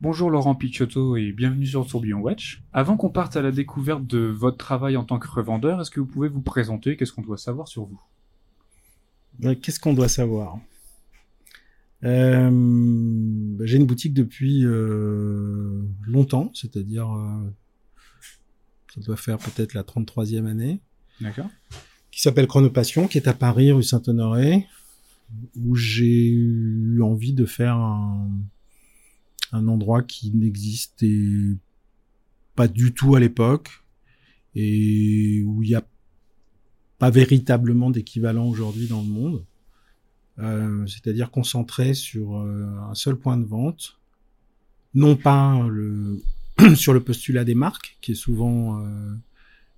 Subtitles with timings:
[0.00, 2.62] Bonjour Laurent Picciotto et bienvenue sur Tourbillon Watch.
[2.72, 5.98] Avant qu'on parte à la découverte de votre travail en tant que revendeur, est-ce que
[5.98, 6.96] vous pouvez vous présenter?
[6.96, 8.00] Qu'est-ce qu'on doit savoir sur vous?
[9.44, 10.58] Euh, Qu'est-ce qu'on doit savoir?
[12.04, 17.52] Euh, J'ai une boutique depuis euh, longtemps, c'est-à-dire euh,
[18.94, 20.78] ça doit faire peut-être la 33e année,
[21.20, 21.48] D'accord.
[22.12, 24.64] qui s'appelle Chronopassion, qui est à Paris, rue Saint-Honoré,
[25.60, 28.28] où j'ai eu envie de faire un,
[29.52, 31.56] un endroit qui n'existait
[32.54, 33.84] pas du tout à l'époque
[34.54, 35.86] et où il n'y a
[36.98, 39.44] pas véritablement d'équivalent aujourd'hui dans le monde.
[40.40, 43.98] Euh, c'est-à-dire concentré sur euh, un seul point de vente,
[44.94, 45.60] non pas
[46.76, 49.14] sur le postulat des marques, qui est souvent euh,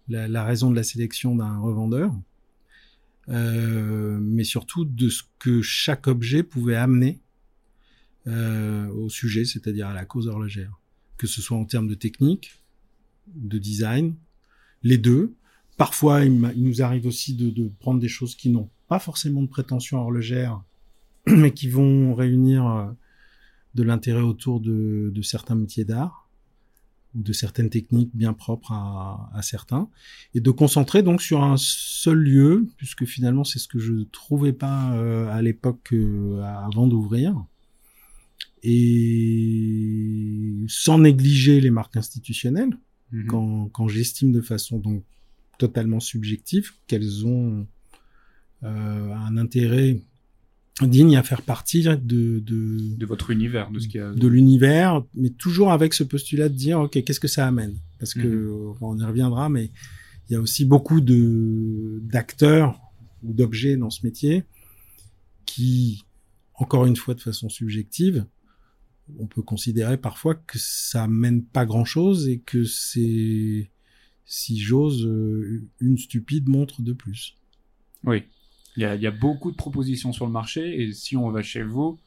[0.09, 2.12] la, raison de la sélection d'un revendeur,
[3.28, 7.20] mais surtout de ce que chaque objet pouvait amener
[8.27, 10.78] euh, au sujet, c'est-à-dire à la cause horlogère,
[11.16, 12.61] que ce soit en termes de technique,
[13.34, 14.14] de design,
[14.83, 15.34] les deux.
[15.77, 19.98] Parfois, il, nous arrive aussi de, prendre des choses qui n'ont pas forcément de prétention
[19.98, 20.62] horlogère,
[21.27, 22.86] mais qui vont réunir euh,
[23.75, 26.28] de l'intérêt autour de, certains métiers d'art
[27.14, 29.89] ou de certaines techniques bien propres à, certains,
[30.34, 34.53] et de concentrer donc sur un seul lieu, puisque finalement c'est ce que je trouvais
[34.53, 37.34] pas euh, à l'époque euh, avant d'ouvrir,
[38.62, 42.77] et sans négliger les marques institutionnelles,
[43.12, 43.27] Mhm.
[43.27, 45.03] quand, quand j'estime de façon donc
[45.58, 47.66] totalement subjective qu'elles ont
[48.62, 50.00] euh, un intérêt
[50.83, 52.38] digne à faire partie de, de,
[52.97, 54.12] De votre univers, de ce qu'il y a.
[54.12, 57.75] de l'univers, mais toujours avec ce postulat de dire ok qu'est-ce que ça amène?
[57.98, 58.77] Parce que Mhm.
[58.81, 59.70] on y reviendra, mais
[60.28, 62.78] il y a aussi beaucoup de d'acteurs
[63.25, 64.44] ou d'objets dans ce métier
[65.47, 66.05] qui,
[66.55, 68.25] encore une fois de façon subjective,
[69.19, 73.70] on peut considérer parfois que ça mène pas grand chose et que c'est,
[74.25, 77.37] si j'ose, euh, une stupide montre de plus.
[78.04, 78.22] Oui.
[78.76, 81.31] Il y, a, il y a beaucoup de propositions sur le marché et si on
[81.31, 81.98] va chez vous,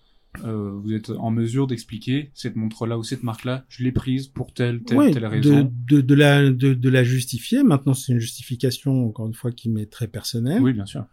[0.43, 4.53] euh, vous êtes en mesure d'expliquer cette montre-là ou cette marque-là, je l'ai prise pour
[4.53, 5.71] telle, telle, telle de, raison.
[5.87, 7.63] de, de la, de, de la justifier.
[7.63, 10.61] Maintenant, c'est une justification, encore une fois, qui m'est très personnelle.
[10.63, 11.05] Oui, bien sûr.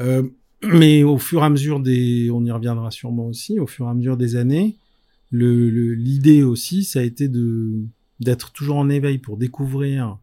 [0.00, 0.28] Euh,
[0.62, 3.90] mais au fur et à mesure des, on y reviendra sûrement aussi, au fur et
[3.90, 4.76] à mesure des années,
[5.30, 7.74] le, le- l'idée aussi, ça a été de
[8.20, 10.18] d'être toujours en éveil pour découvrir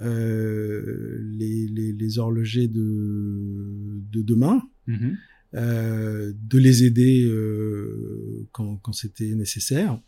[0.00, 5.16] euh, les, les, les horlogers de, de demain, Mhm.
[5.54, 9.98] euh, de les aider euh, quand, quand c'était nécessaire,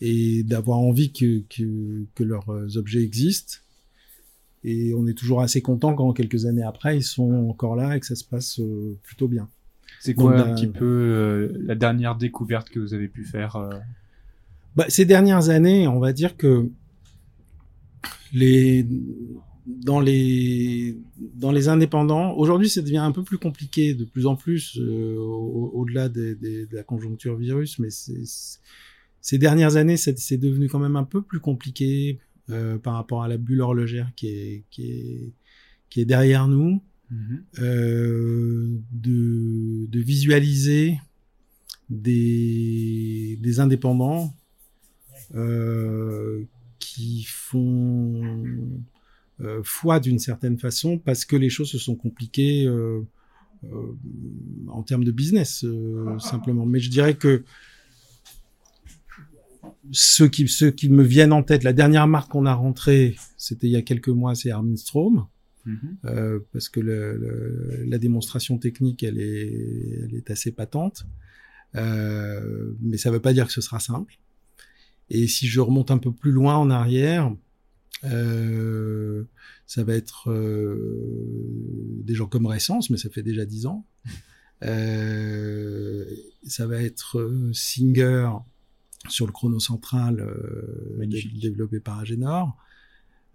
[0.00, 3.56] et d'avoir envie que, que, que leurs objets existent.
[4.64, 8.00] Et on est toujours assez content quand quelques années après, ils sont encore là et
[8.00, 9.48] que ça se passe euh, plutôt bien.
[10.06, 13.24] C'est quoi Donc, un bah, petit peu euh, la dernière découverte que vous avez pu
[13.24, 13.70] faire euh,
[14.76, 16.68] Bah, ces dernières années, on va dire que
[18.32, 18.86] les
[19.66, 20.96] dans les
[21.34, 25.16] dans les indépendants, aujourd'hui, ça devient un peu plus compliqué, de plus en plus, euh,
[25.18, 26.38] au- au-delà de
[26.70, 32.20] la conjoncture virus, mais ces dernières années, c'est devenu quand même un peu plus compliqué
[32.84, 35.32] par rapport à la bulle horlogère qui est qui est
[35.90, 36.80] qui est derrière nous.
[37.60, 41.00] Euh, de, visualiser
[41.88, 44.34] des, indépendants
[45.34, 46.44] euh,
[46.78, 48.22] qui font
[49.40, 52.68] euh, foi d'une certaine façon parce que les choses se sont compliquées
[54.68, 55.64] en termes de business
[56.18, 56.66] simplement.
[56.66, 57.44] Mais je dirais que
[59.92, 63.68] ceux qui, ceux qui me viennent en tête, la dernière marque qu'on a rentrée, c'était
[63.68, 65.26] il y a quelques mois, c'est Armin Strom.
[65.66, 65.96] Mhm.
[66.06, 71.04] Euh, parce que le, le- la démonstration technique, elle est, elle est assez patente.
[71.74, 74.18] Euh, mais ça ne veut pas dire que ce sera simple.
[75.10, 77.34] Et si je remonte un peu plus loin en arrière,
[78.04, 79.24] euh,
[79.66, 83.84] ça va être euh, des gens comme Récence, mais ça fait déjà dix ans.
[84.62, 86.04] Euh,
[86.46, 88.30] ça va être Singer
[89.08, 90.26] sur le chrono central
[91.40, 92.56] développé par Agenor.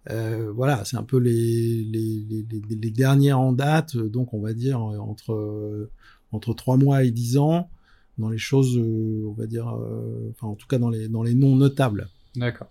[0.10, 4.34] Euh, voilà, c'est un peu les, les, les, les, les dernières en date, euh, donc
[4.34, 5.92] on va dire euh, entre
[6.32, 7.70] entre trois mois et dix ans
[8.18, 11.36] dans les choses, on va dire, euh, enfin en tout cas dans les dans les
[11.36, 12.10] noms notables.
[12.36, 12.70] D'accord.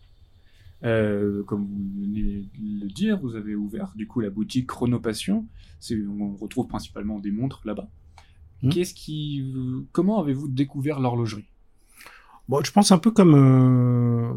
[0.82, 5.46] Euh, comme vous venez de le dire, vous avez ouvert du coup la boutique Chronopassion.
[5.92, 7.88] On retrouve principalement des montres là-bas.
[8.62, 8.70] Hmm.
[8.70, 9.54] Qu'est-ce qui,
[9.92, 11.46] comment avez-vous découvert l'horlogerie?
[12.48, 14.32] Bon, je pense un peu comme euh,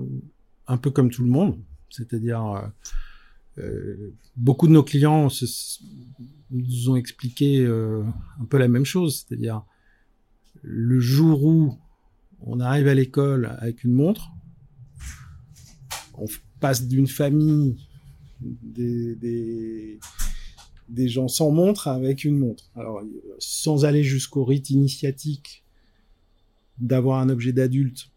[0.68, 1.58] un peu comme tout le monde,
[1.94, 2.68] c'est-à-dire euh,
[3.60, 5.28] euh, beaucoup de nos clients
[6.50, 8.04] nous ont expliqué euh,
[8.42, 9.64] un peu la même chose, c'est-à-dire
[10.64, 11.78] le jour où
[12.42, 14.32] on arrive à l'école avec une montre.
[16.16, 16.26] On
[16.60, 17.78] passe d'une famille
[18.42, 20.00] des,
[20.90, 22.72] gens sans montre avec une montre.
[22.76, 23.04] Alors,
[23.38, 25.64] sans aller jusqu'au rite initiatique
[26.80, 28.10] d'avoir un objet d'adulte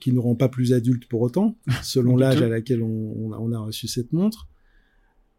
[0.00, 3.58] qui ne rend pas plus adulte pour autant, selon l'âge à laquelle on, on, a
[3.58, 4.48] reçu cette montre.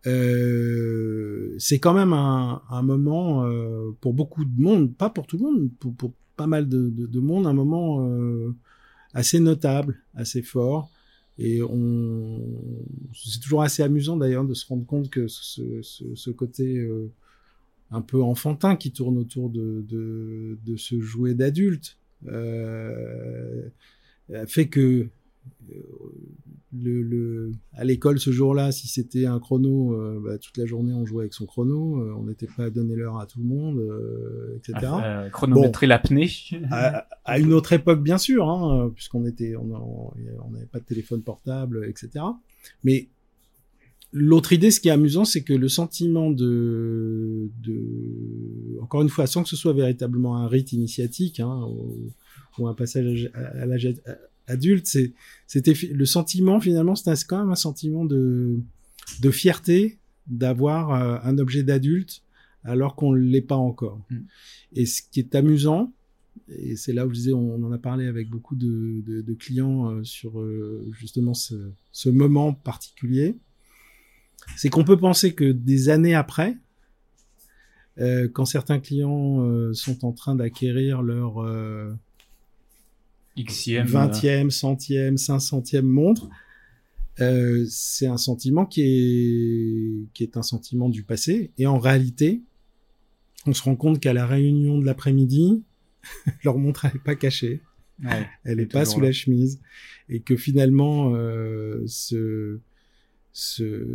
[0.05, 5.37] Euh, c'est quand même un, un moment euh, pour beaucoup de monde, pas pour tout
[5.37, 8.53] le monde, pour, pour pas mal de, de, de, monde, un moment euh,
[9.13, 10.89] assez notable, assez fort.
[11.37, 12.41] Et on,
[13.13, 16.87] c'est toujours assez amusant d'ailleurs de se rendre compte que ce, ce, ce côté
[17.89, 21.97] un peu enfantin qui tourne autour de, de, de ce jouet d'adulte
[22.27, 23.69] euh,
[24.47, 25.07] fait que
[25.69, 25.73] euh,
[26.75, 30.93] le, le, à l'école ce jour-là, si c'était un chrono, euh, bah, toute la journée
[30.93, 33.45] on jouait avec son chrono, euh, on n'était pas à donner l'heure à tout le
[33.45, 34.91] monde, euh, etc.
[35.03, 36.31] Euh, chronométrer bon, l'apnée.
[36.71, 40.13] À, à, une autre époque, bien sûr, hein, puisqu'on était, on
[40.51, 42.25] n'avait pas de téléphone portable, etc.
[42.83, 43.07] Mais
[44.11, 49.27] l'autre idée, ce qui est amusant, c'est que le sentiment de, de, encore une fois,
[49.27, 52.11] sans que ce soit véritablement un rite initiatique hein, ou,
[52.59, 53.87] ou un passage à l'âge
[54.47, 55.13] adulte, c'est,
[55.47, 58.59] c'était le sentiment finalement, c'est quand même un sentiment de,
[59.21, 62.23] de fierté d'avoir euh, un objet d'adulte
[62.63, 64.01] alors qu'on ne l'est pas encore.
[64.09, 64.17] Mm.
[64.73, 65.93] Et ce qui est amusant,
[66.47, 69.33] et c'est là où je disais, on en a parlé avec beaucoup de, de, de
[69.33, 73.37] clients euh, sur euh, justement ce, ce, moment particulier,
[74.57, 76.57] c'est qu'on peut penser que des années après,
[78.33, 81.45] quand certains clients sont en train d'acquérir leur
[83.37, 86.29] Xème, 20e, centième, 500e montre.
[87.19, 91.51] Euh, c'est un sentiment qui est, qui est un sentiment du passé.
[91.57, 92.41] Et en réalité,
[93.45, 95.63] on se rend compte qu'à la réunion de l'après-midi,
[96.43, 97.61] leur montre n'est pas cachée.
[98.03, 99.07] Ouais, elle est pas sous là.
[99.07, 99.59] la chemise.
[100.09, 102.59] Et que finalement, euh, ce,
[103.31, 103.87] ce,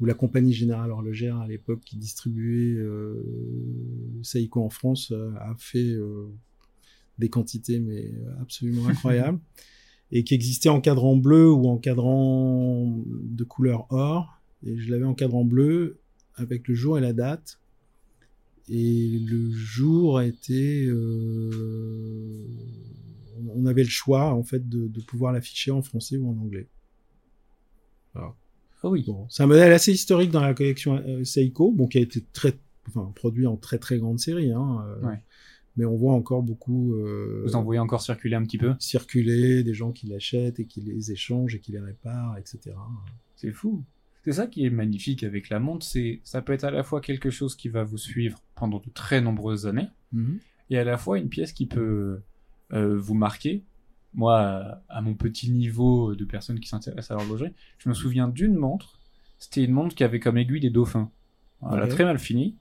[0.00, 3.22] où la compagnie générale horlogère à l'époque qui distribuait euh,
[4.22, 6.26] Seiko en France euh, a fait euh,
[7.18, 9.38] des quantités mais absolument incroyables
[10.10, 14.40] et qui existait en cadran bleu ou en cadran de couleur or.
[14.64, 16.00] Et je l'avais en cadran bleu
[16.34, 17.60] avec le jour et la date.
[18.68, 22.44] Et le jour était euh,
[23.54, 26.68] on avait le choix en fait de, de pouvoir l'afficher en français ou en anglais.
[28.84, 29.04] Oui.
[29.06, 32.24] Bon, c'est un modèle assez historique dans la collection euh, Seiko, bon, qui a été
[32.32, 32.54] très,
[32.88, 34.52] enfin, produit en très très grande série.
[34.52, 35.18] Hein, euh, ouais.
[35.76, 36.94] Mais on voit encore beaucoup.
[36.94, 38.74] Euh, Vous en voyez encore circuler un petit peu?
[38.78, 42.76] Circuler, des gens qui l'achètent et qui les échangent et qui les réparent, etc.
[43.36, 43.84] C'est fou.
[44.24, 47.00] C'est ça qui est magnifique avec la montre, c'est ça peut être à la fois
[47.00, 50.38] quelque chose qui va vous suivre pendant de très nombreuses années, mm -hmm.
[50.70, 52.20] et à la fois une pièce qui peut
[52.72, 53.62] euh, vous marquer
[54.14, 58.54] moi, à mon petit niveau de personne qui s'intéresse à l'horlogerie, je me souviens d'une
[58.54, 58.98] montre.
[59.38, 61.10] C'était une montre qui avait comme aiguille des dauphins.
[61.70, 62.56] Elle a très mal fini.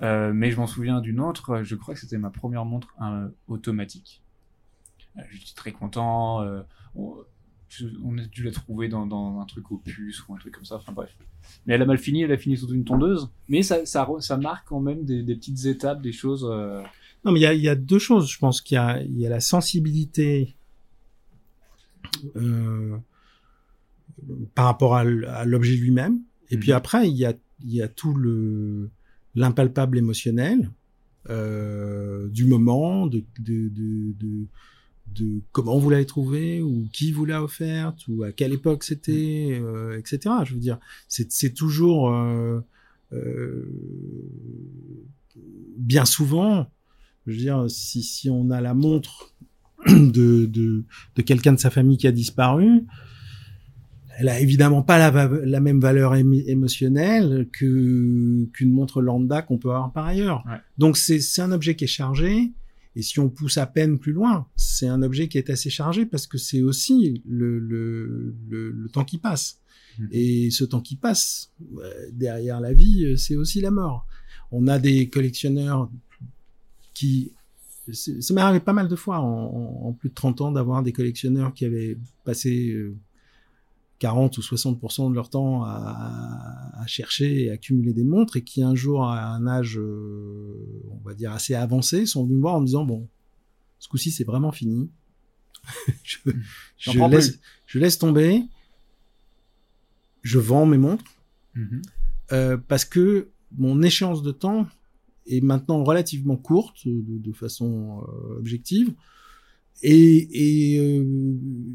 [0.00, 3.28] Euh, mais je m'en souviens d'une autre, je crois que c'était ma première montre euh,
[3.48, 4.22] automatique.
[5.16, 6.42] Euh, J'étais très content.
[6.42, 6.62] Euh,
[6.94, 7.16] on,
[8.04, 10.64] on, a dû la trouver dans, dans, un truc au puce ou un truc comme
[10.64, 10.76] ça.
[10.76, 11.16] Enfin bref.
[11.66, 13.28] Mais elle a mal fini, elle a fini sous une tondeuse.
[13.48, 16.44] Mais ça, ça, ça marque quand même des, des petites étapes, des choses.
[17.24, 18.30] Non, mais il y a, il y a deux choses.
[18.30, 20.56] Je pense qu'il y a, il y a la sensibilité
[24.54, 25.04] par rapport à,
[25.44, 26.76] l'objet lui-même, et puis Mhm.
[26.76, 27.34] après il y a,
[27.64, 28.90] il y a tout le
[29.34, 30.70] l'impalpable émotionnel
[31.30, 33.70] euh, du moment, de, de,
[35.14, 39.58] de, comment vous l'avez trouvé, ou qui vous l'a offerte, ou à quelle époque c'était,
[39.60, 40.34] euh, etc.
[40.44, 42.60] Je veux dire, c'est c'est toujours euh,
[43.12, 43.68] euh,
[45.76, 46.70] bien souvent,
[47.26, 49.34] je veux dire, si, si on a la montre
[50.12, 50.84] de, de,
[51.16, 52.84] de quelqu'un de sa famille qui a disparu,
[54.18, 59.92] elle a évidemment pas la, même valeur émotionnelle que qu'une montre lambda qu'on peut avoir
[59.92, 60.44] par ailleurs.
[60.46, 60.58] Ouais.
[60.76, 62.52] Donc c'est c'est un objet qui est chargé.
[62.96, 66.04] Et si on pousse à peine plus loin, c'est un objet qui est assez chargé
[66.04, 69.60] parce que c'est aussi le, le, le, le temps qui passe.
[69.98, 70.08] Mhm.
[70.10, 74.04] Et ce temps qui passe, euh, derrière la vie, euh, c'est aussi la mort.
[74.50, 75.88] On a des collectionneurs
[76.92, 77.32] qui...
[77.92, 80.82] Ça m'est arrivé pas mal de fois en, en- en plus de 30 ans d'avoir
[80.82, 82.94] des collectionneurs qui avaient passé euh,
[84.00, 88.62] 40 ou 60% de leur temps à, à chercher et accumuler des montres et qui
[88.62, 90.54] un jour à un âge, euh,
[90.90, 93.08] on va dire assez avancé, sont venus me voir en me disant bon,
[93.80, 94.88] ce coup-ci c'est vraiment fini.
[96.04, 96.18] je,
[96.98, 98.42] prends laisse, je laisse tomber.
[100.22, 101.04] Je vends mes montres
[101.54, 101.82] Mhm.
[102.32, 104.66] euh, parce que mon échéance de temps
[105.28, 108.92] est maintenant relativement courte de, de façon euh, objective.
[109.82, 111.04] Et, et euh,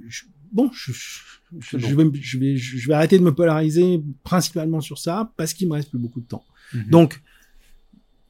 [0.07, 1.19] je- bon je, je,
[1.59, 5.53] je- je vais, je vais je vais arrêter de me polariser principalement sur ça parce
[5.53, 6.43] qu'il me reste plus beaucoup de temps.
[6.73, 6.89] Mhm.
[6.89, 7.21] donc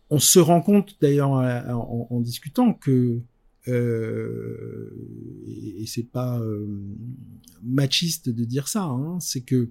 [0.10, 3.20] on se rend compte d'ailleurs euh, en, en discutant que
[3.68, 4.90] euh,
[5.48, 6.68] et, et c'est pas euh,
[7.64, 9.70] machiste de dire ça hein, c'est que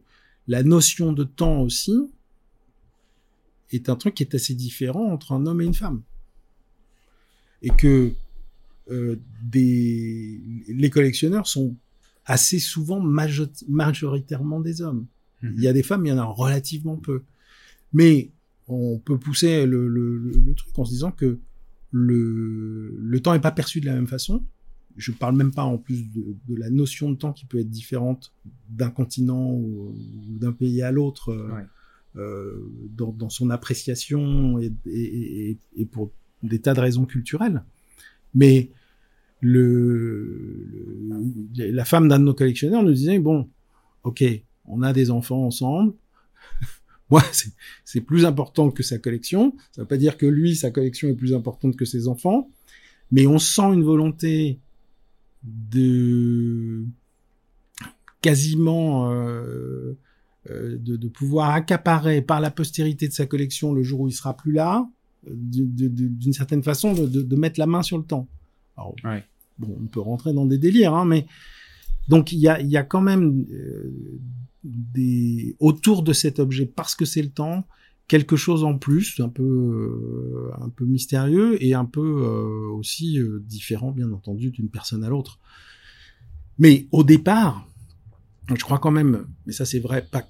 [0.48, 1.92] la notion de temps aussi
[3.76, 6.02] est un truc qui est assez différent entre un homme et une femme.
[7.62, 8.12] Et que
[8.90, 11.76] euh, des, les collectionneurs sont
[12.24, 15.06] assez souvent majo- majoritairement des hommes.
[15.42, 15.54] Mhm.
[15.56, 17.22] Il y a des femmes, il y en a relativement peu.
[17.92, 18.30] Mais
[18.68, 21.38] on peut pousser le, le, le- le truc en se disant que
[21.90, 24.42] le, le temps n'est pas perçu de la même façon.
[24.96, 27.70] Je parle même pas en plus de, de la notion de temps qui peut être
[27.70, 28.32] différente
[28.68, 31.64] d'un continent ou, ou d'un pays à l'autre euh, Ouais.
[32.16, 36.10] Euh, dans, dans son appréciation et, et, et, pour
[36.42, 37.62] des tas de raisons culturelles.
[38.34, 38.70] Mais
[39.40, 40.68] le,
[41.56, 43.48] le- la femme d'un de nos collectionneurs nous disait bon,
[44.04, 44.24] ok,
[44.66, 45.94] on a des enfants ensemble.
[47.10, 49.54] Moi, c'est- plus important que sa collection.
[49.72, 52.50] Ça veut pas dire que lui, sa collection est plus importante que ses enfants,
[53.10, 54.58] mais on sent une volonté
[55.44, 56.84] de
[58.20, 59.94] quasiment euh,
[60.50, 64.12] euh, de, de pouvoir accaparer par la postérité de sa collection le jour où il
[64.12, 64.88] sera plus là,
[65.24, 68.26] d'une certaine façon de, de, de mettre la main sur le temps.
[68.76, 69.24] Alors, Ouais.
[69.58, 71.26] bon, on peut rentrer dans des délires, hein, mais
[72.08, 73.92] donc il y a, il y a quand même euh,
[74.64, 77.64] des autour de cet objet parce que c'est le temps
[78.08, 83.18] quelque chose en plus, un peu euh, un peu mystérieux et un peu euh, aussi
[83.18, 85.38] euh, différent, bien entendu, d'une personne à l'autre.
[86.58, 87.66] Mais au départ,
[88.48, 90.28] je crois quand même, mais ça c'est vrai pas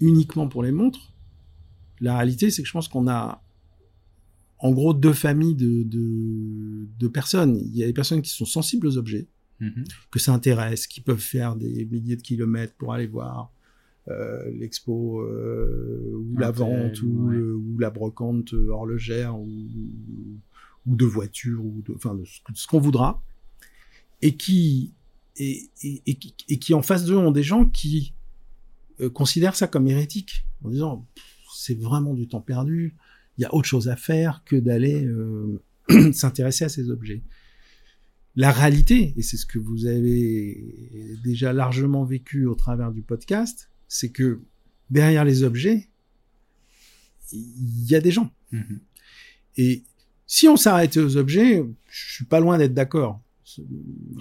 [0.00, 1.12] uniquement pour les montres.
[2.00, 3.42] La réalité, c'est que je pense qu'on a
[4.58, 7.56] en gros deux familles de, de, de personnes.
[7.56, 9.28] Il y a des personnes qui sont sensibles aux objets,
[9.60, 9.84] Mhm.
[10.10, 13.52] que ça intéresse, qui peuvent faire des milliers de kilomètres pour aller voir
[14.08, 17.36] euh, l'expo euh, ou la vente tel, ou, ouais.
[17.36, 19.46] le- ou la brocante horlogère ou,
[20.86, 23.22] ou de voitures ou de, enfin de ce, ce qu'on voudra
[24.20, 24.94] et qui
[25.36, 28.14] et, et, et, qui- et qui en face d'eux ont des gens qui
[29.00, 31.06] euh, considèrent ça comme hérétique en disant
[31.54, 32.94] c'est vraiment du temps perdu
[33.38, 35.62] il y a autre chose à faire que d'aller euh,
[36.12, 37.22] s'intéresser à ces objets
[38.34, 43.68] la réalité, et c'est ce que vous avez déjà largement vécu au travers du podcast,
[43.88, 44.40] c'est que
[44.88, 45.90] derrière les objets,
[47.32, 48.32] il y a des gens.
[48.52, 48.80] Mhm.
[49.58, 49.82] Et
[50.26, 53.21] si on s'arrêtait aux objets, je suis pas loin d'être d'accord.
[53.44, 53.62] C'est-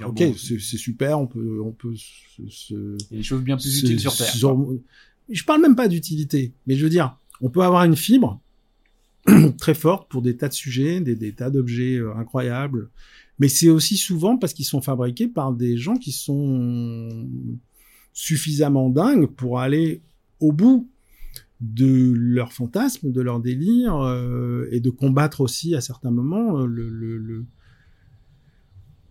[0.02, 3.24] Ah Ok, c'est c'est super, on peut, on peut se, se- Il y a des
[3.24, 4.28] choses bien plus se- utiles sur Terre.
[4.34, 4.74] sur-
[5.30, 8.42] Je parle même pas d'utilité, mais je veux dire, on peut avoir une fibre
[9.60, 12.90] très forte pour des tas de sujets, des, des tas d'objets euh, incroyables,
[13.40, 17.28] mais c'est aussi souvent parce qu'ils sont fabriqués par des gens qui sont
[18.14, 20.02] suffisamment dingues pour aller
[20.40, 20.90] au bout
[21.62, 26.66] de leur fantasme, de leur délire, euh, et de combattre aussi à certains moments euh,
[26.66, 27.46] le, le, le-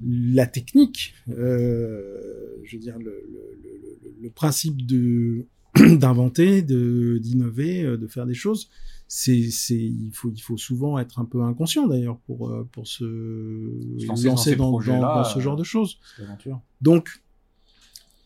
[0.06, 1.14] la technique.
[1.28, 2.18] Euh,
[2.64, 5.46] je veux dire, le, le, le, le principe de
[5.96, 8.68] d'inventer, de d'innover, euh, de faire des choses,
[9.06, 12.86] c'est, c'est, il faut, il faut souvent être un peu inconscient d'ailleurs pour euh, pour
[12.86, 13.04] se,
[14.06, 15.98] lancer, dans, dans, dans, ce genre de choses.
[16.80, 17.22] Donc,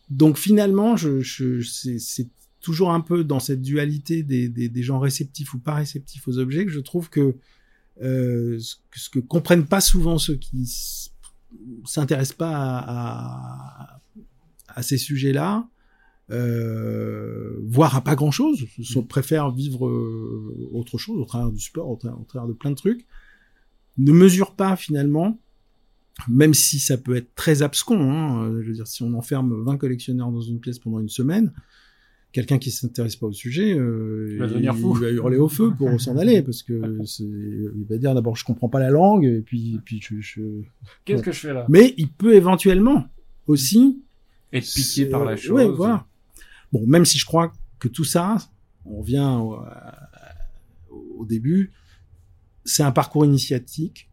[0.09, 2.27] donc finalement, je, je c'est,
[2.61, 6.39] toujours un peu dans cette dualité des, des, des, gens réceptifs ou pas réceptifs aux
[6.39, 7.35] objets que je trouve que
[8.01, 10.67] euh, ce que comprennent pas souvent ceux qui
[11.85, 13.99] s'intéressent pas
[14.67, 15.67] à, ces sujets-là,
[16.31, 19.07] euh, voire à pas grand chose, sont, mm.
[19.07, 23.05] préfèrent vivre euh, autre chose au travers du sport, au travers, de plein de trucs,
[23.97, 25.39] ne mesurent pas finalement,
[26.27, 30.59] même si ça peut être très abscon, hein, si on enferme 20 collectionneurs dans une
[30.59, 31.53] pièce pendant une semaine,
[32.35, 34.93] quelqu'un qui s'intéresse pas au sujet, euh, il, va devenir fou.
[34.97, 36.73] il va hurler au feu pour s'en aller parce que
[37.19, 40.41] il va dire d'abord je comprends pas la langue et puis puis je, je...
[41.05, 41.65] qu'est-ce que je fais là?
[41.69, 43.05] Mais il peut éventuellement
[43.47, 44.03] aussi
[44.51, 45.51] être piqué par la chose.
[45.51, 46.05] Ouais, voilà.
[46.73, 48.35] Bon, même si je crois que tout ça,
[48.83, 49.57] on revient au,
[51.17, 51.71] au début,
[52.65, 54.09] c'est un parcours initiatique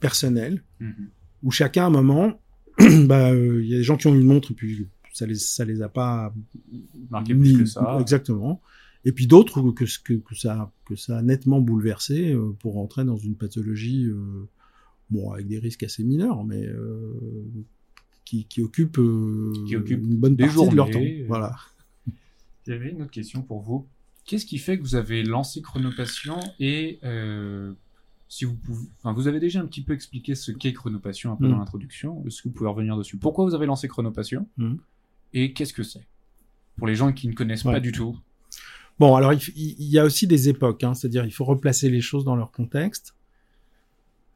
[0.00, 1.08] personnel mm-hmm.
[1.42, 2.40] où chacun à un moment,
[2.78, 5.34] bah, euh, il y a des gens qui ont une montre et puis ça les
[5.34, 6.34] ça les a pas
[7.10, 7.98] marqué plus que ça.
[8.00, 8.60] Exactement.
[9.04, 13.04] Et puis d'autres que, que, que ça que ça a nettement bouleversé euh, pour rentrer
[13.04, 14.48] dans une pathologie euh,
[15.10, 17.18] bon avec des risques assez mineurs mais euh,
[18.24, 21.02] qui, qui occupe, euh, qui occupe une bonne partie de leur temps.
[21.26, 21.54] Voilà.
[22.66, 23.86] J'avais une autre question pour vous.
[24.24, 27.74] Qu'est-ce qui fait que vous avez lancé Chronopassion et euh,
[28.28, 31.36] si vous pouvez, enfin, vous avez déjà un petit peu expliqué ce qu'est Chronopassion un
[31.36, 31.58] peu dans mm.
[31.58, 32.24] l'introduction.
[32.26, 33.18] Est-ce que vous pouvez revenir dessus?
[33.18, 34.76] Pourquoi vous avez lancé Chronopassion mm.
[35.34, 36.06] Et qu'est-ce que c'est?
[36.76, 38.18] Pour les gens qui ne connaissent pas du tout
[38.98, 42.00] Bon, alors il, il, y a aussi des époques, hein, c'est-à-dire il faut replacer les
[42.00, 43.14] choses dans leur contexte.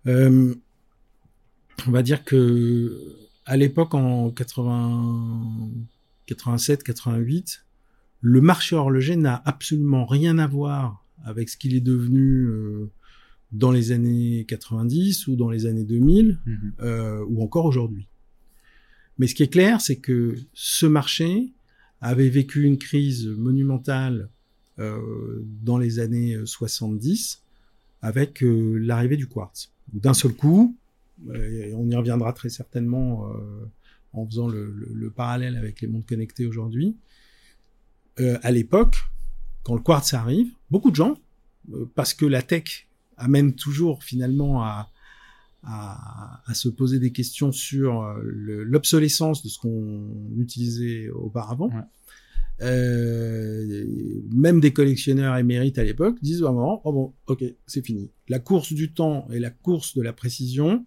[0.06, 0.54] Euh,
[1.86, 5.70] on va dire que à l'époque en 80,
[6.26, 7.64] 87, 88,
[8.20, 12.90] le marché horloger n'a absolument rien à voir avec ce qu'il est devenu euh,
[13.52, 16.72] dans les années 90 ou dans les années 2000 mhm.
[16.80, 18.08] euh, ou encore aujourd'hui.
[19.18, 21.52] Mais ce qui est clair, c'est que ce marché
[22.00, 24.28] avait vécu une crise monumentale
[24.78, 27.42] euh, dans les années 70
[28.02, 29.72] avec euh, l'arrivée du quartz.
[29.92, 30.76] D'un seul coup,
[31.34, 33.70] et on y reviendra très certainement euh,
[34.12, 36.96] en faisant le, le, le, parallèle avec les mondes connectés aujourd'hui,
[38.20, 38.96] euh, à l'époque,
[39.62, 41.18] quand le quartz arrive, beaucoup de gens,
[41.72, 44.90] euh, parce que la tech amène toujours finalement à,
[45.66, 51.68] à, à se poser des questions sur euh, l'obsolescence de ce qu'on utilisait auparavant.
[51.68, 51.82] Ouais.
[52.62, 53.84] Euh,
[54.32, 58.10] même des collectionneurs émérites à l'époque disent vraiment, oh bon, ok, c'est fini.
[58.28, 60.86] La course du temps et la course de la précision,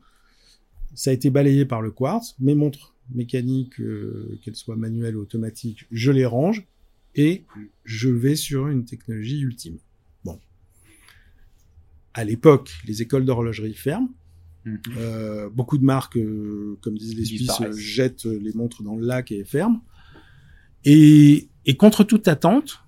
[0.95, 2.35] ça a été balayé par le quartz.
[2.39, 6.65] Mes montres mécaniques, euh, qu'elles soient manuelles ou automatiques, je les range
[7.15, 7.43] et
[7.83, 9.77] je vais sur une technologie ultime.
[10.23, 10.39] Bon.
[12.13, 14.09] À l'époque, les écoles d'horlogerie ferment.
[14.65, 14.75] Mmh.
[14.97, 19.31] Euh, beaucoup de marques, euh, comme disent les Suisses, jettent les montres dans le lac
[19.31, 19.83] et ferment.
[20.85, 22.83] Et, et contre toute attente,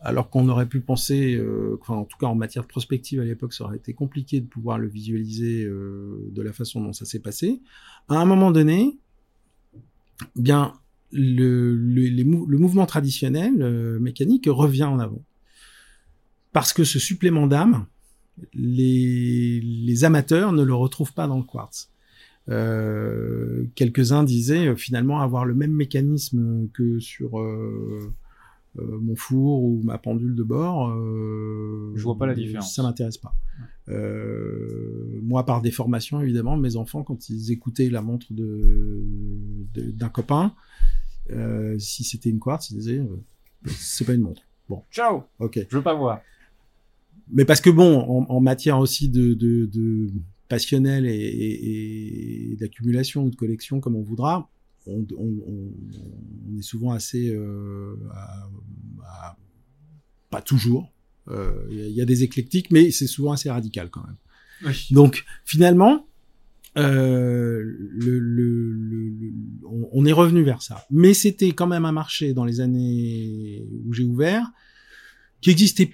[0.00, 3.24] alors qu'on aurait pu penser, euh, enfin, en tout cas en matière de prospective à
[3.24, 7.04] l'époque, ça aurait été compliqué de pouvoir le visualiser euh, de la façon dont ça
[7.04, 7.60] s'est passé.
[8.08, 8.98] À un moment donné,
[10.34, 10.74] bien
[11.12, 15.24] le, le, le mouvement traditionnel euh, mécanique revient en avant.
[16.52, 17.86] Parce que ce supplément d'âme,
[18.54, 21.90] les, les, amateurs ne le retrouvent pas dans le quartz.
[22.48, 28.12] Euh, Quelques-uns disaient euh, finalement avoir le même mécanisme que sur euh,
[28.78, 30.88] euh mon four ou ma pendule de bord.
[31.94, 32.74] Je vois pas la différence.
[32.74, 33.34] Ça m'intéresse pas.
[35.22, 39.04] moi, par déformation, évidemment, mes enfants, quand ils écoutaient la montre de
[39.74, 40.54] d'un copain,
[41.30, 43.22] euh, si c'était une quartz, il disait, euh,
[43.66, 44.42] c'est pas une montre.
[44.68, 44.84] Bon.
[44.90, 45.24] Ciao.
[45.38, 45.60] Ok.
[45.68, 46.20] Je veux pas voir.
[47.32, 50.10] Mais parce que bon, en, en matière aussi de, de, de
[50.48, 54.50] passionnel et, et, et d'accumulation ou de collection, comme on voudra,
[54.86, 55.72] on, on,
[56.48, 58.48] on est souvent assez, euh, à,
[59.04, 59.36] à,
[60.30, 60.92] pas toujours.
[61.28, 64.16] Il euh, y, y, a des éclectiques, mais c'est souvent assez radical quand même.
[64.66, 64.88] Oui.
[64.90, 66.06] Donc finalement,
[66.76, 69.12] euh, le, le, le,
[69.64, 70.84] on, on, est revenu vers ça.
[70.90, 74.50] Mais c'était quand même un marché dans les années où j'ai ouvert
[75.40, 75.90] qui existait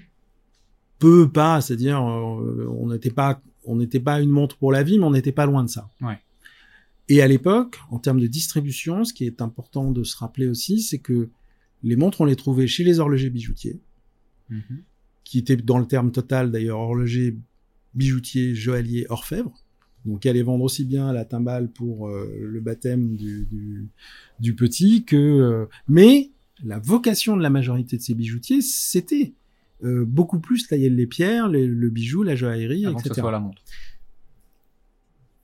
[0.98, 4.98] peu, pas, c'est-à-dire euh, on n'était pas, on n'était pas une montre pour la vie,
[4.98, 5.90] mais on n'était pas loin de ça.
[6.00, 6.18] Ouais.
[7.08, 10.80] Et à l'époque, en termes de distribution, ce qui est important de se rappeler aussi,
[10.82, 11.30] c'est que
[11.82, 13.80] les montres, on les trouvait chez les horlogers bijoutiers,
[14.50, 14.82] -hmm.
[15.24, 17.36] qui étaient dans le terme total d'ailleurs horloger,
[17.94, 19.54] bijoutier, joaillier, orfèvre
[20.04, 23.88] donc elle allait vendre aussi bien la timbale pour euh, le baptême du, du,
[24.40, 25.16] du petit que...
[25.16, 26.30] Euh, mais
[26.64, 29.34] la vocation de la majorité de ces bijoutiers, c'était
[29.84, 33.20] euh, beaucoup plus taillaient les pierres, les- le bijou, la joaillerie, Avant que ce etc.
[33.20, 33.62] soit la montre.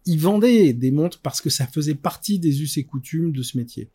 [0.06, 3.56] Ils vendaient des montres parce que ça faisait partie des us et coutumes de ce
[3.56, 3.88] métier.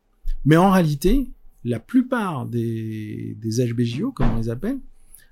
[0.46, 1.28] Mais en réalité,
[1.64, 4.80] la plupart des, des HBJO, comme on les appelle,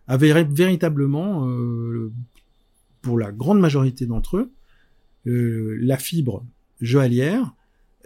[0.08, 2.12] avaient véritablement, euh,
[3.02, 4.52] pour la grande majorité d'entre eux,
[5.26, 6.46] euh, la fibre
[6.80, 7.54] joaillière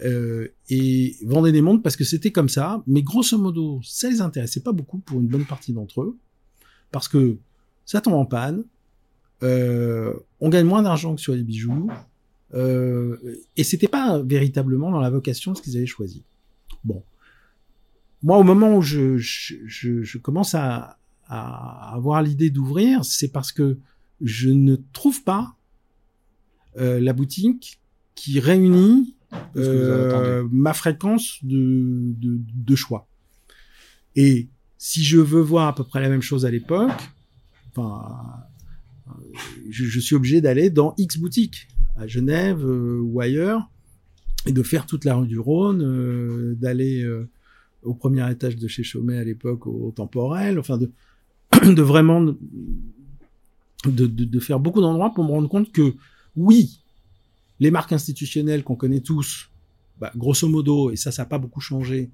[0.03, 2.83] euh, et vendaient des montres parce que c'était comme ça.
[2.87, 6.17] Mais grosso modo, ça les intéressait pas beaucoup pour une bonne partie d'entre eux
[6.91, 7.37] parce que
[7.85, 8.63] ça tombe en panne,
[9.43, 11.89] euh, on gagne moins d'argent que sur les bijoux,
[12.53, 13.17] euh,
[13.57, 16.23] et c'était pas véritablement dans la vocation de ce qu'ils avaient choisi.
[16.83, 17.03] Bon,
[18.21, 23.29] moi au moment où je, je, je, je commence à, à avoir l'idée d'ouvrir, c'est
[23.29, 23.77] parce que
[24.19, 25.55] je ne trouve pas
[26.77, 27.79] euh, la boutique
[28.15, 29.15] qui réunit
[29.55, 33.07] euh, ma fréquence de, de, de choix.
[34.15, 34.49] Et
[34.83, 36.89] si je veux voir à peu près la même chose à l'époque,
[37.69, 38.17] enfin,
[39.07, 39.11] euh,
[39.69, 41.67] je, suis obligé d'aller dans X boutique
[41.97, 43.69] à Genève euh, ou ailleurs
[44.47, 47.07] et de faire toute la rue du Rhône, euh, d'aller
[47.83, 50.91] au premier étage de chez Chaumet à l'époque au, au temporel, enfin de,
[51.63, 52.35] de vraiment de,
[53.85, 55.93] de, de faire beaucoup d'endroits pour me rendre compte que
[56.35, 56.79] oui,
[57.59, 59.51] les marques institutionnelles qu'on connaît tous,
[59.99, 62.09] bah, grosso modo, et ça, ça n'a pas beaucoup changé,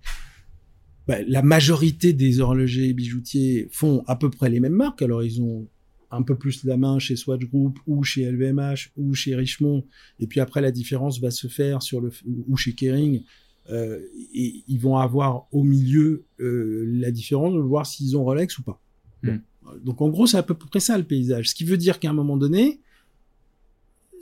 [1.08, 5.02] bah, la majorité des horlogers et bijoutiers font à peu près les mêmes marques.
[5.02, 5.68] Alors, ils ont
[6.12, 9.86] un peu plus la main chez Swatch Group ou chez LVMH ou chez Richemont.
[10.20, 12.12] Et puis après, la différence va se faire sur le,
[12.48, 13.24] ou chez Kering.
[13.70, 14.00] Euh,
[14.34, 18.64] et ils vont avoir au milieu euh, la différence de voir s'ils ont Rolex ou
[18.64, 18.82] pas.
[19.24, 19.34] Bon.
[19.34, 19.42] Mm.
[19.84, 21.50] Donc en gros, c'est à peu près ça le paysage.
[21.50, 22.80] Ce qui veut dire qu'à un moment donné,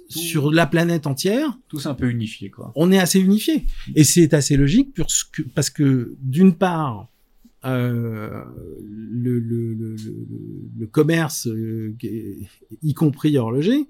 [0.07, 2.71] sur la planète entière, Tous un peu unifiés, quoi.
[2.75, 3.65] on est assez unifié.
[3.95, 7.09] Et c'est assez logique parce que, parce que d'une part,
[7.65, 8.43] euh,
[8.83, 9.95] le, le, le,
[10.77, 11.95] le, commerce, euh,
[12.83, 13.87] y compris horloger,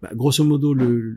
[0.00, 1.16] bah, grosso modo, le,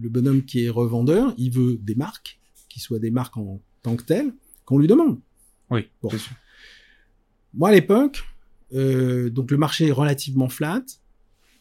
[0.00, 3.96] le bonhomme qui est revendeur, il veut des marques, qui soient des marques en tant
[3.96, 4.32] que telles,
[4.66, 5.18] qu'on lui demande.
[5.70, 6.10] Oui, Bon.
[6.10, 6.20] sûr.
[7.54, 8.22] Moi, à l'époque,
[8.74, 10.82] euh, donc le marché est relativement flat.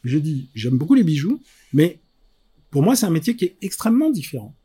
[0.03, 1.41] Je dis, j'aime beaucoup les bijoux,
[1.73, 1.99] mais
[2.69, 4.55] pour moi, c'est un métier qui est extrêmement différent.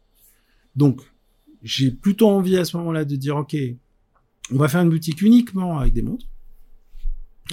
[0.76, 1.00] Donc,
[1.62, 3.56] j'ai plutôt envie à ce moment-là de dire, OK,
[4.50, 6.26] on va faire une boutique uniquement avec des montres.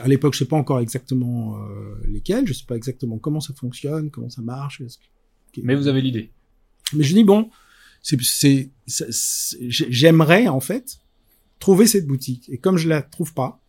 [0.02, 3.54] À l'époque, je sais pas encore exactement euh, lesquelles, je sais pas exactement comment ça
[3.54, 4.82] fonctionne, comment ça marche.
[5.54, 6.32] que- Mais vous avez l'idée.
[6.94, 7.50] mais je dis bon,
[8.02, 11.00] c'est, c'est, c'est- c'est- j'ai- j'aimerais en fait
[11.60, 12.50] trouver cette boutique.
[12.50, 13.62] Et comme je la trouve pas,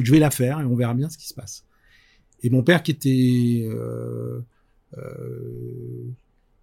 [0.00, 1.64] je vais la faire et on verra bien ce qui se passe.
[2.42, 4.40] Et mon père qui était, euh,
[4.96, 6.04] euh,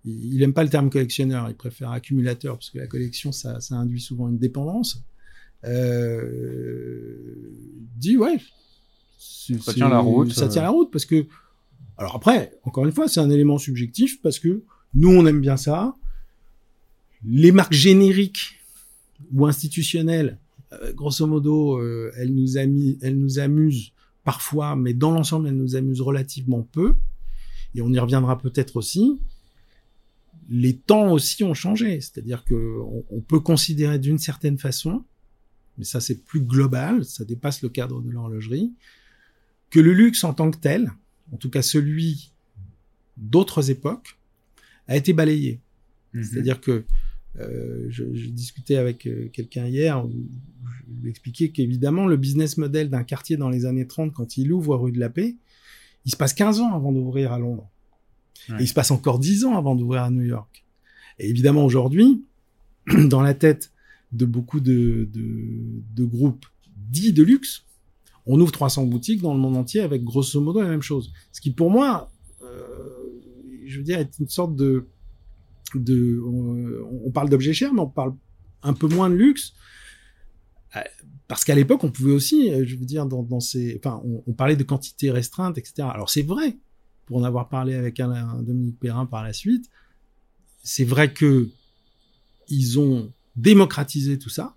[0.06, 3.76] il aime pas le terme collectionneur, il préfère accumulateur parce que la collection ça, ça
[3.76, 5.04] induit souvent une dépendance.
[5.66, 7.16] Euh,
[7.98, 8.38] dit ouais,
[9.18, 11.26] Ça tient la route, Ça tient la route parce que
[11.98, 15.58] alors après, encore une fois, c'est un élément subjectif parce que nous, on aime bien
[15.58, 15.96] ça.
[17.26, 18.60] Les marques génériques
[19.34, 20.38] ou institutionnelles,
[20.74, 23.92] euh, grosso modo, euh, elles, nous ami- elles nous amusent
[24.26, 26.96] parfois, mais dans l'ensemble, elles nous amusent relativement peu.
[27.76, 29.22] Et on y reviendra peut-être aussi.
[30.50, 35.06] Les temps aussi ont changé, c'est-à-dire que on, on peut considérer d'une certaine façon,
[35.78, 38.74] mais ça c'est plus global, ça dépasse le cadre de l'horlogerie,
[39.70, 40.92] que le luxe en tant que tel,
[41.32, 42.32] en tout cas celui
[43.18, 44.18] d'autres époques,
[44.88, 45.62] a été balayé.
[46.14, 46.24] Mhm.
[46.24, 46.86] C'est-à-dire que
[47.40, 52.58] euh, je, je discutais avec euh, quelqu'un hier, où je lui expliquais qu'évidemment le business
[52.58, 55.36] model d'un quartier dans les années 30, quand il ouvre rue de la Paix,
[56.06, 57.70] il se passe 15 ans avant d'ouvrir à Londres.
[58.50, 58.56] Ouais.
[58.60, 60.66] Et il se passe encore 10 ans avant d'ouvrir à New York.
[61.20, 62.24] Et évidemment aujourd'hui,
[63.08, 63.72] dans la tête
[64.12, 66.46] de beaucoup de, de, de groupes
[66.78, 67.66] dits de luxe,
[68.26, 71.12] on ouvre 300 boutiques dans le monde entier avec grosso modo la même chose.
[71.32, 72.76] Ce qui pour moi, euh,
[73.66, 74.88] je veux dire, est une sorte de...
[75.76, 78.16] on, parle d'objets chers, mais on parle
[78.64, 79.54] un peu moins de luxe.
[80.76, 80.82] Euh,
[81.28, 83.82] Parce qu'à l'époque, on pouvait aussi, euh, je veux dire, dans, ces,
[84.26, 85.88] on, parlait de quantités restreintes, etc.
[85.92, 86.58] Alors c'est vrai,
[87.06, 89.70] pour en avoir parlé avec Dominique Perrin par la suite,
[90.64, 91.50] c'est vrai que
[92.48, 94.56] ils ont démocratisé tout ça,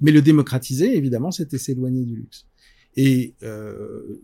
[0.00, 2.46] mais le démocratiser, évidemment, c'était s'éloigner du luxe.
[2.96, 4.20] Et euh,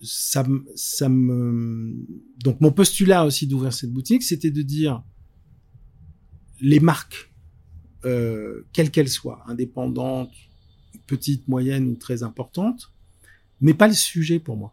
[0.00, 1.94] ça, ça me,
[2.42, 5.02] donc mon postulat aussi d'ouvrir cette boutique, c'était de dire
[6.60, 7.32] les marques,
[8.04, 10.32] euh, quelles qu'elles soient, indépendantes,
[11.06, 12.92] petites, moyennes ou très importantes,
[13.60, 14.72] n'est pas le sujet pour moi.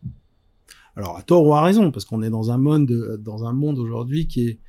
[0.96, 3.80] Alors à tort ou à raison, parce qu'on est dans un monde, dans un monde
[3.80, 4.60] aujourd'hui qui est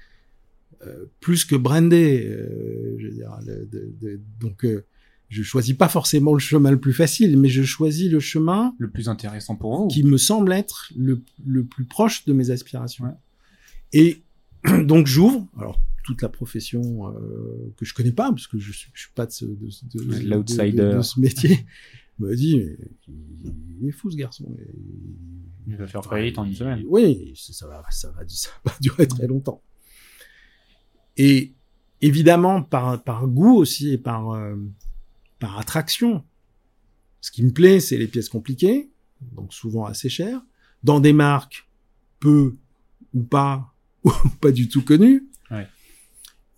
[0.86, 2.26] euh, plus que brandé.
[2.26, 3.38] euh, je veux dire,
[4.40, 4.84] donc euh,
[5.28, 8.88] je choisis pas forcément le chemin le plus facile, mais je choisis le chemin Le
[8.90, 9.88] plus intéressant pour vous.
[9.88, 13.04] qui me semble être le, le plus proche de mes aspirations.
[13.92, 14.22] Et
[14.84, 18.90] donc j'ouvre, alors toute la profession euh, que je connais pas, parce que je suis,
[18.94, 21.66] je suis pas de ce, de, de- de- ce métier,
[22.20, 22.76] me dit, mais
[23.82, 24.46] il, est fou ce garçon.
[24.56, 26.84] Il- Il va faire faillite en une semaine.
[26.86, 29.60] Oui, ça, ça va, ça va, ça va durer très longtemps.
[31.16, 31.52] Et
[32.02, 34.54] évidemment, par, par goût aussi et par, euh,
[35.38, 36.24] par attraction,
[37.20, 38.90] ce qui me plaît, c'est les pièces compliquées,
[39.32, 40.40] donc souvent assez chères,
[40.82, 41.68] dans des marques
[42.20, 42.54] peu
[43.14, 45.26] ou pas, ou pas du tout connues.
[45.50, 45.66] Ouais.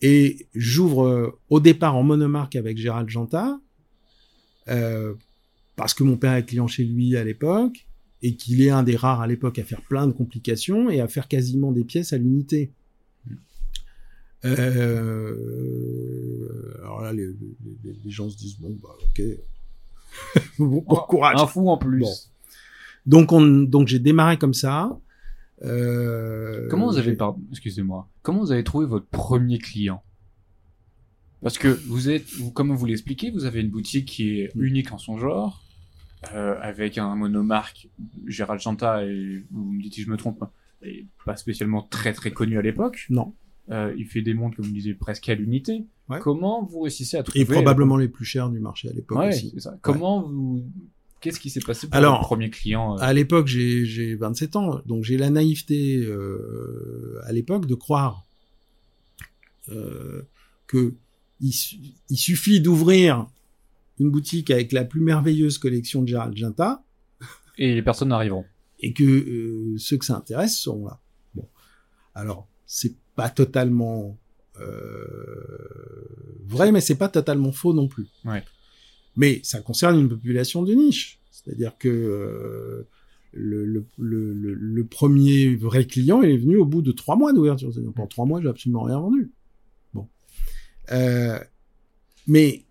[0.01, 3.61] Et j'ouvre euh, au départ en monomarque avec Gérald Janta,
[4.69, 5.15] euh,
[5.77, 7.87] parce que mon père est client chez lui à l'époque,
[8.23, 11.09] et qu'il est un des rares à l'époque à faire plein de complications et à
[11.09, 12.73] faire quasiment des pièces à l'unité.
[14.45, 15.35] Euh,
[16.89, 19.23] alors là, les, les- les gens se disent bon bah ok,
[20.59, 21.41] bon, bon courage.
[21.41, 22.01] Un fou en plus.
[22.01, 22.15] Bon.
[23.07, 24.99] Donc on, donc j'ai démarré comme ça.
[25.65, 30.03] Euh, Comment vous avez, pardon, excusez-moi, comment vous avez trouvé votre premier client?
[31.43, 34.63] Parce que vous êtes, vous- comme vous l'expliquez, vous avez une boutique qui est Mm.
[34.65, 35.63] unique en son genre,
[36.35, 37.89] euh, avec un monomarque,
[38.27, 40.45] Gérald Chanta, et vous me dites si je me trompe,
[40.83, 43.07] et pas spécialement très très connu à l'époque.
[43.11, 43.35] Non.
[43.71, 45.85] Euh, il fait des montres, comme vous disiez, presque à l'unité.
[46.09, 46.21] Ouais.
[46.21, 49.29] Comment vous réussissez à trouver Et probablement les plus chers du marché à l'époque Ouais,
[49.29, 49.53] aussi.
[49.59, 49.79] ça.
[49.83, 50.65] Comment vous,
[51.21, 54.57] qu'est-ce qui s'est passé pour Alors, votre premier client euh, À l'époque, j'ai j'ai 27
[54.57, 58.25] ans, donc j'ai la naïveté euh, à l'époque de croire
[59.71, 60.23] euh,
[60.67, 60.95] que
[61.41, 61.77] il, su-
[62.09, 63.27] il suffit d'ouvrir
[64.01, 66.83] une boutique avec la plus merveilleuse collection de Gérald Ginta
[67.59, 68.45] Et les personnes arriveront.
[68.81, 71.01] et que euh, ceux que ça intéresse seront là.
[71.35, 71.47] Bon,
[72.15, 74.17] alors c'est pas totalement
[74.61, 74.69] euh,
[76.47, 78.07] vrai, mais c'est pas totalement faux non plus.
[78.25, 78.45] Ouais.
[79.17, 82.87] Mais ça concerne une population de niche, c'est-à-dire que euh,
[83.33, 87.33] le, le, le, le- premier vrai client, il est venu au bout de trois mois
[87.33, 87.73] d'ouverture.
[87.93, 89.33] Pendant trois mois, j'ai absolument rien vendu.
[89.95, 90.07] Bon,
[90.93, 91.41] euh,
[92.29, 92.63] mais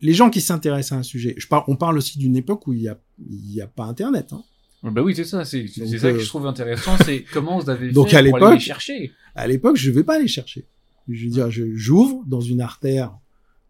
[0.00, 2.72] les gens qui s'intéressent à un sujet, je parle, on parle aussi d'une époque où
[2.72, 2.98] il y a,
[3.30, 4.32] il y a pas Internet.
[4.32, 4.42] Hein.
[4.82, 7.90] Bah oui, c'est ça, c'est ça que euh, je trouve intéressant, c'est comment vous avez
[7.90, 9.12] Donc, fait à pour aller les chercher.
[9.34, 10.66] À l'époque, je vais pas les chercher.
[11.08, 13.16] Je veux dire, j'ouvre dans une artère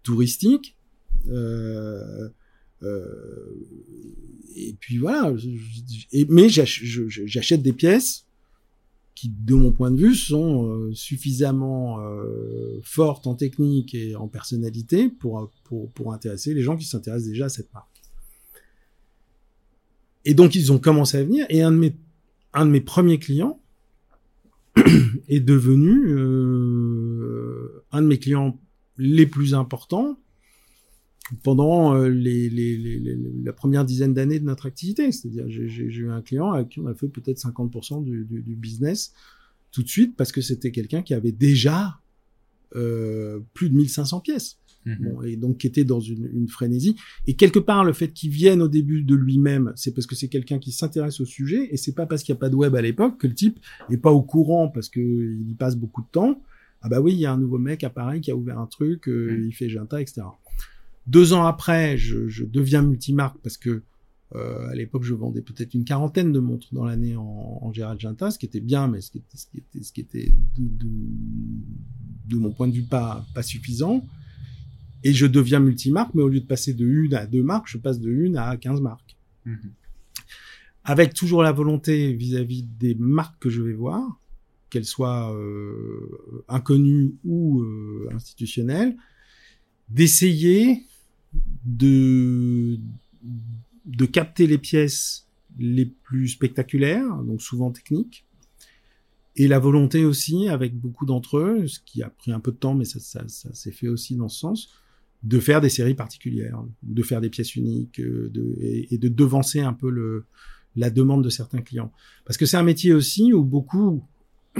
[0.02, 0.76] touristique,
[1.28, 2.28] euh,
[2.82, 3.66] euh,
[4.56, 5.34] et puis voilà.
[5.36, 8.24] je- je- et- mais j'achète des pièces
[9.14, 14.28] qui, de mon point de vue, sont euh, suffisamment euh, fortes en technique et en
[14.28, 17.97] personnalité pour, pour, pour intéresser les gens qui s'intéressent déjà à cette marque.
[20.24, 21.96] Et donc, ils ont commencé à venir, et un de mes,
[22.52, 23.60] un de mes premiers clients,
[25.28, 28.60] est devenu euh, un de mes clients
[28.96, 30.18] les plus importants
[31.42, 33.00] pendant euh, les, les,
[33.44, 35.12] la première dizaine d'années de notre activité.
[35.12, 38.56] C'est-à-dire, j'ai eu un client avec qui on a fait peut-être 50% du, du, du
[38.56, 39.12] business
[39.70, 42.00] tout de suite parce que c'était quelqu'un qui avait déjà
[42.76, 44.58] euh, plus de 1500 pièces.
[45.00, 46.96] Bon, et donc qui était dans une, une frénésie.
[47.26, 50.28] Et quelque part, le fait qu'il vienne au début de lui-même, c'est parce que c'est
[50.28, 52.74] quelqu'un qui s'intéresse au sujet, et c'est pas parce qu'il n'y a pas de web
[52.74, 53.58] à l'époque que le type
[53.90, 56.40] est pas au courant parce que il y passe beaucoup de temps.
[56.82, 58.66] Ah bah oui, il y a un nouveau mec à Paris qui a ouvert un
[58.66, 59.46] truc, euh, Mm.
[59.46, 60.22] il fait Ginta, etc.
[61.06, 63.82] Deux ans après, je, je deviens multimarque parce que
[64.36, 67.98] euh, à l'époque, je vendais peut-être une quarantaine de montres dans l'année en, en Gérald
[67.98, 70.30] Ginta, ce qui était bien, mais ce qui était, ce qui était, ce qui était
[70.58, 70.90] de, de,
[72.26, 74.04] de mon point de vue pas, pas suffisant.
[75.04, 77.78] Et je deviens multimarque, mais au lieu de passer de une à deux marques, je
[77.78, 79.16] passe de une à 15 marques.
[79.44, 79.72] Mhm.
[80.84, 84.18] Avec toujours la volonté vis-à-vis des marques que je vais voir,
[84.70, 88.96] qu'elles soient euh, inconnues ou euh, institutionnelles,
[89.88, 90.84] d'essayer
[91.64, 92.78] de,
[93.86, 95.26] de capter les pièces
[95.58, 98.24] les plus spectaculaires, donc souvent techniques,
[99.36, 102.56] et la volonté aussi, avec beaucoup d'entre eux, ce qui a pris un peu de
[102.56, 104.74] temps, mais ça, ça, ça s'est fait aussi dans ce sens,
[105.22, 109.08] de faire des séries particulières, de faire des pièces uniques, euh, de, et, et de
[109.08, 110.24] devancer un peu le,
[110.76, 111.92] la demande de certains clients.
[112.24, 114.04] Parce que c'est un métier aussi où beaucoup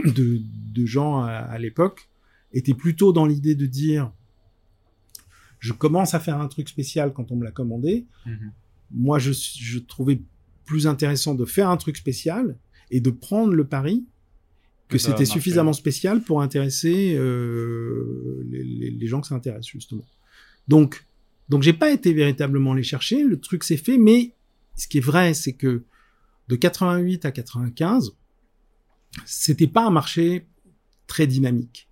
[0.04, 0.40] de,
[0.74, 2.08] de gens à, à l'époque
[2.52, 4.12] étaient plutôt dans l'idée de dire
[5.60, 8.06] je commence à faire un truc spécial quand on me l'a commandé.
[8.26, 8.52] Mhm.
[8.92, 10.20] Moi, je, je trouvais
[10.64, 12.56] plus intéressant de faire un truc spécial
[12.90, 14.06] et de prendre le pari
[14.88, 20.04] que c'était suffisamment spécial pour intéresser euh, les, les- les gens que ça intéresse justement.
[20.68, 21.04] Donc,
[21.48, 23.24] donc j'ai pas été véritablement les chercher.
[23.24, 24.32] Le truc s'est fait, mais
[24.76, 25.82] ce qui est vrai, c'est que
[26.48, 28.12] de 88 à 95,
[29.24, 30.46] c'était pas un marché
[31.06, 31.88] très dynamique.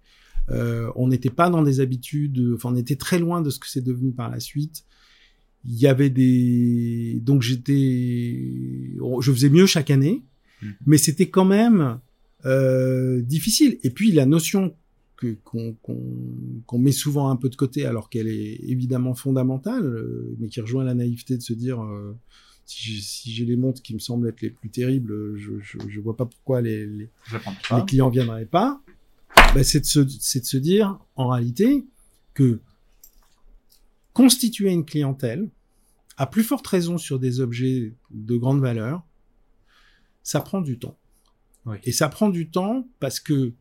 [0.50, 3.66] Euh, on n'était pas dans des habitudes, enfin on était très loin de ce que
[3.68, 4.84] c'est devenu par la suite.
[5.64, 10.22] Il y avait des, donc j'étais, je faisais mieux chaque année,
[10.62, 10.74] Mhm.
[10.86, 12.00] mais c'était quand même
[12.46, 13.78] euh, difficile.
[13.82, 14.74] Et puis la notion
[15.16, 20.60] qu'on met souvent un peu de côté, alors qu'elle est évidemment fondamentale, euh, mais qui
[20.60, 22.14] rejoint la naïveté de se dire euh,
[22.66, 26.16] si j'ai les montres qui me semblent être les plus terribles, je je, je vois
[26.16, 28.80] pas pourquoi les, les, les clients viendraient pas.
[29.54, 31.86] Bah, c'est de se c'est de se dire en réalité
[32.34, 32.60] que
[34.12, 35.48] constituer une clientèle
[36.16, 39.02] à plus forte raison sur des objets de grande valeur,
[40.22, 40.96] ça prend du temps.
[41.66, 41.76] Oui.
[41.84, 43.52] Et ça prend du temps parce que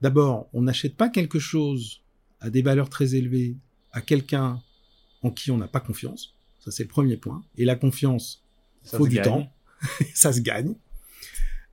[0.00, 2.02] d'abord, on n'achète pas quelque chose
[2.40, 3.56] à des valeurs très élevées
[3.92, 4.60] à quelqu'un
[5.22, 6.34] en qui on n'a pas confiance.
[6.60, 7.44] Ça, c'est le premier point.
[7.56, 8.42] Et la confiance,
[8.82, 9.24] Ça faut du gagne.
[9.24, 9.52] temps.
[10.14, 10.74] ça se gagne.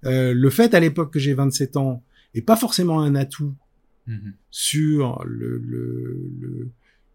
[0.05, 3.53] Euh, le fait à l'époque que j'ai 27 ans est pas forcément un atout
[4.05, 4.33] Mhm.
[4.51, 6.69] sur le, le, le,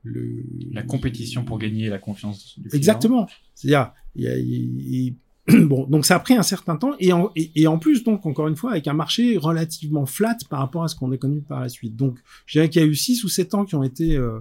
[0.04, 2.76] le- La compétition pour gagner la confiance du client.
[2.78, 3.28] Exactement.
[3.54, 5.14] C'est-à-dire, il y a, il- il-
[5.66, 8.26] bon, donc ça a pris un certain temps et en, et, et en plus donc
[8.26, 11.40] encore une fois avec un marché relativement flat par rapport à ce qu'on est connu
[11.40, 11.96] par la suite.
[11.96, 14.38] Donc je dirais qu'il y a eu six ou sept ans qui ont été euh,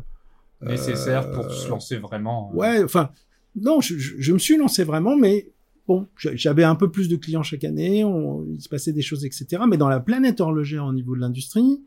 [0.64, 2.52] euh, pour se lancer vraiment.
[2.54, 3.10] euh, Ouais, enfin,
[3.56, 5.48] non, je, je, je me suis lancé vraiment, mais
[5.88, 9.02] bon, j'a- j'avais un peu plus de clients chaque année, on, il se passait des
[9.02, 9.64] choses, etc.
[9.70, 11.80] Mais dans la planète horlogère au niveau de l'industrie,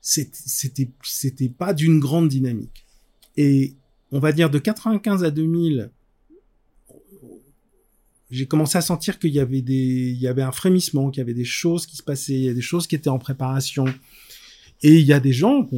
[0.00, 2.84] c'était c'était pas d'une grande dynamique.
[3.36, 3.74] Et
[4.12, 5.90] on va dire de 95 à 2000,
[8.30, 11.22] j'ai commencé à sentir qu'il y avait des, il y avait un frémissement, qu'il y
[11.22, 13.84] avait des choses qui se passaient, il y a des choses qui étaient en préparation.
[14.82, 15.68] Et il y a des gens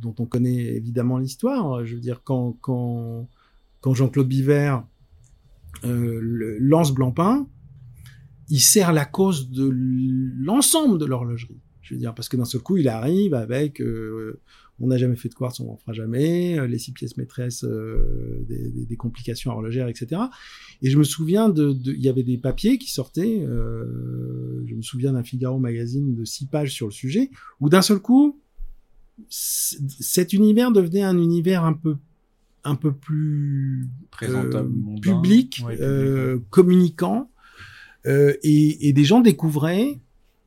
[0.00, 1.84] dont on connaît évidemment l'histoire.
[1.84, 3.28] Je veux dire, quand, quand,
[3.80, 4.78] quand Jean-Claude Biver
[5.84, 7.46] euh, lance Blancpain,
[8.48, 11.60] il sert la cause de l'ensemble de l'horlogerie.
[11.80, 14.40] Je veux dire, parce que d'un seul coup, il arrive avec euh,
[14.82, 17.64] on n'a jamais fait de quartz, on n'en fera jamais, euh, les six pièces maîtresses,
[17.64, 20.20] euh, des, des- des complications horlogères, etc.
[20.82, 23.40] Et je me souviens de, il y avait des papiers qui sortaient.
[23.46, 27.80] euh, je me souviens d'un Figaro magazine de six pages sur le sujet, où d'un
[27.82, 28.38] seul coup,
[29.28, 31.96] cet univers devenait un univers un peu
[32.64, 37.30] un peu plus Présentable, euh, public, Ouais, public, communicant,
[38.06, 39.98] et, et des gens découvraient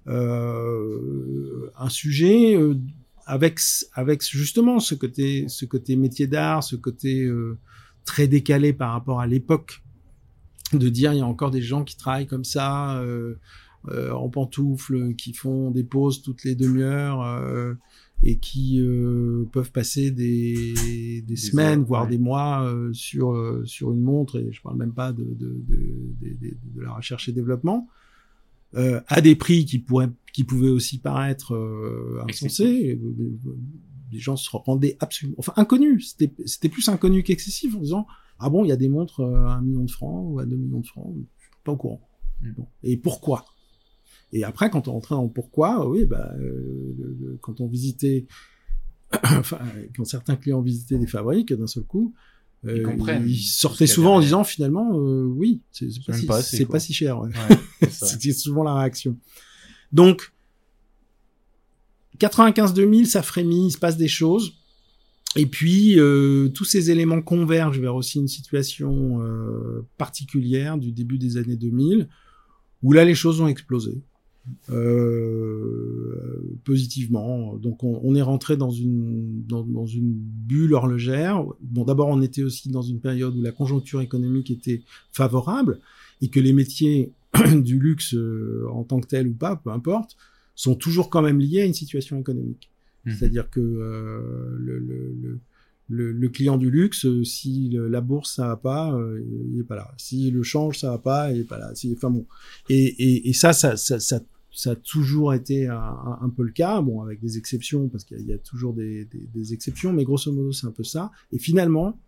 [0.07, 2.57] un sujet
[3.25, 3.59] avec
[3.93, 7.57] avec justement ce côté ce côté métier d'art, ce côté euh,
[8.05, 9.83] très décalé par rapport à l'époque
[10.73, 13.35] de dire il y a encore des gens qui travaillent comme ça euh,
[13.89, 17.73] euh, en pantoufles, qui font des pauses toutes les demi-heures euh,
[18.23, 22.09] et qui euh, peuvent passer des, des, semaines, heures, voire ouais.
[22.09, 25.35] des mois euh, sur euh, sur une montre et je parle même pas de de,
[25.67, 27.87] de, de, de- de la recherche et développement
[28.75, 32.99] euh, à des prix qui pourraient qui pouvaient aussi paraître euh, insensés.
[33.01, 33.15] Euh,
[34.11, 36.11] Les gens se rendaient absolument, enfin inconnus.
[36.11, 38.05] C'était c'était plus inconnu qu'excessif en disant
[38.39, 40.45] ah bon il y a des montres euh, à un million de francs ou à
[40.45, 42.01] deux millions de francs, je suis pas au courant.
[42.41, 42.51] Mm.
[42.57, 42.67] Bon.
[42.83, 43.45] Et pourquoi?
[44.33, 48.25] Et après quand on rentrait dans pourquoi, oui bah euh, le- le- quand on visitait,
[49.23, 49.59] enfin
[49.95, 52.13] quand certains clients visitaient des fabriques d'un seul coup.
[52.63, 56.87] Ils euh, ils sortaient souvent en disant finalement euh, oui c'est pas, si, pas assez,
[56.87, 57.29] si cher ouais.
[57.89, 59.17] C'était souvent la réaction.
[59.95, 60.33] Donc,
[62.19, 64.55] 95-2000, ça frémit, il se passe des choses.
[65.37, 71.17] Et puis, euh, tous ces éléments convergent vers aussi une situation euh, particulière du début
[71.17, 72.09] des années 2000,
[72.83, 74.01] où là, les choses ont explosé.
[74.69, 77.55] Euh, positivement.
[77.55, 81.43] Donc, on, est rentré dans une, dans une bulle horlogère.
[81.61, 85.79] Bon, d'abord, on était aussi dans une période où la conjoncture économique était favorable
[86.21, 87.11] et que les métiers
[87.61, 90.15] du luxe euh, en tant que tel ou pas, peu importe,
[90.55, 92.69] sont toujours quand même liés à une situation économique.
[93.05, 93.13] Mhm.
[93.13, 95.39] C'est-à-dire que euh, le, le,
[95.89, 99.63] le, le, client du luxe, euh, si la bourse ça va pas, euh, il est
[99.63, 99.93] pas là.
[99.97, 101.71] Si le change ça va pas, il est pas là.
[101.75, 102.25] Si, enfin bon.
[102.69, 104.21] Et, et, et ça, ça, ça, ça,
[104.51, 108.03] ça a toujours été un, un- un peu le cas, bon avec des exceptions parce
[108.05, 110.83] qu'il y, y a toujours des, des, des exceptions, mais grosso modo c'est un peu
[110.83, 111.11] ça.
[111.31, 111.99] Et finalement,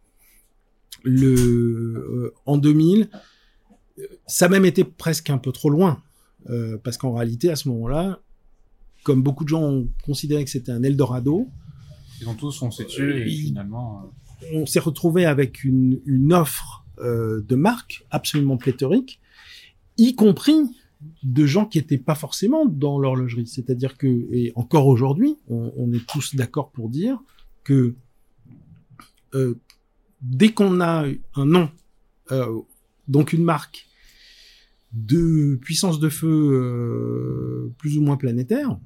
[1.03, 3.05] le euh, en 2000, euh,
[4.25, 6.01] ça a même été presque un peu trop loin
[6.49, 8.19] euh, parce qu'en réalité à ce moment-là,
[9.03, 11.47] comme beaucoup de gens ont considéré que c'était un Eldorado,
[12.21, 14.03] Ils ont tous foncé dessus et Il- finalement.
[14.43, 19.19] euh, on s'est retrouvé avec une, une offre euh, de marque absolument pléthorique,
[19.97, 20.55] y compris
[21.23, 23.47] de gens qui étaient pas forcément dans l'horlogerie.
[23.47, 27.19] C'est-à-dire que, et encore aujourd'hui, on, on est tous d'accord pour dire
[27.63, 27.95] que
[29.35, 29.55] euh,
[30.21, 31.69] dès qu'on a un nom,
[32.31, 32.59] euh,
[33.07, 33.86] donc une marque
[34.93, 38.79] de puissance de feu euh, plus ou moins planétaire,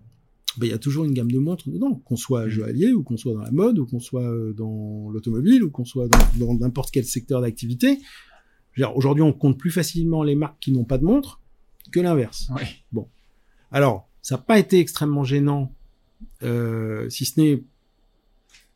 [0.57, 2.49] ben, il y a toujours une gamme de montres dedans, qu'on soit Mm.
[2.49, 5.85] joaillier ou qu'on soit dans la mode ou qu'on soit euh, dans l'automobile ou qu'on
[5.85, 7.99] soit dans n'importe quel secteur d'activité.
[8.95, 11.41] Aujourd'hui, on compte plus facilement les marques qui n'ont pas de montre
[11.91, 12.49] que l'inverse.
[12.55, 13.03] Ouais.
[13.69, 15.75] Alors, ça n'a pas été extrêmement gênant,
[16.43, 17.63] euh, si ce n'est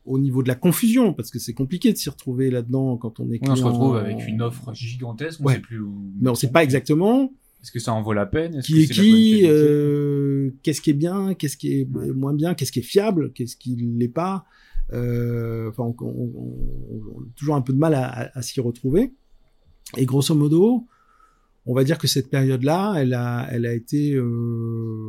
[0.06, 3.30] au niveau de la confusion, parce que c'est compliqué de s'y retrouver là-dedans quand on
[3.32, 3.54] est client.
[3.54, 5.54] on se retrouve avec une offre gigantesque, on Ouais.
[5.56, 5.94] sait plus où.
[6.22, 7.32] Mais on sait pas exactement
[7.64, 8.54] Est-ce que ça en vaut la peine?
[8.56, 11.86] Est-ce qui que est la bonne qui, euh, qu'est-ce qui est bien, qu'est-ce qui est
[12.14, 14.46] moins bien, qu'est-ce qui est fiable, qu'est-ce qui l'est pas.
[14.94, 18.42] Euh, Enfin, on, on- on- on a toujours un peu de mal à, à- à
[18.44, 19.14] s'y retrouver.
[19.98, 20.86] Et grosso modo,
[21.66, 24.14] on va dire que cette période-là, elle a, elle a été.
[24.14, 24.24] euh,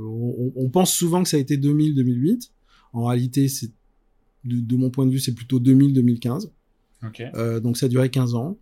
[0.09, 2.51] on, on pense souvent que ça a été 2000-2008.
[2.94, 3.70] En réalité, c'est
[4.47, 6.51] de, de mon point de vue, c'est plutôt 2000-2015.
[7.05, 7.22] Ok.
[7.34, 8.59] Euh, donc ça a duré 15 ans,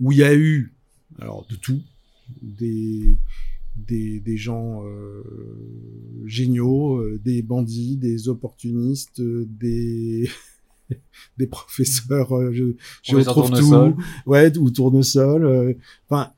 [0.00, 0.74] où il y a eu,
[1.20, 1.80] alors de tout,
[2.42, 3.16] des,
[3.76, 5.22] des, des gens euh,
[6.26, 10.28] géniaux, euh, des bandits, des opportunistes, euh, des,
[11.38, 12.64] des professeurs, euh, je,
[13.02, 13.94] je retrouve Tournesol.
[13.94, 15.44] tout, ouais, ou tournesol.
[15.44, 15.72] euh,
[16.08, 16.32] Enfin,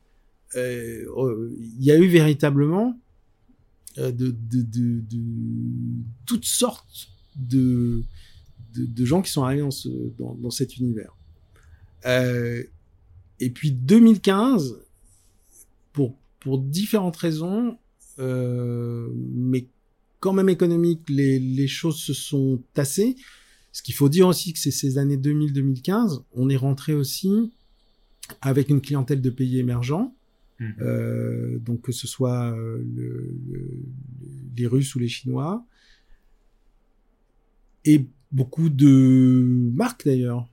[0.55, 2.99] il y a eu véritablement
[3.99, 5.23] euh, de, de, de, de
[6.27, 8.03] toutes sortes de,
[8.75, 11.15] de, de gens qui sont arrivés dans, ce, dans, dans cet univers.
[12.07, 12.63] Euh,
[13.41, 14.79] et puis 2015,
[15.93, 17.79] pour, pour différentes raisons,
[18.19, 19.67] euh, mais
[20.21, 23.17] quand même économiques, les, les choses se sont tassées.
[23.73, 27.53] Ce qu'il faut dire aussi que c'est ces années 2000-2015, on est rentré aussi
[28.43, 30.15] avec une clientèle de pays émergents,
[30.61, 30.75] Mhm.
[30.83, 33.71] euh, donc que ce soit le- le-
[34.57, 35.65] les Russes ou les Chinois,
[37.87, 40.49] et beaucoup de marques d'ailleurs,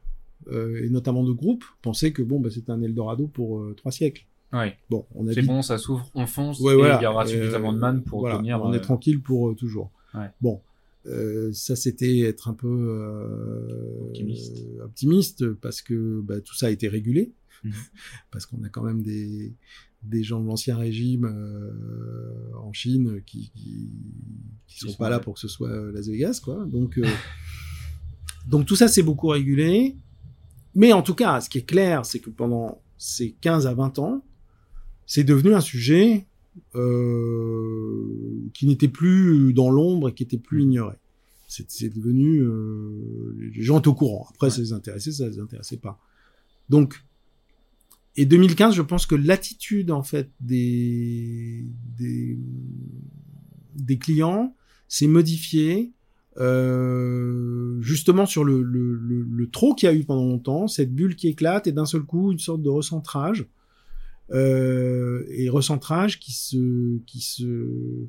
[0.52, 3.92] euh, et notamment de groupes, pensaient que bon, bah, c'était un Eldorado pour euh, trois
[3.92, 4.26] siècles.
[4.54, 4.78] Ouais.
[4.90, 7.00] Bon, on a C'est bon, ça s'ouvre, on fonce, Ouais, et voilà.
[7.02, 8.62] il y aura Euh, suffisamment de man pour voilà, tenir.
[8.64, 9.92] On euh, est tranquille pour euh, toujours.
[10.14, 10.30] Ouais.
[10.40, 10.62] Bon,
[11.06, 14.58] euh, ça c'était être un peu euh, Optimiste.
[14.80, 17.72] euh, optimiste parce que bah, tout ça a été régulé, Mhm.
[18.32, 19.54] parce qu'on a quand même des
[20.04, 23.90] des gens de l'ancien régime euh, en Chine qui qui,
[24.68, 26.66] qui sont sont pas là pour que ce soit euh, Las Vegas quoi.
[26.68, 27.04] Donc euh,
[28.48, 29.96] donc tout ça c'est beaucoup régulé,
[30.76, 34.00] mais en tout cas ce qui est clair c'est que pendant ces 15 à 20
[34.00, 34.24] ans
[35.06, 36.26] c'est devenu un sujet
[36.76, 40.96] euh, qui n'était plus dans l'ombre et qui était plus ignoré.
[41.48, 44.28] C'est devenu euh, les gens étaient au courant.
[44.32, 44.52] Après, Ouais.
[44.52, 45.98] ça les intéressait, ça les intéressait pas.
[46.70, 47.02] Donc,
[48.18, 51.64] et 2015, je pense que l'attitude en fait des
[51.98, 52.38] des,
[53.76, 54.54] des clients
[54.90, 55.94] s'est modifiée
[56.40, 60.94] euh, justement sur le, le, le, le trop qu'il y a eu pendant longtemps, cette
[60.94, 63.48] bulle qui éclate et d'un seul coup une sorte de recentrage
[64.32, 68.06] euh, et recentrage qui se qui se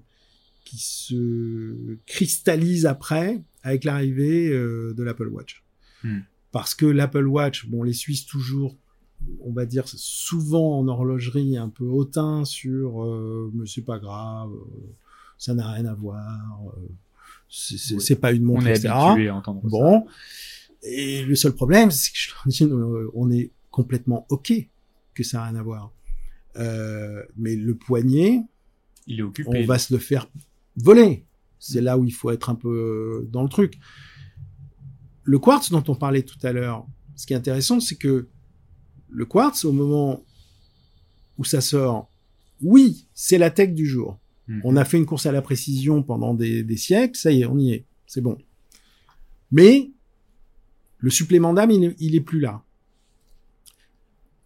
[0.65, 5.65] qui se cristallise après avec l'arrivée euh, de l'Apple Watch.
[6.05, 6.21] Hmm.
[6.53, 8.77] Parce que l'Apple Watch, bon, les Suisses toujours,
[9.41, 13.05] on va dire souvent en horlogerie un peu hautain sur,
[13.55, 14.51] mais c'est pas grave,
[15.37, 16.63] ça n'a rien à voir,
[17.49, 18.15] c'est Oui.
[18.21, 18.89] pas une montre, On est etc.
[18.95, 19.69] habitué à entendre ça.
[19.69, 20.07] Bon.
[20.83, 24.53] Et le seul problème, c'est que je leur dis, on est complètement OK
[25.15, 25.93] que ça n'a rien à voir.
[26.57, 28.43] Euh, mais le poignet,
[29.07, 29.49] Il est occupé.
[29.53, 30.29] on va se le faire
[30.77, 31.25] voler.
[31.59, 33.79] C'est là où il faut être un peu dans le truc.
[35.25, 36.87] Le quartz dont on parlait tout à l'heure,
[37.17, 38.29] ce qui est intéressant, c'est que
[39.09, 40.23] le quartz, au moment
[41.37, 42.11] où ça sort,
[42.63, 44.19] oui, c'est la tech du jour.
[44.49, 44.61] Mhm.
[44.65, 47.47] On a fait une course à la précision pendant des, des siècles, ça y est,
[47.47, 48.39] on y est, c'est bon.
[49.53, 49.91] Mais
[50.99, 52.63] le supplément d'âme, il, est- il est plus là.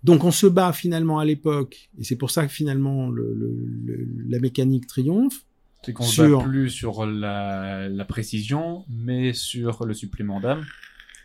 [0.05, 3.57] Donc on se bat finalement à l'époque, et c'est pour ça que finalement le, le-
[3.85, 5.45] le- la mécanique triomphe.
[5.85, 10.65] C'est qu'on se bat plus sur la, la précision, mais sur le supplément d'âme.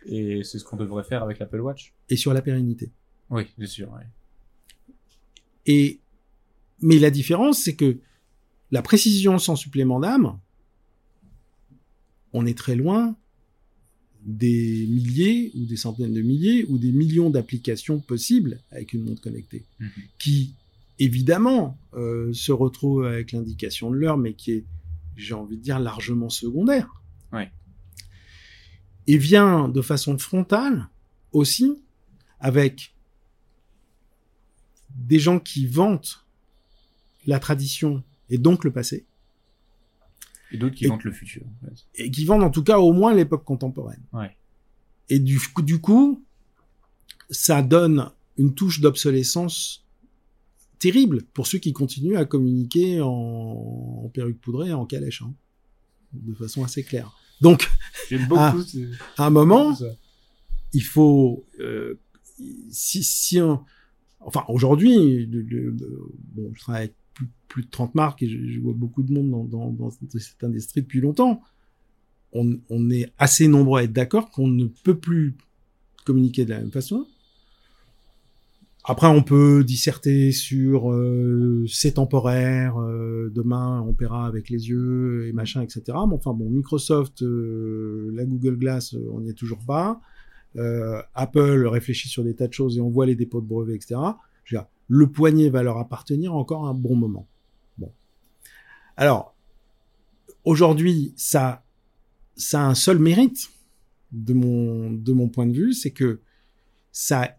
[0.06, 1.92] Et c'est ce qu'on devrait faire avec l'Apple Watch.
[2.08, 2.90] et sur la pérennité.
[3.30, 3.90] Oui, bien sûr.
[3.92, 4.06] ouais.
[5.66, 5.98] Et
[6.80, 7.98] mais la différence, c'est que
[8.70, 10.38] la précision sans supplément d'âme,
[12.32, 13.16] on est très loin
[14.24, 19.22] des milliers ou des centaines de milliers ou des millions d'applications possibles avec une montre
[19.22, 19.90] connectée, Mhm.
[20.18, 20.52] qui
[20.98, 24.64] évidemment euh, se retrouve avec l'indication de l'heure, mais qui est,
[25.16, 27.02] j'ai envie de dire, largement secondaire.
[27.32, 27.50] Ouais.
[29.06, 30.88] Et vient de façon frontale
[31.32, 31.78] aussi
[32.40, 32.94] avec
[34.94, 36.24] des gens qui vantent
[37.26, 39.06] la tradition et donc le passé,
[40.50, 41.42] Et d'autres qui Et- vantent le futur.
[41.46, 41.84] en fait.
[41.96, 44.02] et qui vendent en tout cas au moins l'époque contemporaine.
[44.12, 44.36] Ouais.
[45.10, 46.24] Et du, coup- du coup,
[47.30, 49.84] ça donne une touche d'obsolescence
[50.78, 55.22] terrible pour ceux qui continuent à communiquer en, en perruque poudrée et en calèche.
[55.22, 55.34] hein.
[56.12, 57.12] de façon assez claire.
[57.40, 57.68] Donc,
[58.28, 58.62] beaucoup.
[59.18, 59.76] À un moment,
[60.72, 61.98] il faut euh,
[62.70, 63.62] si si on,
[64.20, 66.94] enfin aujourd'hui bon je travaille avec
[67.48, 71.40] plus, de 30 marques et je, vois beaucoup de monde dans, cette industrie depuis longtemps.
[72.32, 75.34] On, est assez nombreux à être d'accord qu'on ne peut plus
[76.04, 77.06] communiquer de la même façon.
[78.84, 85.26] Après on peut disserter sur euh, c'est temporaire euh, demain on paiera avec les yeux
[85.26, 89.62] et machin etc mais enfin bon Microsoft euh, la Google Glass on n'y est toujours
[89.66, 90.00] pas.
[91.14, 94.00] Apple réfléchit sur des tas de choses et on voit les dépôts de brevets, etc.
[94.44, 97.28] Je veux dire, le poignet va leur appartenir encore un bon moment.
[97.76, 97.92] Bon.
[98.96, 99.34] Alors,
[100.44, 101.62] aujourd'hui, ça,
[102.36, 103.50] ça a un seul mérite
[104.12, 106.20] de mon, de mon point de vue, c'est que
[106.90, 107.36] ça,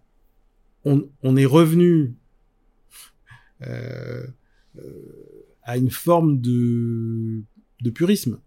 [0.85, 2.13] on, est revenu
[3.63, 4.25] euh,
[4.77, 7.41] euh, à une forme de,
[7.81, 8.39] de purisme.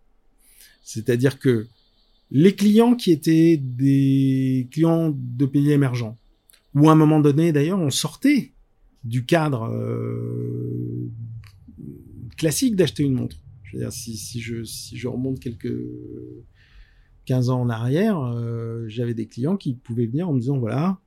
[0.85, 1.67] C'est-à-dire que
[2.31, 6.17] les clients qui étaient des clients de pays émergents,
[6.75, 8.53] ou à un moment donné d'ailleurs on sortait
[9.05, 11.11] du cadre euh,
[12.37, 13.37] classique d'acheter une montre.
[13.65, 15.75] Je veux dire, si, si, je, si je remonte quelques
[17.27, 21.01] 15 ans en arrière, euh, j'avais des clients qui pouvaient venir en me disant, voilà,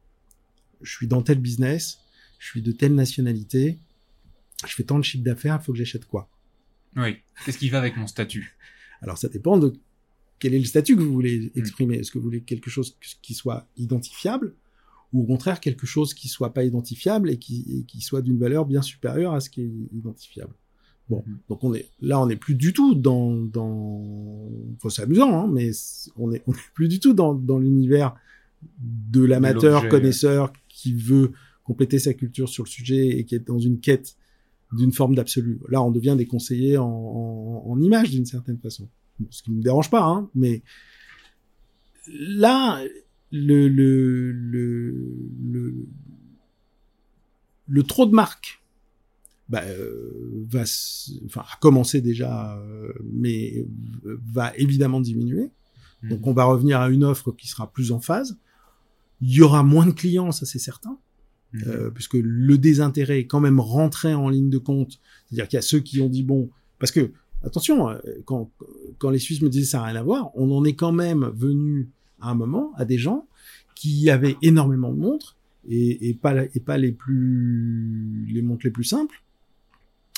[0.81, 1.99] je suis dans tel business,
[2.39, 3.77] je suis de telle nationalité,
[4.65, 6.29] je fais tant de chiffre d'affaires, il faut que j'achète quoi?
[6.95, 7.17] Oui.
[7.45, 8.55] Qu'est-ce qui va avec mon statut?
[9.01, 9.73] Alors ça dépend de
[10.39, 11.97] quel est le statut que vous voulez exprimer.
[11.97, 14.55] Est-ce que vous voulez quelque chose qui soit identifiable?
[15.13, 18.37] Ou au contraire quelque chose qui soit pas identifiable et qui, et qui soit d'une
[18.37, 20.53] valeur bien supérieure à ce qui est identifiable.
[21.09, 21.37] Bon, Mhm.
[21.49, 24.49] donc on est là, on n'est plus du tout dans dans.
[24.77, 25.69] Enfin, c'est amusant, hein, mais
[26.17, 28.15] on est on est plus du tout dans dans l'univers
[28.79, 31.31] de l'amateur connaisseur qui veut
[31.63, 34.15] compléter sa culture sur le sujet et qui est dans une quête
[34.71, 35.59] d'une forme d'absolu.
[35.69, 38.89] Là, on devient des conseillers en, en, en image d'une certaine façon.
[39.29, 40.63] Ce qui ne me dérange pas, hein, mais
[42.07, 42.81] là,
[43.35, 45.75] le, le, le,
[47.67, 48.61] le, trop de marques
[49.49, 50.63] bah, euh, va,
[51.25, 53.65] enfin, a commencé déjà, euh, mais
[54.03, 55.49] va évidemment diminuer.
[56.03, 58.37] Donc, on va revenir à une offre qui sera plus en phase.
[59.21, 60.97] Il y aura moins de clients, ça c'est certain
[61.53, 61.63] Mhm.
[61.67, 64.99] euh, puisque le désintérêt est quand même rentré en ligne de compte.
[65.25, 67.11] C'est-à-dire qu'il y a ceux qui ont dit bon, parce que
[67.43, 67.87] attention,
[68.25, 68.51] quand
[68.97, 71.31] quand les Suisses me disaient ça n'a rien à voir, on en est quand même
[71.35, 71.89] venu
[72.21, 73.25] à un moment à des gens
[73.75, 75.35] qui avaient énormément de montres
[75.69, 79.21] et, et pas la- et pas les plus les montres les plus simples.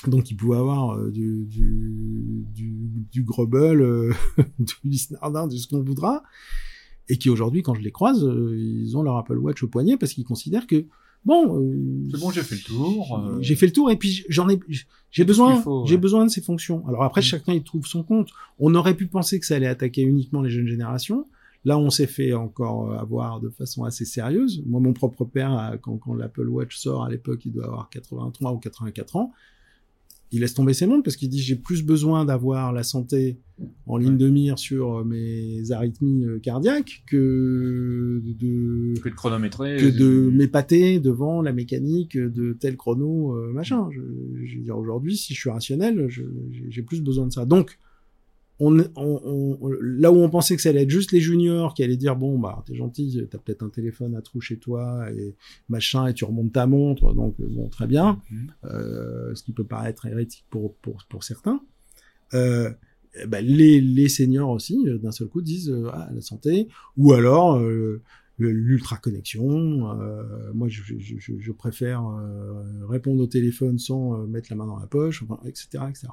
[0.06, 2.72] Donc ils pouvaient avoir euh, du du du,
[3.12, 4.12] du Grubble, euh,
[4.84, 6.22] du Snardin, de ce qu'on voudra,
[7.08, 9.96] et qui aujourd'hui, quand je les croise, euh, ils ont leur Apple Watch au poignet
[9.96, 10.84] parce qu'ils considèrent que
[11.24, 13.18] bon, euh, C'est bon, j'ai fait le tour.
[13.18, 14.60] euh, j'ai fait le tour et puis j'en ai,
[15.10, 16.86] j'ai besoin, j'ai besoin de ces fonctions.
[16.86, 17.24] Alors après, Mm.
[17.24, 18.28] chacun il trouve son compte.
[18.60, 21.26] On aurait pu penser que ça allait attaquer uniquement les jeunes générations.
[21.64, 24.62] Là, on s'est fait encore euh, avoir de façon assez sérieuse.
[24.66, 27.88] Moi, mon propre père, euh, quand, quand l'Apple Watch sort à l'époque, il doit avoir
[27.90, 29.32] 83 ou 84 ans.
[30.30, 33.38] Il laisse tomber ses montres parce qu'il dit j'ai plus besoin d'avoir la santé
[33.86, 34.18] en ligne Ouais.
[34.18, 39.78] de mire sur euh, mes arythmies cardiaques que de que de chronométrer.
[39.78, 43.88] que de m'épater devant la mécanique de tel chrono machin.
[43.90, 44.00] Je,
[44.44, 46.08] je veux dire aujourd'hui, si je suis rationnel,
[46.68, 47.46] j'ai plus besoin de ça.
[47.46, 47.78] Donc,
[48.60, 51.82] on, on, on- là où on pensait que ça allait être juste les juniors qui
[51.84, 55.34] allaient dire bon bah t'es gentil, t'as peut-être un téléphone à trou chez toi et
[55.68, 58.50] machin et tu remontes ta montre, donc euh, bon très bien Mhm.
[58.64, 61.60] euh, ce qui peut paraître hérétique pour, pour, pour certains.
[62.34, 62.70] Euh,
[63.26, 67.12] ben, les, les seniors aussi, euh, d'un seul coup, disent euh, ah, la santé, ou
[67.14, 68.02] alors euh,
[68.38, 69.90] l'ultra connexion.
[70.00, 74.56] euh, moi, je, je, je, je préfère euh, répondre au téléphone sans euh, mettre la
[74.56, 76.08] main dans la poche, enfin, etc., etc.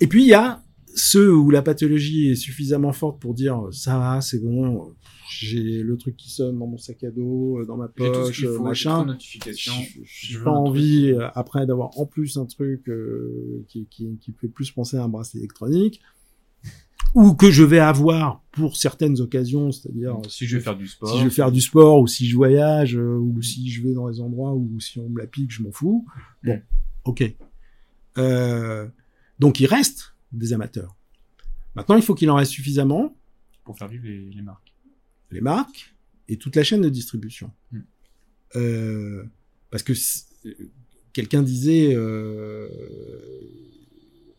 [0.00, 0.62] Et puis il y a
[0.94, 4.92] ceux où la pathologie est suffisamment forte pour dire ça va, c'est bon,
[5.30, 8.56] j'ai le truc qui sonne dans mon sac à dos, euh, dans ma poche, euh,
[8.56, 9.72] faut, machin notification.
[10.04, 10.56] j'ai pas truc.
[10.56, 14.96] envie euh, après d'avoir en plus un truc euh, qui, qui, qui fait plus penser
[14.96, 16.00] à un bracelet électronique
[17.14, 21.10] ou que je vais avoir pour certaines occasions, c'est-à-dire Si je vais faire du sport.
[21.10, 23.92] si je vais faire du sport ou si je voyage euh, ou si je vais
[23.92, 26.06] dans les endroits où si on me la pique, je m'en fous.
[26.44, 26.60] Bon,
[27.04, 27.34] ok.
[28.18, 28.86] Euh,
[29.40, 30.94] donc il reste des amateurs.
[31.74, 33.16] Maintenant, il faut qu'il en reste suffisamment
[33.64, 34.72] Pour faire vivre les, les marques.
[35.30, 35.94] les marques
[36.28, 37.50] et toute la chaîne de distribution.
[37.72, 37.78] Mm.
[38.56, 39.24] Euh,
[39.70, 40.24] parce que c-
[41.12, 42.68] quelqu'un disait, euh,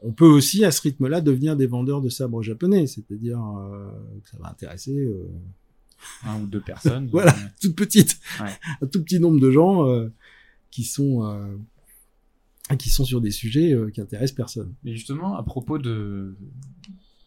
[0.02, 3.92] on peut aussi à ce rythme-là devenir des vendeurs de sabres japonais, c'est-à-dire euh,
[4.24, 5.28] que ça va intéresser euh,
[6.24, 7.08] Un ou deux personnes.
[7.12, 7.34] Voilà.
[7.34, 8.50] euh, toute petite, Ouais.
[8.82, 10.10] un tout petit nombre de gens euh,
[10.72, 11.56] qui sont euh,
[12.76, 14.74] qui sont sur des sujets euh, qui intéressent personne.
[14.86, 16.36] Et justement, à propos de,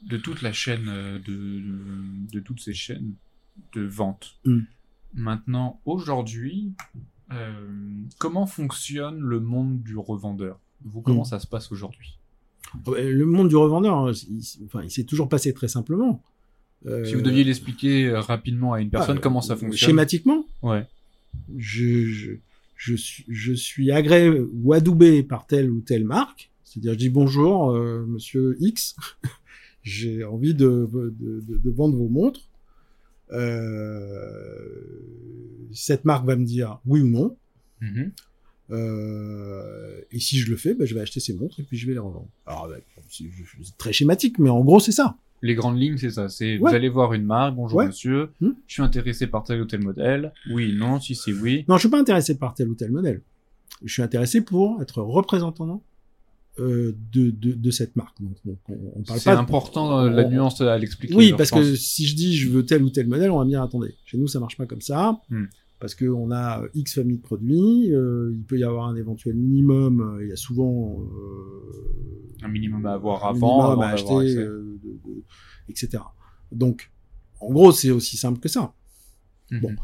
[0.08, 3.12] de toute la chaîne, euh, de, de, de toutes ces chaînes
[3.74, 4.60] de vente, Mm.
[5.14, 6.72] maintenant, aujourd'hui,
[7.32, 7.68] euh,
[8.18, 10.58] comment fonctionne le monde du revendeur?
[10.84, 11.26] Vous, comment Mm.
[11.26, 12.18] ça se passe aujourd'hui?
[12.88, 16.22] Euh, Le monde du revendeur, hein, il, enfin, il s'est toujours passé très simplement.
[16.86, 19.88] Euh, Si vous deviez l'expliquer rapidement à une personne, ah, comment ça fonctionne?
[19.88, 20.84] Schématiquement, Ouais.
[21.56, 22.32] je, je,
[22.84, 26.50] je suis, je suis agréé ou adoubé par telle ou telle marque.
[26.64, 28.94] C'est-à-dire, je dis bonjour, euh, monsieur X.
[29.82, 32.48] J'ai envie de, de, de, de vendre vos montres.
[33.32, 34.68] Euh,
[35.72, 37.36] cette marque va me dire oui ou non.
[37.80, 38.12] Mhm.
[38.70, 41.86] Euh, et si je le fais, ben, je vais acheter ces montres et puis je
[41.86, 42.28] vais les revendre.
[42.46, 43.24] Alors, ben, c'est
[43.62, 45.16] c'est très schématique, mais en gros, c'est ça.
[45.42, 46.28] Les grandes lignes, c'est ça.
[46.28, 46.70] C'est Ouais.
[46.70, 47.86] vous allez voir une marque, bonjour Ouais.
[47.86, 48.50] monsieur, Hmm.
[48.66, 50.32] je suis intéressé par tel ou tel modèle.
[50.50, 51.64] Oui, non, si c'est oui.
[51.68, 53.20] Non, je suis pas intéressé par tel ou tel modèle.
[53.84, 55.82] Je suis intéressé pour être représentant
[56.60, 58.16] euh, de, de, de cette marque.
[58.22, 61.12] Donc, donc, on, on parle C'est important euh, la on- nuance à l'expliquer.
[61.14, 63.50] Oui, parce que si je dis je veux tel ou tel modèle, on va me
[63.50, 65.46] dire attendez, chez nous ça marche pas comme ça, Hmm.
[65.84, 68.96] Parce que on a euh, X familles de produits, euh, il peut y avoir un
[68.96, 70.98] éventuel minimum, euh, il y a souvent
[72.42, 74.34] un minimum à avoir avant, à acheter, accès.
[74.36, 75.22] de- de-
[75.68, 76.02] etc.
[76.50, 76.90] Donc,
[77.38, 78.72] en gros, c'est aussi simple que ça.
[79.50, 79.60] Mhm.
[79.60, 79.76] bon.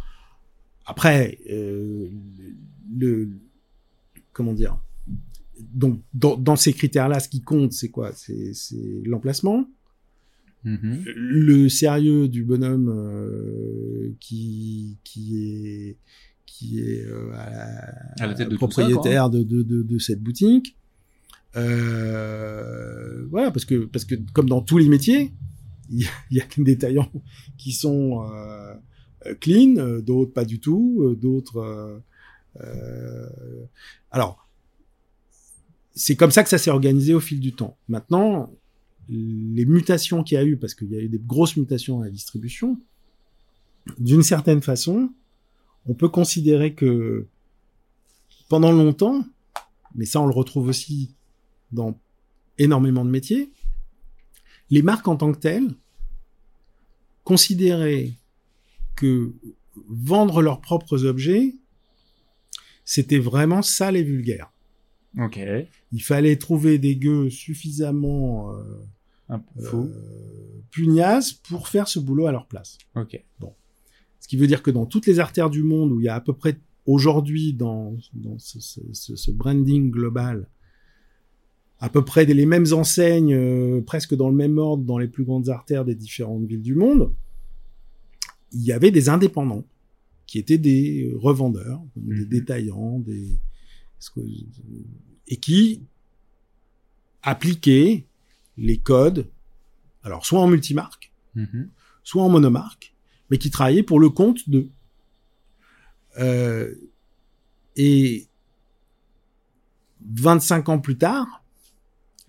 [0.87, 2.09] Après, le,
[2.97, 3.29] le-
[4.33, 4.79] comment dire?
[5.75, 8.13] Donc, dans, dans ces critères-là, ce qui compte, c'est quoi?
[8.15, 8.55] C'est
[9.05, 9.69] l'emplacement,
[10.65, 11.05] Mhm.
[11.07, 15.97] le sérieux du bonhomme euh, qui qui est
[16.45, 19.83] qui est euh, à la- À la tête de tout ça, propriétaire de, de, de,
[19.83, 20.77] de cette boutique.
[21.57, 25.33] Euh, voilà, parce que parce que comme dans tous les métiers,
[25.91, 27.11] il y a, des détaillants
[27.59, 28.75] qui sont euh,
[29.27, 32.03] euh, clean, euh, d'autres pas du tout, d'autres.
[34.11, 34.47] alors,
[35.95, 37.77] c'est comme ça que ça s'est organisé au fil du temps.
[37.89, 38.53] Maintenant,
[39.11, 42.05] les mutations qu'il y a eu, parce qu'il y a eu des grosses mutations à
[42.05, 42.79] la distribution,
[43.99, 45.11] d'une certaine façon,
[45.87, 47.27] on peut considérer que
[48.49, 49.25] pendant longtemps,
[49.95, 51.15] mais ça on le retrouve aussi
[51.73, 51.99] dans
[52.59, 53.51] énormément de métiers,
[54.71, 55.75] les marques en tant que telles
[57.25, 58.13] considéraient
[58.97, 59.33] que
[59.89, 61.55] vendre leurs propres objets,
[62.85, 64.53] c'était vraiment sale et vulgaire.
[65.19, 65.41] Ok.
[65.93, 68.63] Il fallait trouver des gueux suffisamment euh,
[69.31, 69.79] Un peu fou.
[69.85, 72.77] euh, pugnaces pour faire ce boulot à leur place.
[72.97, 73.23] Ok.
[74.21, 76.15] Ce qui veut dire que dans toutes les artères du monde où il y a
[76.15, 80.47] à peu près aujourd'hui dans, dans ce, ce- ce- ce branding global,
[81.79, 85.25] à peu près les mêmes enseignes, euh, presque dans le même ordre dans les plus
[85.25, 87.13] grandes artères des différentes villes du monde,
[88.53, 89.65] il y avait des indépendants
[90.27, 92.29] qui étaient des euh, revendeurs, des Mhm.
[92.29, 93.39] détaillants, des
[95.29, 95.83] et qui
[97.23, 98.05] appliquaient
[98.57, 99.27] les codes,
[100.03, 101.69] alors soit en multimarque, Mhm.
[102.05, 102.95] soit en monomarque,
[103.31, 104.69] mais qui travaillaient pour le compte de.
[106.19, 106.75] Euh,
[107.77, 108.27] et
[110.15, 111.45] 25 ans plus tard,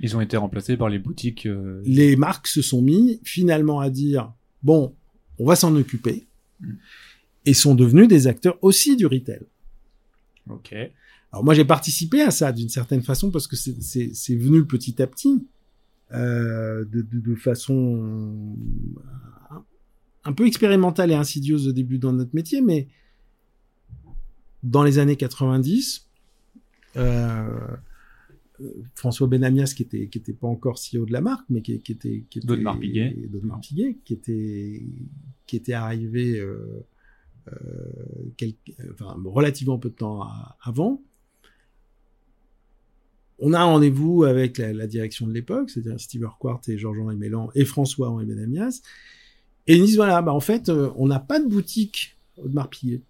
[0.04, 1.46] Ils ont été remplacés par les boutiques.
[1.46, 4.96] euh, les marques se sont mis finalement à dire bon,
[5.40, 6.26] on va s'en occuper,
[6.60, 6.74] Mm.
[7.46, 9.42] et sont devenus des acteurs aussi du retail.
[10.50, 10.74] Ok.
[11.32, 15.08] Alors moi j'ai participé à ça d'une certaine façon parce que c'est- venu petit à
[15.08, 15.44] petit,
[16.14, 18.55] de, de, de façon
[20.24, 22.88] un- peu expérimentale et insidieuse au début dans notre métier, mais
[24.64, 26.07] dans les années 90,
[26.97, 27.68] euh,
[28.93, 31.93] François Benamias qui était qui était pas encore CEO de la marque, mais qui, qui
[31.93, 32.47] était qui était
[32.80, 33.28] Piguet.
[33.59, 34.86] Piguet, qui était
[35.47, 36.86] qui était arrivé euh,
[37.47, 37.53] euh,
[38.38, 38.53] quel-
[38.91, 41.01] enfin, relativement peu de temps à- avant.
[43.42, 47.16] On a un rendez-vous avec la, la direction de l'époque, c'est-à-dire Steve Urquhart et Georges-Henri
[47.16, 48.82] Mélan et François-Henri Benamias.
[49.68, 53.02] Et ils disent, voilà, bah, en fait, euh, on n'a pas de boutique Audemars Piguet.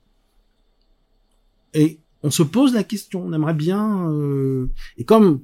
[1.74, 4.10] Et on se pose la question, on aimerait bien...
[4.12, 5.42] euh, et comme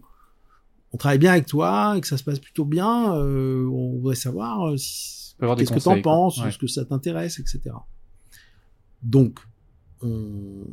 [0.94, 4.16] on travaille bien avec toi et que ça se passe plutôt bien, euh, on voudrait
[4.16, 6.48] savoir si- qu'est-ce que t'en penses, Ouais.
[6.50, 7.62] est-ce que ça t'intéresse, etc.
[9.04, 9.40] Donc,
[10.02, 10.64] on,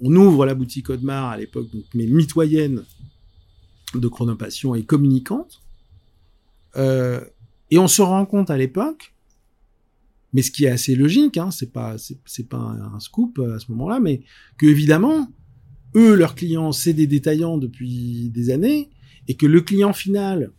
[0.00, 2.84] on ouvre la boutique Audemars à l'époque, donc mais mitoyenne
[3.94, 5.60] de chronopassion et communicante.
[6.76, 7.20] Euh,
[7.70, 9.14] et on se rend compte à l'époque,
[10.32, 13.58] mais ce qui est assez logique, hein, c'est pas c'est, pas un, un scoop à
[13.58, 14.22] ce moment-là, mais
[14.58, 15.28] que évidemment,
[15.96, 18.90] eux leurs clients c'est des détaillants depuis des années
[19.26, 20.52] et que le client final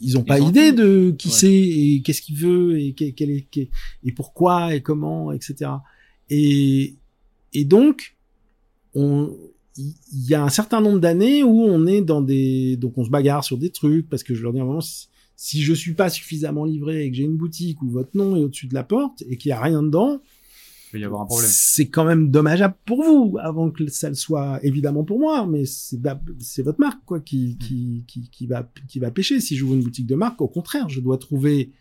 [0.00, 1.34] ils ont Ils pas idée de qui Ouais.
[1.34, 3.68] c'est et qu'est-ce qu'il veut et quel, quel est quel-
[4.02, 5.70] et pourquoi et comment etc
[6.30, 6.96] et
[7.52, 8.16] et donc
[8.94, 9.36] on
[9.76, 9.94] il
[10.28, 13.44] y a un certain nombre d'années où on est dans des donc on se bagarre
[13.44, 14.80] sur des trucs parce que je leur dis à un moment
[15.34, 18.44] si, je suis pas suffisamment livré et que j'ai une boutique où votre nom est
[18.44, 20.20] au-dessus de la porte et qu'il y a rien dedans
[20.90, 21.50] Il va y avoir un problème.
[21.50, 25.64] c'est quand même dommageable pour vous avant que ça le soit évidemment pour moi mais
[25.64, 29.82] c'est votre marque quoi qui qui qui qui va qui va pêcher si j'ouvre une
[29.82, 31.72] boutique de marque au contraire je dois trouver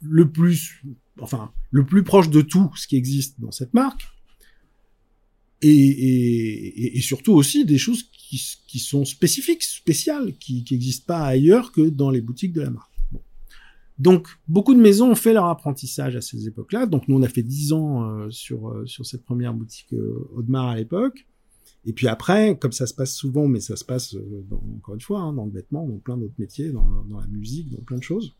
[0.00, 0.82] le plus
[1.20, 4.11] enfin le plus proche de tout ce qui existe dans cette marque
[5.62, 11.24] et, et, et- surtout aussi des choses qui, qui sont spécifiques, spéciales, qui n'existent pas
[11.24, 12.90] ailleurs que dans les boutiques de la marque.
[13.98, 16.86] Donc, beaucoup de maisons ont fait leur apprentissage à ces époques-là.
[16.86, 20.28] Donc, nous, on a fait 10 ans euh, sur, euh, sur cette première boutique euh,
[20.34, 21.26] Audemars à l'époque.
[21.84, 24.94] Et puis après, comme ça se passe souvent, mais ça se passe, euh, dans- encore
[24.94, 27.82] une fois, hein, dans le vêtement, dans plein d'autres métiers, dans, dans la musique, dans
[27.82, 28.34] plein de choses.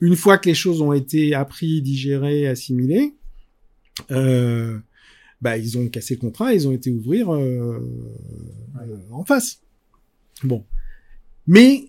[0.00, 3.14] Une fois que les choses ont été appris, digérées, assimilées,
[4.10, 4.78] euh,
[5.40, 7.78] bah, ils ont cassé le contrat, ils ont été ouvrir euh,
[8.80, 9.60] euh, en face.
[10.42, 10.64] Bon.
[11.46, 11.88] Mais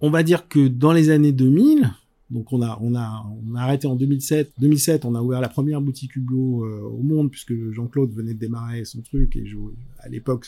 [0.00, 1.90] on va dire que dans les années 2000,
[2.30, 4.52] donc on a on a on a arrêté en 2007.
[4.58, 8.38] 2007, on a ouvert la première boutique Hublot euh, au monde puisque Jean-Claude venait de
[8.38, 9.56] démarrer son truc et je,
[9.98, 10.46] à l'époque,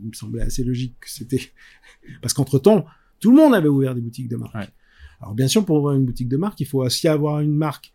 [0.00, 1.40] il me semblait assez logique que c'était
[2.22, 2.86] parce qu'entre temps,
[3.20, 4.54] tout le monde avait ouvert des boutiques de marque.
[4.54, 4.68] Ouais.
[5.20, 7.92] Alors bien sûr, pour ouvrir une boutique de marque, il faut aussi avoir une marque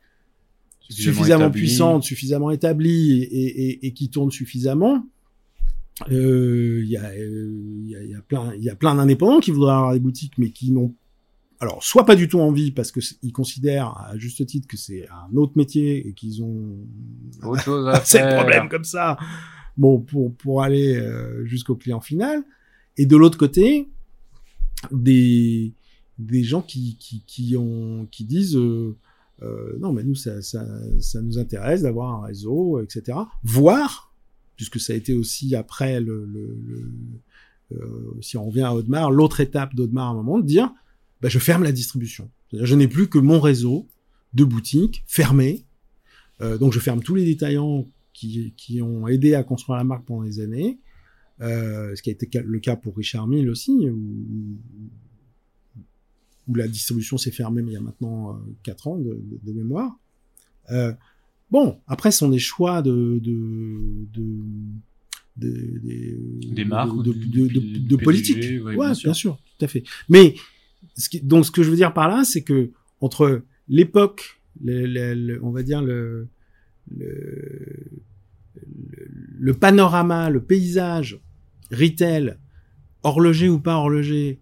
[0.91, 1.61] suffisamment, établi.
[1.61, 5.05] puissante, suffisamment établie et, et, et qui tourne suffisamment.
[6.09, 7.51] Euh, Il y, a, euh,
[7.83, 9.99] il y, a, y a plein, il y a plein d'indépendants qui voudraient avoir des
[9.99, 10.95] boutiques, mais qui n'ont,
[11.59, 15.07] alors soit pas du tout envie parce que ils considèrent à juste titre que c'est
[15.09, 16.77] un autre métier et qu'ils ont
[17.43, 18.37] Autre chose à assez de faire.
[18.37, 19.17] problèmes comme ça,
[19.77, 22.43] bon pour pour aller euh, jusqu'au client final.
[22.97, 23.89] Et de l'autre côté,
[24.91, 25.73] des
[26.17, 28.97] des gens qui qui qui ont qui disent euh,
[29.43, 30.65] euh, non mais nous ça ça
[30.99, 33.17] ça nous intéresse d'avoir un réseau etc.
[33.43, 34.13] Voire
[34.55, 36.29] puisque ça a été aussi après le,
[37.71, 40.71] euh, si on revient à Audemars l'autre étape d'Audemars à un moment de dire
[41.21, 42.29] bah, je ferme la distribution.
[42.51, 43.87] Je n'ai plus que mon réseau
[44.33, 45.65] de boutiques fermé.
[46.41, 50.23] Euh, donc je ferme tous les détaillants qui, ont aidé à construire la marque pendant
[50.23, 50.79] des années.
[51.41, 53.87] Euh, ce qui a été le cas pour Richard Mille aussi,
[56.47, 59.51] où la distribution s'est fermée il y a maintenant euh, quatre ans de, de- de
[59.53, 59.95] mémoire.
[60.71, 60.93] Euh,
[61.51, 63.37] bon, après, ce sont des choix de de
[64.13, 64.27] de
[65.37, 68.37] de- des marques ou de, politique.
[68.63, 69.37] ouais, ouais, bien sûr.
[69.57, 69.83] tout à fait.
[70.09, 70.35] Mais
[70.97, 75.51] ce qui, donc, ce que je veux dire par là, c'est que entre l'époque, on
[75.51, 76.27] va dire le,
[76.95, 78.01] le,
[78.55, 79.07] le,
[79.39, 81.19] le panorama, le paysage,
[81.71, 82.35] retail,
[83.03, 84.39] horloger ou pas horloger,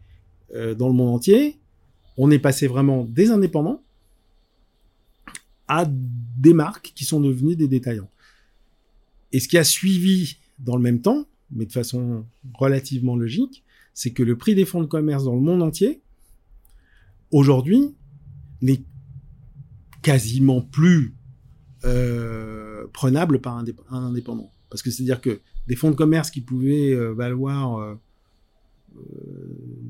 [0.56, 1.59] euh, dans le monde entier,
[2.22, 3.82] on est passé vraiment des indépendants
[5.70, 8.12] à des marques qui sont devenues des détaillants.
[9.32, 13.64] Et ce qui a suivi dans le même temps, mais de façon relativement logique,
[13.94, 16.02] c'est que le prix des fonds de commerce dans le monde entier,
[17.32, 17.96] aujourd'hui,
[18.62, 18.84] n'est
[20.02, 21.16] quasiment plus
[21.86, 24.52] euh, prenable par un, dép- un indépendant.
[24.70, 27.96] Parce que c'est-à-dire que des fonds de commerce qui pouvaient euh, valoir euh,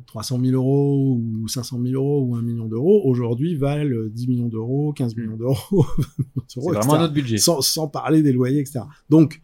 [0.07, 4.47] 300 000 euros ou 500 000 euros ou 1 million d'euros, aujourd'hui valent 10 millions
[4.47, 5.83] d'euros, 15 millions d'euros, 20
[6.17, 7.11] millions C'est vraiment etc.
[7.13, 7.37] budget.
[7.37, 8.81] sans, sans parler des loyers, etc.
[9.09, 9.41] Donc,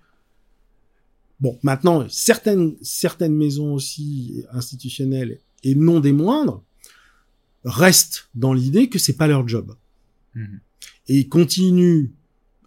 [1.39, 6.64] bon, maintenant, certaines, certaines maisons aussi institutionnelles, et non des moindres,
[7.64, 9.74] restent dans l'idée que c'est pas leur job.
[10.36, 10.60] Mhm.
[11.08, 12.12] Et ils continuent.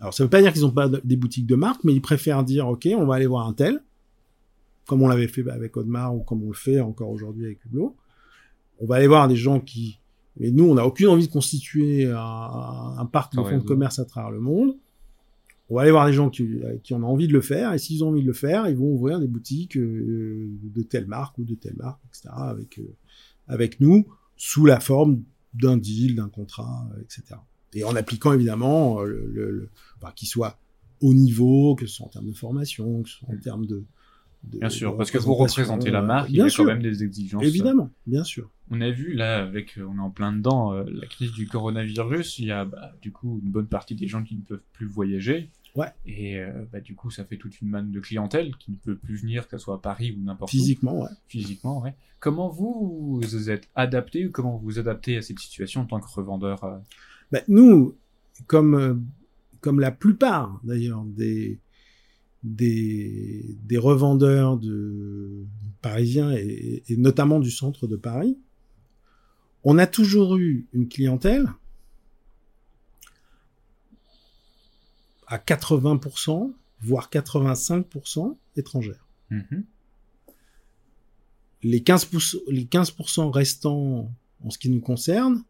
[0.01, 2.01] Alors, ça veut pas dire qu'ils ont pas de- des boutiques de marque, mais ils
[2.01, 3.83] préfèrent dire, OK, on va aller voir un tel,
[4.89, 7.95] comme on l'avait fait avec Audemars ou comme on le fait encore aujourd'hui avec Hublot.
[8.81, 10.01] On va aller voir des gens qui,
[10.41, 13.69] mais nous, on n'a aucune envie de constituer un, un parc de Un fonds de
[13.69, 14.77] commerce à travers le monde.
[15.71, 16.49] On va aller voir des gens qui,
[16.83, 18.77] qui en ont envie de le faire, et s'ils ont envie de le faire, ils
[18.77, 22.31] vont ouvrir des boutiques euh, de telle marque ou de telle marque, etc.
[22.35, 22.95] avec euh,
[23.49, 25.23] avec nous sous la forme
[25.55, 27.39] d'un deal, d'un contrat, euh, etc.
[27.75, 29.69] Et en appliquant évidemment le, le, le-
[30.01, 30.57] enfin, qu'il soit
[31.03, 33.85] au niveau, que ce soit en termes de formation, que ce soit en termes de,
[34.45, 36.65] de- Bien sûr, de parce que pour représenter la euh, marque, il y a sûr,
[36.65, 37.45] quand même des exigences.
[37.45, 38.49] évidemment, bien sûr.
[38.71, 41.47] On a vu là, avec, euh, on est en plein dedans, euh, la crise du
[41.47, 44.63] coronavirus, il y a bah, du coup une bonne partie des gens qui ne peuvent
[44.73, 45.49] plus voyager.
[45.75, 45.89] Ouais.
[46.07, 48.97] Et euh, bah, du coup, ça fait toute une manne de clientèle qui ne peut
[48.97, 50.57] plus venir, que ce soit à Paris ou n'importe où.
[50.57, 51.09] Physiquement, ouais.
[51.29, 51.95] Physiquement, ouais.
[52.21, 56.01] Comment vous vous êtes adapté ou comment vous vous adaptez à cette situation en tant
[56.01, 56.77] que revendeur euh,
[57.31, 57.95] Ben, nous,
[58.47, 58.95] comme euh,
[59.61, 61.59] comme la plupart d'ailleurs des
[62.43, 65.45] des des revendeurs de
[65.83, 68.39] parisiens et, et notamment du centre de Paris,
[69.65, 71.47] on a toujours eu une clientèle
[75.27, 79.07] à 80%, voire 85% étrangères.
[79.31, 79.65] Mhm.
[81.63, 84.11] Les 15%, les 15% restants
[84.45, 85.45] en ce qui nous concerne,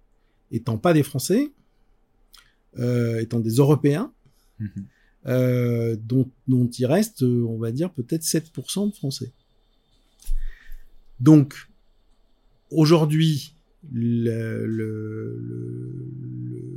[0.51, 1.53] étant pas des Français,
[2.79, 4.13] euh, étant des Européens,
[4.59, 4.87] Mhm.
[5.29, 9.33] Euh, dont, dont il reste, euh, on va dire, peut-être 7% de Français.
[11.21, 11.69] Donc,
[12.71, 13.55] aujourd'hui,
[13.93, 14.67] le,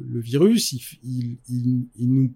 [0.10, 2.34] le, virus, il, il, il, il nous,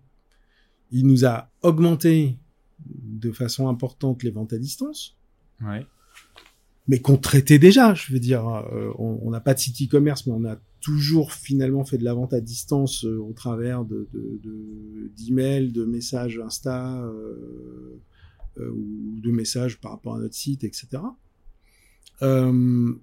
[0.92, 2.38] il nous a augmenté
[2.80, 5.16] de façon importante les ventes à distance,
[5.62, 5.86] Ouais.
[6.88, 7.94] Mais qu'on traitait déjà.
[7.94, 11.84] Je veux dire, euh, on n'a pas de site e-commerce, mais on a toujours finalement
[11.84, 16.38] fait de la vente à distance euh, au travers de de- de- d'emails, de, messages
[16.40, 18.00] Insta euh,
[18.60, 20.88] euh, ou de messages par rapport à notre site, etc.
[22.22, 22.94] Euh,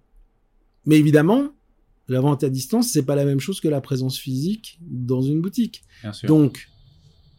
[0.86, 1.50] mais évidemment,
[2.08, 5.40] la vente à distance, c'est pas la même chose que la présence physique dans une
[5.40, 5.82] boutique.
[6.02, 6.28] Bien sûr.
[6.28, 6.68] Donc,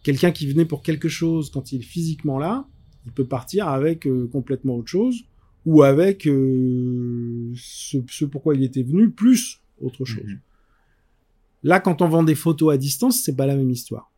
[0.03, 2.67] quelqu'un qui venait pour quelque chose, quand il est physiquement là,
[3.05, 5.23] il peut partir avec euh, complètement autre chose,
[5.65, 10.23] ou avec euh, ce, ce pourquoi il était venu, plus autre chose.
[10.25, 10.39] Mhm.
[11.63, 14.11] Là, quand on vend des photos à distance, c'est pas la même histoire.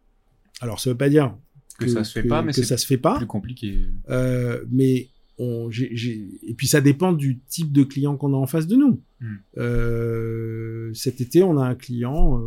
[0.61, 1.35] Alors, ça veut pas dire
[1.77, 3.17] que, ça se fait que- pas, mais que c'est ça se fait pas.
[3.17, 3.77] plus compliqué.
[4.09, 8.67] Euh, mais on, et puis ça dépend du type de client qu'on a en face
[8.67, 9.01] de nous.
[9.19, 9.35] Hmm.
[9.57, 12.41] Euh, cet été, on a un client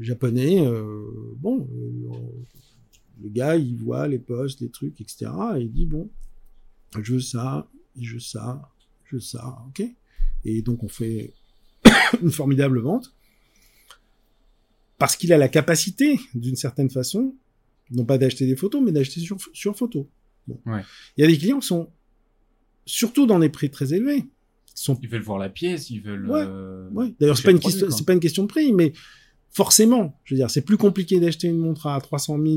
[0.00, 0.66] japonais.
[1.36, 1.68] bon,
[3.22, 5.30] le gars, il voit les posts, les trucs, etc.
[5.56, 6.10] Et il dit bon,
[7.00, 8.70] je veux ça, je veux ça,
[9.04, 9.82] je veux ça, ok.
[10.44, 11.34] Et donc on fait
[12.22, 13.14] une formidable vente
[14.98, 17.34] parce qu'il a la capacité, d'une certaine façon,
[17.90, 20.08] non pas d'acheter des photos, mais d'acheter sur, sur photo.
[20.46, 20.60] Bon.
[20.66, 20.82] Ouais.
[21.16, 21.88] Il y a des clients qui sont,
[22.84, 24.24] surtout dans des prix très élevés,
[24.74, 26.30] sont, Ils veulent voir la pièce, ils veulent.
[26.30, 27.12] Ouais, euh, ouais.
[27.18, 28.92] D'ailleurs, c'est pas une question, pas une question de prix, mais
[29.50, 32.56] forcément, je veux dire, c'est plus compliqué d'acheter une montre à 300 000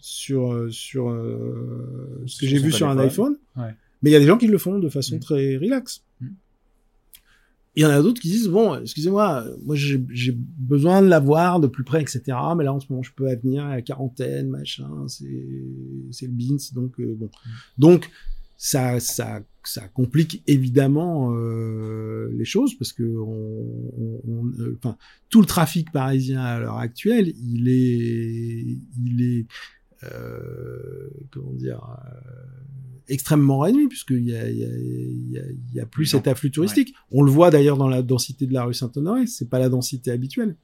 [0.00, 3.36] sur, euh, sur, euh, ce que j'ai vu sur un iPhone.
[3.56, 3.74] Ouais.
[4.02, 5.20] Mais il y a des gens qui le font de façon Mm.
[5.20, 6.02] très relax.
[6.20, 6.26] Mm.
[7.76, 11.20] Il y en a d'autres qui disent bon, excusez-moi, moi j'ai j'ai besoin de la
[11.20, 12.22] voir de plus près, etc.
[12.56, 15.46] Mais là en ce moment je peux venir à la quarantaine, machin, c'est
[16.10, 17.30] c'est le beans, donc euh, bon,
[17.78, 18.10] donc
[18.56, 24.78] ça ça ça complique évidemment euh, les choses parce que on, on- on- euh,
[25.28, 29.46] tout le trafic parisien à l'heure actuelle, il est il est
[31.30, 32.20] comment dire euh,
[33.08, 36.06] extrêmement réduit puisqu'il y a, il y, a, il y, a, il y a plus
[36.06, 36.94] cet afflux touristique.
[37.10, 40.10] On le voit d'ailleurs dans la densité de la rue Saint-Honoré, c'est pas la densité
[40.10, 40.56] habituelle.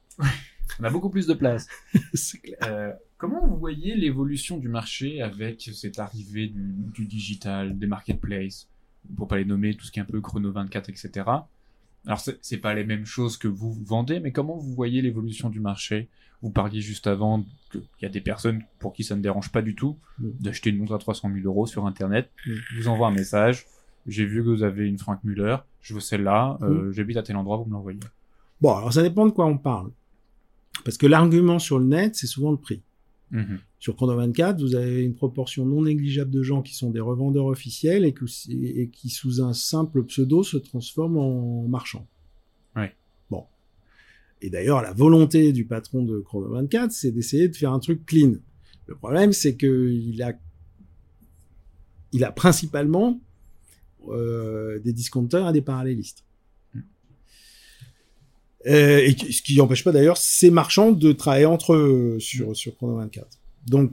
[0.79, 1.67] On a beaucoup plus de place.
[2.43, 2.57] clair.
[2.63, 8.67] Euh, comment vous voyez l'évolution du marché avec cette arrivée du, du digital, des marketplaces,
[9.15, 11.25] pour pas les nommer, tout ce qui est un peu chrono 24, etc.
[12.05, 15.59] Alors c'est pas les mêmes choses que vous vendez, mais comment vous voyez l'évolution du
[15.59, 16.07] marché
[16.41, 19.61] Vous parliez juste avant qu'il y a des personnes pour qui ça ne dérange pas
[19.61, 19.97] du tout
[20.39, 22.29] d'acheter une montre à 300 000 euros sur Internet.
[22.45, 23.65] Je vous envoie un message.
[24.05, 25.57] J'ai vu que vous avez une Frank Muller.
[25.81, 26.57] Je veux celle-là.
[26.61, 27.57] Euh, J'habite à tel endroit.
[27.57, 27.99] Vous me l'envoyez.
[28.61, 29.91] Bon, alors ça dépend de quoi on parle.
[30.85, 32.81] Parce que l'argument sur le net, c'est souvent le prix.
[33.31, 33.59] Mhm.
[33.79, 37.45] Sur Chrono 24, vous avez une proportion non négligeable de gens qui sont des revendeurs
[37.47, 42.07] officiels et, que- et qui, sous un simple pseudo, se transforment en marchands.
[44.41, 48.05] Et d'ailleurs, la volonté du patron de Chrono 24, c'est d'essayer de faire un truc
[48.05, 48.33] clean.
[48.85, 50.33] Le problème, c'est que il a,
[52.13, 53.19] il a principalement
[54.09, 56.23] euh, des discounters et des parallélistes.
[56.73, 56.79] Mm.
[58.67, 62.75] Euh, et ce qui n'empêche pas d'ailleurs ces marchands de travailler entre eux sur, sur
[62.75, 63.27] Chrono 24.
[63.65, 63.91] Donc,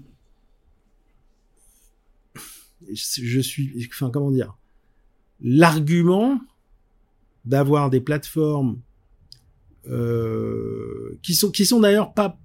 [2.93, 4.57] je suis, enfin, comment dire,
[5.41, 6.39] l'argument
[7.45, 8.81] d'avoir des plateformes
[9.89, 12.39] euh, qui sont, qui sont d'ailleurs pas,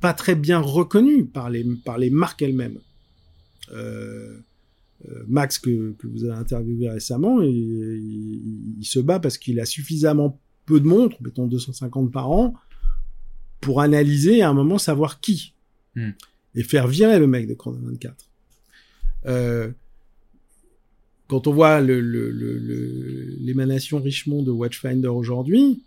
[0.00, 2.78] pas très bien reconnues par les, par les marques elles-mêmes.
[3.72, 4.38] Euh,
[5.08, 9.58] euh, Max que, que vous avez interviewé récemment, il, il- il se bat parce qu'il
[9.60, 12.54] a suffisamment peu de montres, mettons 250 par an,
[13.60, 15.54] pour analyser à un moment savoir qui
[15.96, 16.10] Hmm.
[16.54, 18.14] et faire virer le mec de Chrono 24.
[19.26, 19.70] Euh,
[21.26, 25.82] quand on voit le- le- le- le- l'émanation Richemont de Watchfinder aujourd'hui,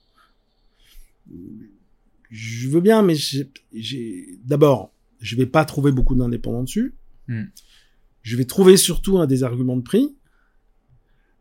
[2.30, 6.96] je veux bien, mais j'ai- d'abord, je vais pas trouver beaucoup d'indépendants dessus.
[7.28, 7.46] Hmm.
[8.24, 10.16] Je vais trouver surtout un des arguments de prix.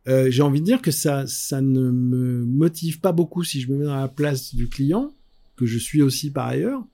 [0.09, 3.71] Euh, j'ai envie de dire que ça, ça ne me motive pas beaucoup si je
[3.71, 5.15] me mets dans la place du client,
[5.57, 6.85] que je suis aussi par ailleurs.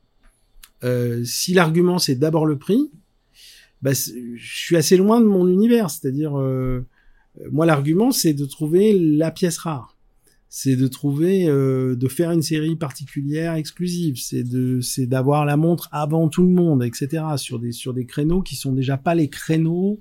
[0.84, 2.90] Euh, si l'argument c'est d'abord le prix,
[3.82, 5.90] bah, je suis assez loin de mon univers.
[5.90, 6.86] C'est-à-dire, euh,
[7.50, 9.96] moi l'argument c'est de trouver la pièce rare.
[10.50, 15.56] C'est de trouver, euh, de faire une série particulière exclusive, c'est de, c'est d'avoir la
[15.56, 17.24] montre avant tout le monde, etc.
[17.36, 20.00] Sur des sur des créneaux qui sont déjà pas les créneaux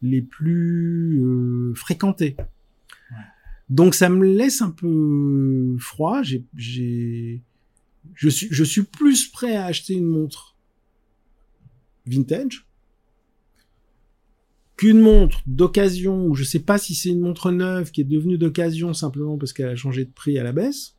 [0.00, 2.36] les plus euh, fréquentés.
[3.68, 6.22] Donc ça me laisse un peu froid.
[6.22, 7.42] J'ai, j'ai,
[8.14, 10.54] je suis, je suis plus prêt à acheter une montre
[12.06, 12.66] vintage
[14.76, 18.38] qu'une montre d'occasion, ou je sais pas si c'est une montre neuve qui est devenue
[18.38, 20.96] d'occasion simplement parce qu'elle a changé de prix à la baisse.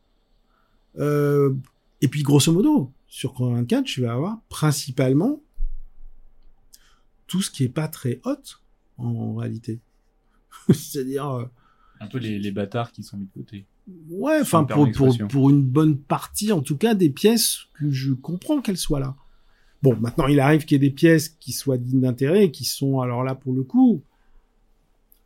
[0.98, 1.54] Euh,
[2.00, 5.42] et puis grosso modo, sur Chrono 24, je vais avoir principalement
[7.26, 8.36] tout ce qui est pas très hot
[8.98, 9.80] en réalité.
[10.72, 11.44] C'est-à-dire euh,
[12.00, 13.66] Un peu les, les bâtards qui sont mis de côté.
[14.08, 18.12] ouais, enfin pour, pour pour une bonne partie en tout cas des pièces que je
[18.12, 19.16] comprends qu'elles soient là.
[19.82, 23.00] Bon, maintenant il arrive qu'il y ait des pièces qui soient dignes d'intérêt qui sont
[23.00, 24.02] alors là pour le coup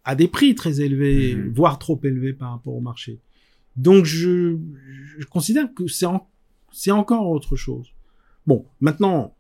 [0.05, 1.53] à des prix très élevés, Mhm.
[1.53, 3.19] voire trop élevés par rapport au marché.
[3.77, 4.57] Donc je,
[5.19, 6.27] je considère que c'est en-
[6.73, 7.89] c'est encore autre chose.
[8.47, 9.35] Bon, maintenant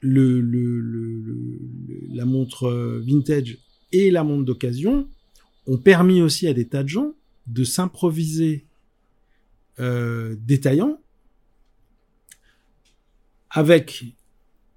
[0.00, 1.60] le, le, le, le-
[2.12, 3.58] la montre euh, vintage
[3.92, 5.08] et la montre d'occasion
[5.66, 7.12] ont permis aussi à des tas de gens
[7.48, 8.64] de s'improviser
[9.78, 10.98] euh, détaillant
[13.56, 14.04] avec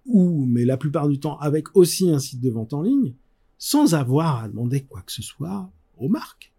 [0.05, 3.13] ou mais la plupart du temps avec aussi un site de vente en ligne
[3.57, 6.53] sans avoir à demander quoi que ce soit aux marques.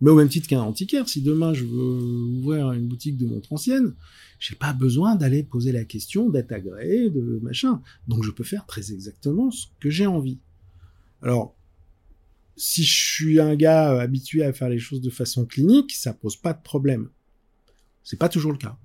[0.00, 3.52] Mais au même titre qu'un antiquaire, si demain je veux ouvrir une boutique de montres
[3.52, 3.94] anciennes,
[4.38, 7.82] j'ai pas besoin d'aller poser la question d'être agréé, de machin.
[8.06, 10.38] Donc je peux faire très exactement ce que j'ai envie.
[11.20, 11.54] Alors,
[12.56, 16.36] si je suis un gars habitué à faire les choses de façon clinique, ça pose
[16.36, 17.10] pas de problème.
[18.04, 18.78] C'est pas toujours le cas.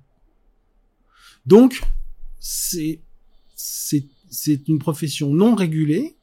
[1.46, 1.82] Donc,
[2.46, 3.00] c'est,
[3.54, 6.14] c'est, c'est une profession non régulée.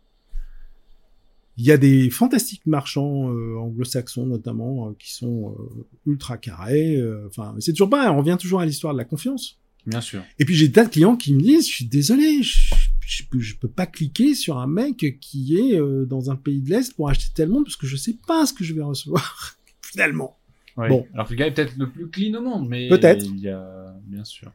[1.58, 6.96] Il y a des fantastiques marchands euh, anglo-saxons notamment euh, qui sont euh, ultra carrés.
[6.96, 8.12] euh, Enfin, c'est toujours pas.
[8.12, 9.58] On revient toujours à l'histoire de la confiance.
[9.88, 10.24] Bien sûr.
[10.38, 13.24] Et puis j'ai des tas de clients qui me disent, je suis désolé, je, je,
[13.30, 16.70] peux- je peux pas cliquer sur un mec qui est euh, dans un pays de
[16.70, 20.38] l'Est pour acheter tellement parce que je sais pas ce que je vais recevoir finalement.
[20.78, 20.88] Ouais.
[20.88, 21.06] Bon.
[21.16, 23.26] Alors que le gars est peut-être le plus clean au monde, mais Peut-être.
[23.26, 24.52] il y a, bien sûr.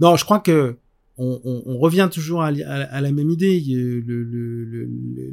[0.00, 0.76] Non, je crois que
[1.20, 3.60] on, on- on revient toujours à, li- à- à la même idée.
[3.60, 4.88] Le- le- le- le-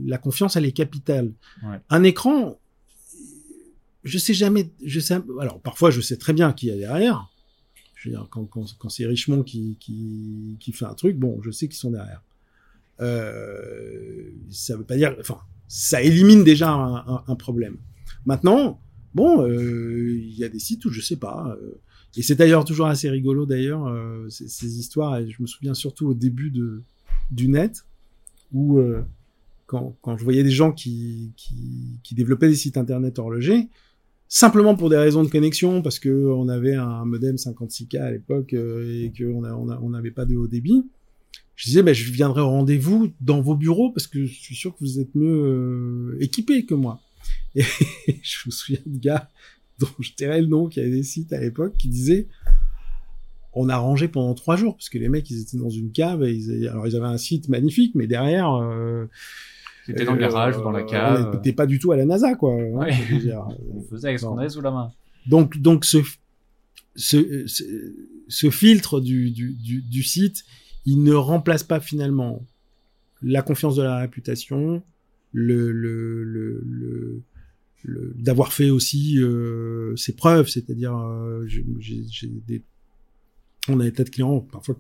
[0.06, 1.32] la confiance, elle est capitale.
[1.64, 1.78] Ouais.
[1.90, 2.60] Un écran,
[4.04, 4.70] je sais jamais.
[4.84, 5.16] Je sais.
[5.40, 7.30] Alors parfois, je sais très bien qui y a derrière.
[7.96, 11.42] Je veux dire, quand, quand, quand c'est Richemont qui, qui, qui fait un truc, bon,
[11.42, 12.22] je sais qu'ils sont derrière.
[13.02, 15.16] Euh, ça veut pas dire.
[15.20, 17.78] Enfin, ça élimine déjà un, un- un problème.
[18.26, 18.80] Maintenant,
[19.16, 21.56] bon, euh, il y a des sites où je sais pas.
[21.62, 21.80] euh,
[22.16, 25.18] et c'est d'ailleurs toujours assez rigolo d'ailleurs euh, ces, ces histoires.
[25.18, 26.82] Et je me souviens surtout au début de
[27.30, 27.86] du net
[28.54, 29.04] où euh,
[29.66, 33.68] quand, quand je voyais des gens qui, qui, qui développaient des sites internet horlogers
[34.30, 38.54] simplement pour des raisons de connexion parce que on avait un modem 56K à l'époque
[38.54, 40.86] euh, et qu'on a, on on n'avait pas de haut débit.
[41.56, 44.74] Je disais, ben, je viendrai au rendez-vous dans vos bureaux parce que je suis sûr
[44.74, 47.02] que vous êtes mieux euh, équipés que moi.
[47.56, 47.64] Et
[48.22, 49.30] je me souviens de gars
[49.80, 52.28] dont je tairais le nom, qui avait des sites à l'époque, qui disaient
[53.54, 56.24] on a rangé pendant trois jours parce que les mecs ils étaient dans une cave
[56.24, 59.06] et ils avaient- alors ils avaient un site magnifique mais derrière euh,
[59.88, 61.30] C'était dans le euh, garage ou dans la cave.
[61.32, 63.20] on n'était pas du tout à la NASA quoi hein, Ouais.
[63.20, 63.48] dire.
[63.74, 64.92] On faisait avec ce qu'on avait sous la main.
[65.26, 65.98] donc donc ce
[66.96, 67.64] ce, ce,
[68.28, 70.44] ce filtre du, du, du, du site
[70.86, 72.46] il ne remplace pas finalement
[73.24, 74.84] la confiance de la réputation
[75.34, 77.22] le le, le le-
[77.86, 81.48] d'avoir fait aussi euh, ses preuves, c'est-à-dire euh,
[83.70, 84.78] on a des tas de clients parfois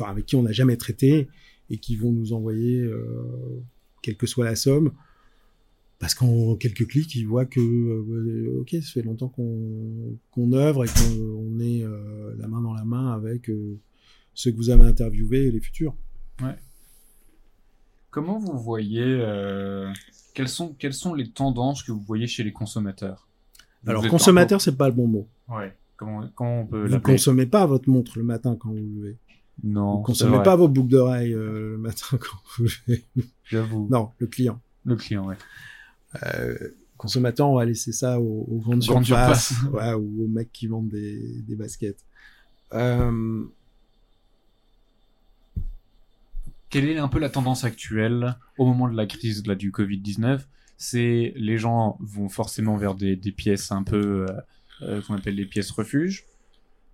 [0.00, 1.28] avec qui on n'a jamais traité
[1.70, 3.60] et qui vont nous envoyer euh,
[4.02, 4.92] quelle que soit la somme.
[5.98, 10.88] Parce qu'en quelques clics ils voient que ok ça fait longtemps qu'on qu'on œuvre et
[10.88, 11.84] qu'on est
[12.38, 13.50] la main dans la main avec
[14.32, 15.96] ceux que vous avez interviewés et les futurs
[18.10, 19.92] Comment vous voyez euh,
[20.34, 23.28] quelles sont quelles sont les tendances que vous voyez chez les consommateurs?
[23.84, 25.74] Vous alors consommateur c'est pas le bon mot Ouais.
[25.96, 29.16] Comment comment on peut vous consommez pas votre montre le matin quand vous levez
[29.64, 29.96] Non.
[29.96, 33.04] vous consommez pas vos boucles d'oreilles euh, le matin quand vous levez
[33.44, 33.88] J'avoue.
[33.90, 35.36] non le client Le client, ouais.
[36.24, 36.56] euh,
[36.96, 40.88] consommateur, on va laisser ça aux, aux grandes surfaces, ouais, ou aux mecs qui vendent
[40.88, 42.04] des, des baskets.
[42.74, 43.44] Euh,
[46.70, 50.40] Quelle est un peu la tendance actuelle au moment de la crise là, du Covid-19
[50.76, 54.26] C'est les gens vont forcément vers des, des pièces un peu euh,
[54.82, 56.24] euh, qu'on appelle les pièces refuges.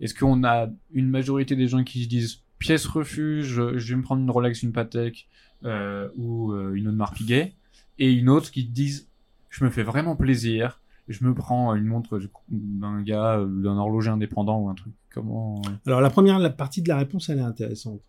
[0.01, 4.03] Est-ce qu'on a une majorité des gens qui se disent pièce refuge, je vais me
[4.03, 5.29] prendre une Rolex, une Patek
[5.65, 7.55] euh, ou euh, une Audemars Piguet,
[7.99, 9.09] et une autre qui disent
[9.49, 14.11] je me fais vraiment plaisir, je me prends une montre d'un gars, euh, d'un horloger
[14.11, 14.93] indépendant ou un truc.
[15.11, 18.01] Comment Alors la première partie de la réponse, elle est intéressante.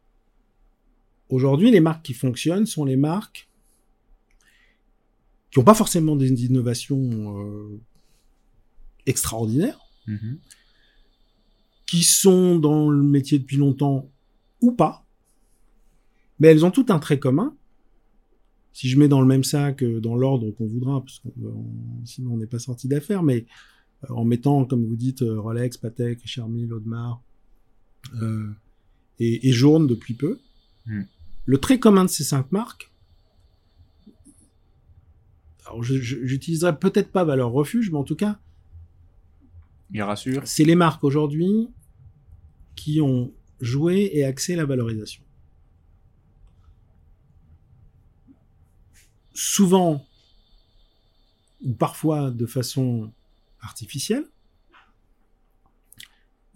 [1.30, 3.50] Aujourd'hui, les marques qui fonctionnent sont les marques
[5.52, 7.80] qui n'ont pas forcément des innovations euh,
[9.06, 10.38] extraordinaires, Mhm.
[11.88, 14.10] qui sont dans le métier depuis longtemps
[14.62, 15.04] ou pas,
[16.40, 17.56] mais elles ont tout un trait commun.
[18.74, 21.30] Si je mets dans le même sac, euh, dans l'ordre qu'on voudra, parce que
[22.04, 23.46] sinon on n'est pas sorti d'affaires, mais
[24.04, 27.22] euh, en mettant, comme vous dites, euh, Rolex, Patek, Charmy, Audemars
[28.22, 28.52] euh,
[29.20, 30.40] et, et Journe depuis peu,
[30.88, 31.02] Hmm.
[31.46, 32.92] Le trait commun de ces cinq marques,
[35.66, 38.40] alors j'utiliserai peut-être pas valeur refuge, mais en tout cas,
[39.92, 40.42] Il rassure.
[40.46, 41.70] c'est les marques aujourd'hui
[42.76, 45.24] qui ont joué et axé la valorisation.
[49.34, 50.06] Souvent,
[51.62, 53.12] ou parfois de façon
[53.60, 54.26] artificielle.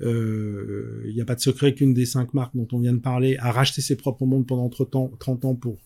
[0.01, 2.99] Euh, Il n'y a pas de secret qu'une des cinq marques dont on vient de
[2.99, 5.77] parler a racheté ses propres montres pendant 30 ans, 30 ans pour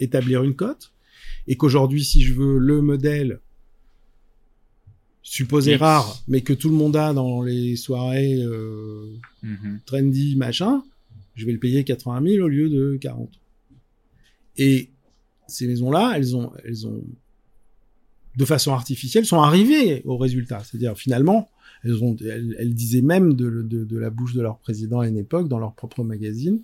[0.00, 0.92] établir une cote.
[1.48, 3.40] Et qu'aujourd'hui, si je veux le modèle
[5.22, 5.80] supposé X.
[5.80, 9.80] rare, mais que tout le monde a dans les soirées euh, Mhm.
[9.84, 10.82] trendy, machin,
[11.34, 13.30] je vais le payer 80 000 au lieu de 40.
[14.56, 14.88] Et
[15.46, 17.02] ces maisons-là, elles ont, elles ont,
[18.36, 20.62] de façon artificielle, sont arrivées au résultat.
[20.64, 21.48] C'est-à-dire, finalement,
[21.84, 25.08] elles ont, elles, elles disaient même de, de, de la bouche de leur président à
[25.08, 26.60] une époque, dans leur propre magazine,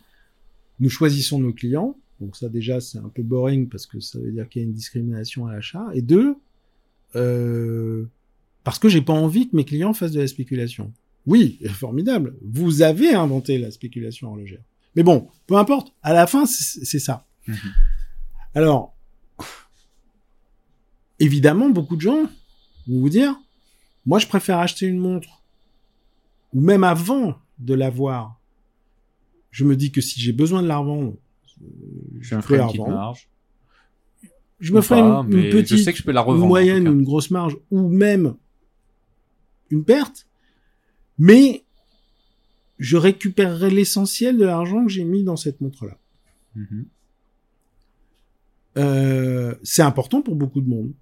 [0.81, 1.97] nous choisissons nos clients.
[2.21, 4.69] Donc ça, déjà, c'est un peu boring parce que ça veut dire qu'il y a
[4.69, 5.87] une discrimination à l'achat.
[5.95, 6.37] Et deux,
[7.17, 8.05] euh,
[8.63, 10.93] parce que j'ai pas envie que mes clients fassent de la spéculation.
[11.27, 12.35] Oui, formidable.
[12.43, 14.63] Vous avez inventé la spéculation horlogère.
[14.97, 15.93] Mais bon, peu importe.
[16.03, 17.27] À la fin, c'est c'est ça.
[17.47, 17.57] Mhm.
[18.55, 18.95] Alors,
[21.19, 22.23] évidemment, beaucoup de gens
[22.87, 23.37] vont vous dire,
[24.07, 25.43] moi, je préfère acheter une montre,
[26.53, 28.39] ou même avant de l'avoir,
[29.51, 31.15] je me dis que si j'ai besoin de la revendre,
[32.21, 32.97] Je me peux ferai la une petite revendre.
[32.99, 33.29] marge.
[34.61, 36.47] Je me ferai une, petite, Je sais que je peux la une revendre.
[36.47, 38.35] moyenne, une grosse marge, ou même
[39.71, 40.27] une perte,
[41.19, 41.65] mais
[42.79, 45.97] je récupérerai l'essentiel de l'argent que j'ai mis dans cette montre-là.
[46.55, 46.87] Mhm.
[48.77, 50.93] Euh, c'est important pour beaucoup de monde.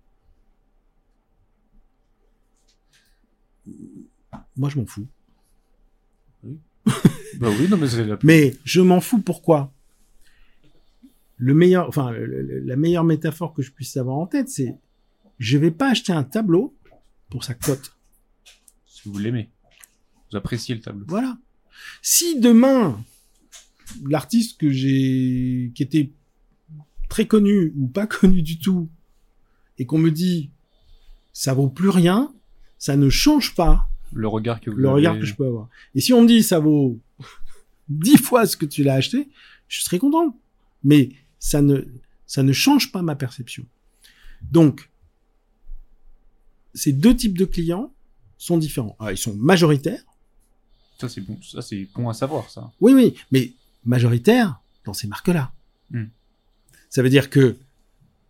[4.56, 5.06] Moi, je m'en fous.
[7.38, 9.72] Bah oui, non, mais c'est la Mais je m'en fous pourquoi?
[11.38, 14.76] Le meilleur, enfin, le- la meilleure métaphore que je puisse avoir en tête, c'est
[15.38, 16.76] je vais pas acheter un tableau
[17.30, 17.96] pour sa cote.
[18.86, 19.48] Si vous l'aimez.
[20.30, 21.04] Vous appréciez le tableau.
[21.08, 21.36] Voilà.
[22.02, 23.02] Si demain,
[24.06, 26.10] l'artiste que j'ai, qui était
[27.08, 28.88] très connu ou pas connu du tout,
[29.78, 30.50] et qu'on me dit,
[31.32, 32.32] ça vaut plus rien,
[32.78, 35.68] ça ne change pas Le regard que vous le avez- regard que je peux avoir.
[35.94, 36.98] Et si on me dit, ça vaut
[37.88, 39.28] dix fois ce que tu l'as acheté,
[39.68, 40.36] je serais content.
[40.84, 41.82] Mais ça ne,
[42.26, 43.64] ça ne change pas ma perception.
[44.50, 44.90] Donc,
[46.74, 47.92] ces deux types de clients
[48.38, 48.96] sont différents.
[48.98, 50.02] Alors, ils sont majoritaires,
[50.98, 51.38] Ça, c'est bon.
[51.42, 52.72] Ça, c'est bon à savoir, ça.
[52.80, 53.52] Oui, oui, mais
[53.84, 55.52] majoritaire dans ces marques-là.
[55.90, 56.06] Hmm.
[56.90, 57.56] Ça veut dire que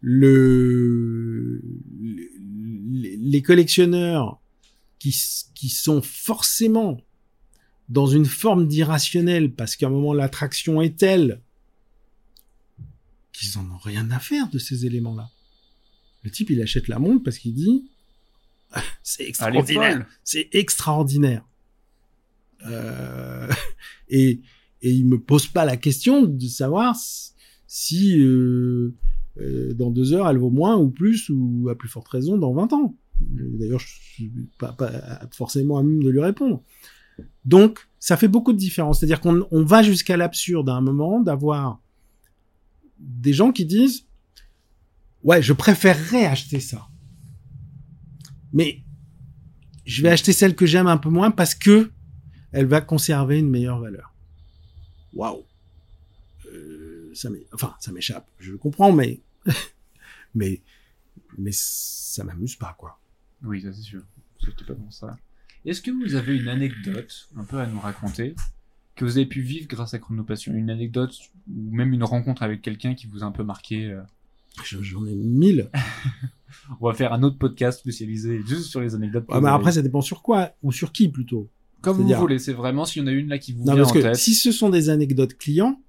[0.01, 1.62] le,
[2.01, 4.41] les collectionneurs
[5.03, 5.20] qui,
[5.55, 7.00] qui sont forcément
[7.88, 11.42] dans une forme d'irrationnel parce qu'à un moment l'attraction est telle
[13.32, 15.28] qu'ils en ont rien à faire de ces éléments-là.
[16.22, 17.91] Le type, il achète la montre parce qu'il dit
[19.03, 21.45] c'est À extraordinaire c'est extraordinaire.
[22.66, 23.50] Euh,
[24.08, 24.41] et,
[24.83, 26.96] et il me pose pas la question de savoir
[27.66, 28.95] si euh,
[29.38, 32.53] euh, dans deux heures elle vaut moins ou plus ou à plus forte raison dans
[32.53, 32.96] 20 ans.
[33.33, 34.76] D'ailleurs, je suis pas,
[35.33, 36.63] forcément à même de lui répondre.
[37.45, 39.00] Donc, ça fait beaucoup de différence.
[39.00, 41.80] C'est-à-dire qu'on on va jusqu'à l'absurde à un moment d'avoir
[42.99, 44.07] des gens qui disent
[45.22, 46.88] ouais, je préférerais acheter ça.
[48.53, 48.83] Mais
[49.84, 51.91] je vais acheter celle que j'aime un peu moins parce que
[52.53, 54.14] elle va conserver une meilleure valeur.
[55.14, 55.42] Waouh.
[56.53, 58.29] Euh, ça enfin, ça m'échappe.
[58.38, 59.21] Je le comprends, mais
[60.34, 60.61] mais
[61.38, 62.99] mais ça m'amuse pas quoi.
[63.45, 64.03] Oui, ça c'est sûr.
[64.41, 65.17] C'était pas bon ça.
[65.64, 68.35] Est-ce que vous avez une anecdote un peu à nous raconter
[68.97, 71.14] que vous avez pu vivre grâce à Chronopassion Une anecdote
[71.49, 74.01] ou même une rencontre avec quelqu'un qui vous a un peu marqué euh?
[74.64, 75.71] Je- J'en ai mille.
[76.81, 79.25] On va faire un autre podcast spécialisé juste sur les anecdotes.
[79.31, 81.49] mais après, ça dépend sur quoi ou sur qui plutôt.
[81.81, 83.83] Comme vous voulez, c'est vraiment s'il y en a une là qui vous Non, vient
[83.83, 84.17] parce en que tête.
[84.17, 85.81] si ce sont des anecdotes clients,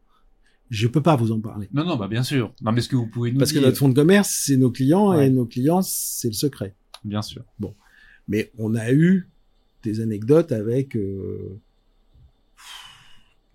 [0.70, 1.68] je peux pas vous en parler.
[1.74, 2.52] Non, non, bah bien sûr.
[2.62, 4.72] Non, mais est-ce que vous pouvez nous Parce que notre fonds de commerce, c'est nos
[4.72, 5.28] clients Ouais.
[5.28, 6.74] et nos clients, c'est le secret.
[7.04, 7.44] Bien sûr.
[8.28, 9.30] Mais on a eu
[9.84, 11.60] des anecdotes avec euh,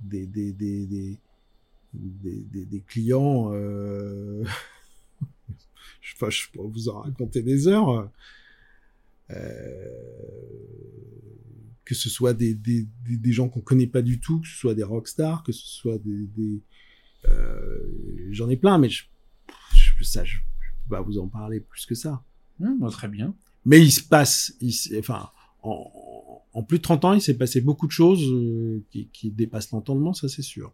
[0.00, 0.86] des, des, des,
[1.94, 3.50] des, des, clients.
[3.52, 4.44] Euh,
[6.00, 8.10] je, enfin, je peux vous en raconter des heures.
[9.30, 9.88] Euh,
[11.84, 14.74] que ce soit des, des, des, gens qu'on connaît pas du tout, que ce soit
[14.74, 16.60] des rockstars, que ce soit des,
[17.26, 19.04] euh, j'en ai plein, mais je,
[19.74, 22.22] je, ça, je, peux pas vous en parler plus que ça.
[22.60, 23.34] Mmh, très bien.
[23.64, 25.28] Mais il se passe, il, enfin,
[25.62, 29.30] en, en, plus de 30 ans, il s'est passé beaucoup de choses euh, qui, qui
[29.30, 30.72] dépassent l'entendement, ça c'est sûr.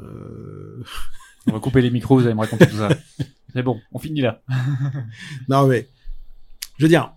[0.00, 0.82] Euh...
[1.46, 2.90] On va couper les micros, vous allez me raconter tout ça.
[3.54, 4.42] C'est bon, on finit là.
[5.48, 5.88] non mais,
[6.76, 7.14] je veux dire,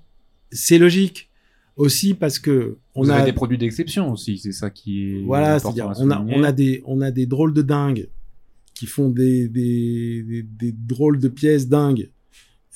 [0.51, 1.29] c'est logique
[1.75, 5.91] aussi parce que on a des produits d'exception aussi, c'est ça qui est voilà, c'est-à-dire
[5.97, 8.07] on a on a des on a des drôles de dingues
[8.73, 12.09] qui font des des, des, des drôles de pièces dingues.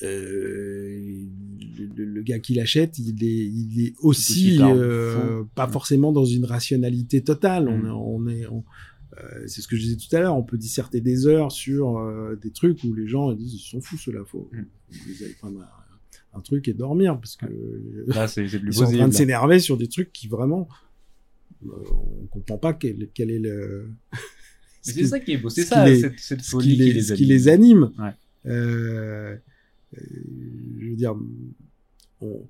[0.04, 1.26] Euh,
[1.96, 6.44] le, le, gars qui l'achète, il est il est aussi euh, pas forcément dans une
[6.44, 7.70] rationalité totale.
[7.70, 7.92] On, mm.
[7.92, 8.66] on est on,
[9.18, 12.02] euh, c'est ce que je disais tout à l'heure, on peut disserter des heures sur
[12.42, 14.66] des trucs où les gens ils disent ils sont fous cela faut mm.
[14.92, 15.66] vous allez prendre
[16.34, 17.46] un truc et dormir parce que
[18.08, 20.68] là c'est ils sont en train de s'énerver sur des trucs qui vraiment
[21.66, 23.88] on comprend pas quel, quel est le
[24.82, 27.48] c'est ça qui est beau c'est ça cette, cette folie qui, les, ce qui les
[27.48, 28.52] anime ouais.
[28.52, 29.38] euh,
[29.98, 31.16] je veux dire
[32.22, 32.48] on,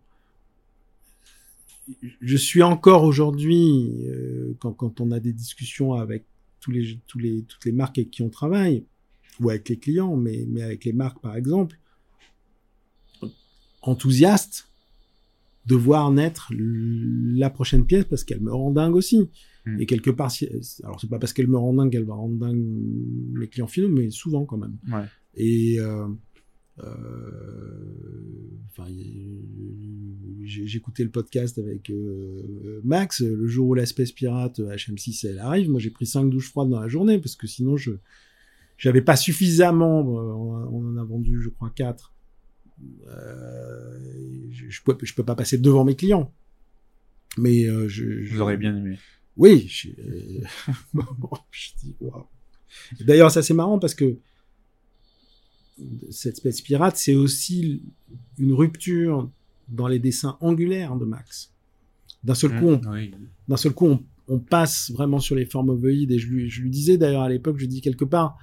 [2.21, 6.25] je suis encore aujourd'hui euh, quand, quand on a des discussions avec
[6.59, 8.83] tous les tous les toutes les marques avec qui on travaille
[9.39, 11.77] ou avec les clients mais mais avec les marques par exemple
[13.81, 14.69] enthousiaste
[15.65, 19.29] de voir naître la prochaine pièce parce qu'elle me rend dingue aussi.
[19.65, 19.79] Hmm.
[19.79, 20.47] Et quelque part, si,
[20.83, 22.63] alors c'est pas parce qu'elle me rend dingue qu'elle va rendre dingue
[23.33, 24.77] mes clients finaux, mais souvent quand même.
[24.91, 25.05] Ouais.
[25.35, 26.07] Et euh, euh,
[28.69, 28.87] enfin,
[30.43, 35.69] j'ai écouté le podcast avec euh, Max le jour où l'espèce pirate HM6 elle arrive.
[35.69, 37.91] Moi, j'ai pris cinq douches froides dans la journée parce que sinon je
[38.77, 40.01] j'avais pas suffisamment.
[40.01, 42.15] On en a vendu, je crois, quatre
[43.07, 43.97] euh,
[44.51, 46.33] je, je, peux, je peux pas passer devant mes clients.
[47.37, 48.35] Mais euh, je, je...
[48.35, 48.97] Vous auriez bien aimé.
[49.37, 49.67] Oui.
[49.69, 49.89] Je,
[51.51, 52.25] je dis waouh.
[53.01, 54.17] D'ailleurs, ça c'est marrant parce que
[56.09, 57.81] cette espèce pirate, c'est aussi
[58.37, 59.29] une rupture
[59.67, 61.51] dans les dessins angulaires de Max.
[62.23, 63.11] D'un seul, mmh, coup, on, oui.
[63.47, 66.11] d'un seul coup, on, on, passe vraiment sur les formes ovoïdes.
[66.11, 68.37] Et je lui, je lui disais d'ailleurs à l'époque, je dis quelque part,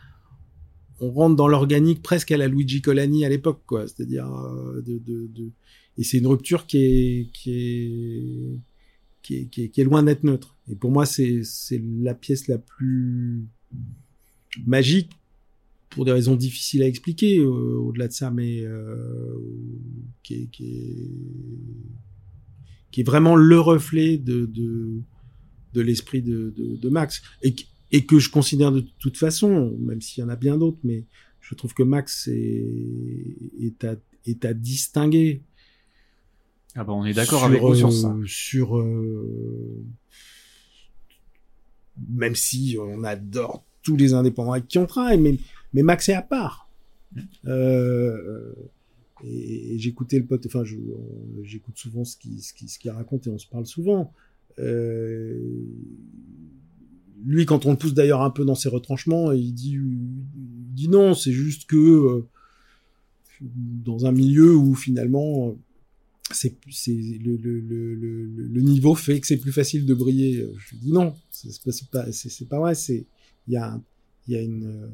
[1.01, 3.89] on rentre dans l'organique presque à la Luigi Colani à l'époque, quoi.
[3.89, 5.51] C'est-à-dire euh, de, de, de,
[5.99, 8.61] et c'est une rupture qui est qui est
[9.23, 10.57] qui est, qui est, qui est loin d'être neutre.
[10.71, 13.45] Et pour moi, c'est c'est la pièce la plus
[14.65, 15.11] magique
[15.93, 18.97] pour des raisons difficiles à expliquer euh, au-delà de ça, mais euh,
[20.23, 21.11] qui, est, qui, est,
[22.91, 25.03] qui est vraiment le reflet de de,
[25.75, 27.55] de l'esprit de, de, de Max et
[27.95, 31.05] et que je considère de toute façon, même s'il y en a bien d'autres, mais
[31.41, 35.43] je trouve que Max est, est, à, est à distinguer.
[36.75, 38.09] Ah bah on est d'accord avec vous sur ça.
[38.15, 39.85] Euh, sur euh,
[42.09, 45.37] même si on adore tous les indépendants avec qui on travaille, mais,
[45.73, 46.69] mais Max est à part.
[47.47, 48.53] Euh,
[49.25, 50.65] et, et j'écoutais le pote, enfin
[51.43, 54.13] j'écoute souvent ce qu'il raconte et on se parle souvent.
[54.59, 55.39] Euh,
[57.25, 61.33] lui, quand on le pousse d'ailleurs un peu dans ses retranchements, il dit, non, c'est
[61.33, 62.29] juste que euh,
[63.41, 65.57] dans un milieu où finalement
[66.31, 66.55] c'est
[66.89, 70.49] le, niveau fait que c'est plus facile de briller.
[70.57, 71.51] Je lui dis non, c'est
[71.91, 72.03] pas
[72.49, 72.75] pas vrai.
[72.75, 73.07] C'est
[73.49, 73.81] il y a
[74.29, 74.91] y a une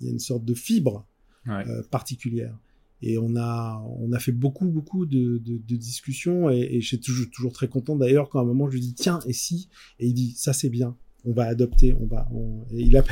[0.00, 1.06] il y a une sorte de fibre
[1.46, 1.66] ouais.
[1.68, 2.56] euh, particulière.
[3.02, 7.02] Et on a on a fait beaucoup beaucoup de, de, de discussions et, et j'étais
[7.02, 9.68] toujours toujours très content d'ailleurs quand à un moment je lui dis tiens et si?
[9.98, 13.02] Et il dit ça c'est bien on va adopter, on va, on, et il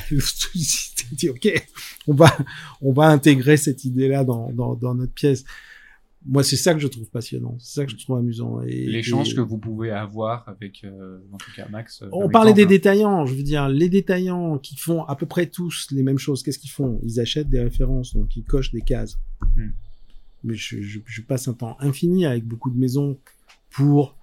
[0.54, 1.66] il dit ok,
[2.06, 2.36] on va,
[2.80, 5.44] on va intégrer cette idée-là dans, dans, dans notre pièce.
[6.26, 8.60] Moi, c'est ça que je trouve passionnant, c'est ça que je trouve amusant.
[8.62, 12.02] Et l'échange que vous pouvez avoir avec, euh, en tout cas, Max.
[12.02, 15.46] Euh, on parlait des détaillants, je veux dire, les détaillants qui font à peu près
[15.46, 16.42] tous les mêmes choses.
[16.42, 17.00] Qu'est-ce qu'ils font?
[17.04, 19.16] Ils achètent des références, donc ils cochent des cases.
[19.56, 19.70] Hmm.
[20.44, 23.18] Mais je, je, je, passe un temps infini avec beaucoup de maisons
[23.70, 24.16] pour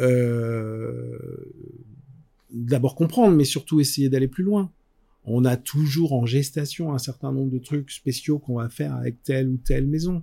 [0.00, 1.18] euh,
[2.50, 4.72] d'abord comprendre, mais surtout essayer d'aller plus loin.
[5.24, 9.22] On a toujours en gestation un certain nombre de trucs spéciaux qu'on va faire avec
[9.22, 10.22] telle ou telle maison.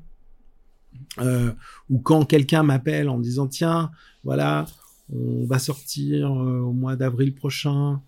[1.19, 1.51] Euh,
[1.89, 3.91] ou quand quelqu'un m'appelle en me disant tiens,
[4.23, 4.65] voilà,
[5.13, 8.01] on va sortir euh, au mois d'avril prochain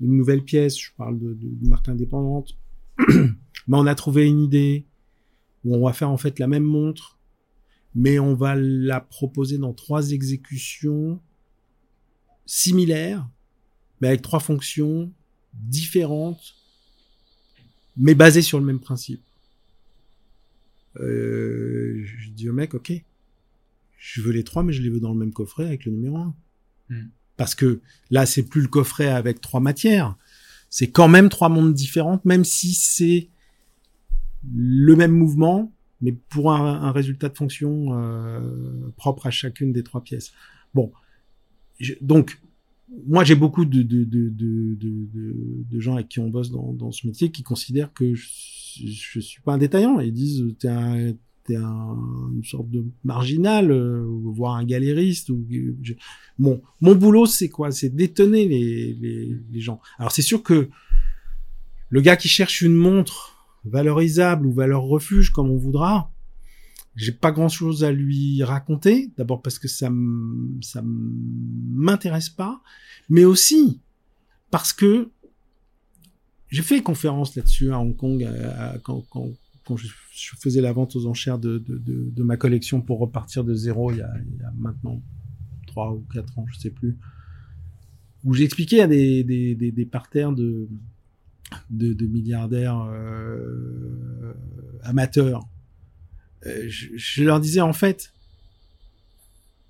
[0.00, 2.56] une nouvelle pièce, je parle de, de, de marque indépendante,
[3.08, 4.86] mais on a trouvé une idée
[5.64, 7.18] où on va faire en fait la même montre,
[7.94, 11.20] mais on va la proposer dans trois exécutions
[12.44, 13.26] similaires,
[14.00, 15.12] mais avec trois fonctions
[15.54, 16.54] différentes,
[17.96, 19.22] mais basées sur le même principe.
[21.00, 22.92] Euh, je dis au mec, ok,
[23.98, 26.16] je veux les trois, mais je les veux dans le même coffret avec le numéro
[26.16, 26.34] un.
[26.90, 27.08] Hmm.
[27.36, 27.80] Parce que
[28.10, 30.16] là, c'est plus le coffret avec trois matières.
[30.70, 33.28] C'est quand même trois mondes différentes, même si c'est
[34.54, 39.82] le même mouvement, mais pour un, un résultat de fonction euh, propre à chacune des
[39.82, 40.32] trois pièces.
[40.74, 40.92] Bon,
[41.80, 42.40] je- donc
[43.06, 46.50] moi j'ai beaucoup de, de, de, de, de, de- de gens avec qui on bosse
[46.50, 48.26] dans, dans ce métier qui considèrent que je,
[48.86, 50.00] je suis pas un détaillant.
[50.00, 51.14] Ils disent t'es un
[51.44, 55.30] t'es un, une sorte de marginal, euh, voire un galériste.
[55.30, 55.46] Ou,
[56.38, 57.70] Bon, mon boulot c'est quoi?
[57.70, 58.94] C'est d'étonner les,
[59.50, 59.80] les, gens.
[59.98, 60.68] Alors c'est sûr que
[61.90, 66.10] le gars qui cherche une montre valorisable ou valeur refuge comme on voudra,
[66.96, 69.10] j'ai pas grand chose à lui raconter.
[69.16, 69.90] D'abord parce que ça
[70.60, 72.62] ça m'intéresse pas,
[73.08, 73.80] mais aussi
[74.50, 75.10] parce que
[76.54, 79.88] j'ai fait conférence là-dessus à Hong Kong à- quand, je,
[80.38, 81.60] faisais la vente aux enchères de,
[82.18, 84.14] ma collection pour repartir de zéro il y a,
[84.56, 85.02] maintenant
[85.66, 86.96] trois ou quatre ans, je sais plus,
[88.22, 90.68] où j'expliquais à des, parterres de,
[91.70, 94.32] milliardaires euh,
[94.84, 95.48] amateurs.
[96.46, 98.12] Euh, je, leur disais en fait,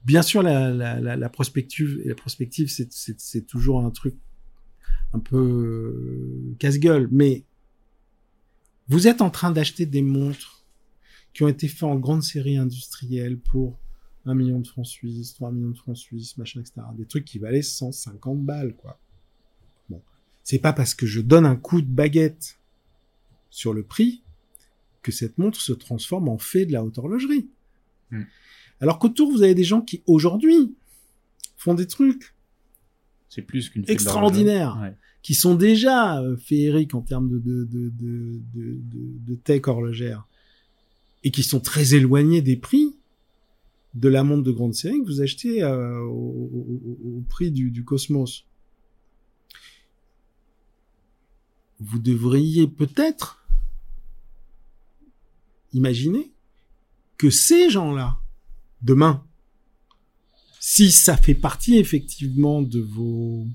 [0.04, 4.16] bien sûr la, la, la, la prospective, c'est toujours un truc
[5.14, 7.44] un peu euh, casse-gueule, mais
[8.88, 10.64] vous êtes en train d'acheter des montres
[11.32, 13.78] qui ont été faites en grande série industrielle pour
[14.26, 16.86] 1 million de francs suisses, 3 millions de francs suisses, machin, etc.
[16.96, 18.98] Des trucs qui valaient 150 balles, quoi.
[19.88, 20.02] Bon.
[20.42, 22.58] C'est pas parce que je donne un coup de baguette
[23.50, 24.22] sur le prix
[25.02, 27.48] que cette montre se transforme en fait de la haute horlogerie.
[28.10, 28.22] Hmm.
[28.80, 30.74] Alors qu'autour, vous avez des gens qui, aujourd'hui,
[31.56, 32.34] font des trucs
[33.28, 34.78] C'est plus qu'une Extraordinaire.
[34.80, 34.96] Ouais.
[35.24, 38.78] Qui sont déjà euh, féeriques en termes de, de, de, de,
[39.26, 40.28] de, tech horlogère
[41.24, 42.94] et qui sont très éloignés des prix
[43.94, 47.50] de la montre de grande série que vous achetez euh, au, au- au- au prix
[47.50, 48.44] du, du Cosmos.
[51.80, 53.46] Vous devriez peut-être
[55.72, 56.32] imaginer
[57.16, 58.18] que ces gens-là,
[58.82, 59.24] demain,
[60.60, 63.46] si ça fait partie effectivement de vos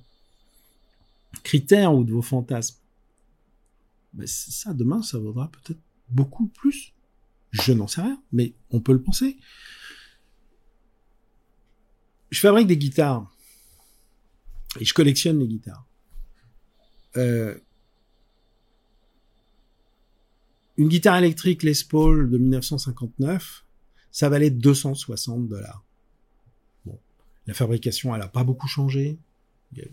[1.43, 2.79] critères ou de vos fantasmes,
[4.25, 5.79] c'est ça, demain, ça vaudra peut-être
[6.09, 6.93] beaucoup plus.
[7.51, 9.37] Je n'en sais rien, mais on peut le penser.
[12.29, 13.29] Je fabrique des guitares
[14.79, 15.85] et je collectionne les guitares.
[17.17, 17.57] Euh,
[20.77, 23.65] une guitare électrique Les Paul de 1959,
[24.11, 25.83] ça valait 260 dollars.
[26.85, 26.99] Bon,
[27.47, 29.17] la fabrication, elle a pas beaucoup changé.
[29.71, 29.85] Il y a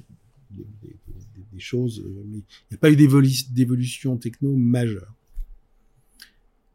[1.61, 5.13] choses, euh, mais il n'y a pas eu d'évolu- d'évolution techno majeure.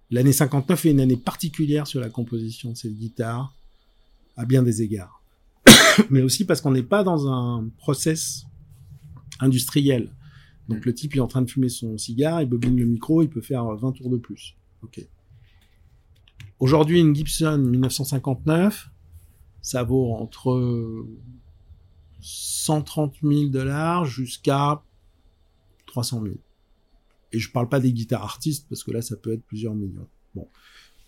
[0.09, 3.55] L'année 59 est une année particulière sur la composition de cette guitare,
[4.35, 5.21] à bien des égards.
[6.09, 8.45] mais aussi parce qu'on n'est pas dans un process
[9.39, 10.11] industriel.
[10.69, 13.29] Donc le type est en train de fumer son cigare, il bobine le micro, il
[13.29, 14.55] peut faire 20 tours de plus.
[16.59, 18.89] Aujourd'hui, une Gibson 1959,
[19.61, 21.05] ça vaut entre
[22.21, 24.81] 130 000 dollars jusqu'à
[25.87, 26.35] 300 000.
[27.33, 30.07] Et je parle pas des guitares artistes parce que là, ça peut être plusieurs millions.
[30.35, 30.47] Bon.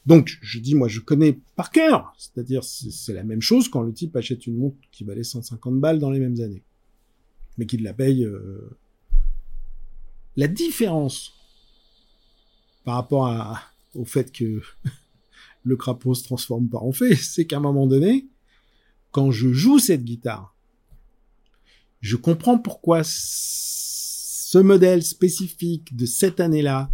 [0.05, 2.13] Donc, je dis, moi, je connais par cœur.
[2.17, 5.99] C'est-à-dire, c'est la même chose quand le type achète une montre qui valait 150 balles
[5.99, 6.63] dans les mêmes années.
[7.57, 8.77] Mais qu'il la paye, euh,
[10.35, 11.33] la différence
[12.83, 13.61] par rapport à,
[13.95, 14.61] au fait que
[15.63, 18.27] le crapaud se transforme pas en fait, c'est qu'à un moment donné,
[19.11, 20.52] quand je joue cette guitare,
[22.03, 26.91] je comprends pourquoi ce modèle spécifique de cette année-là,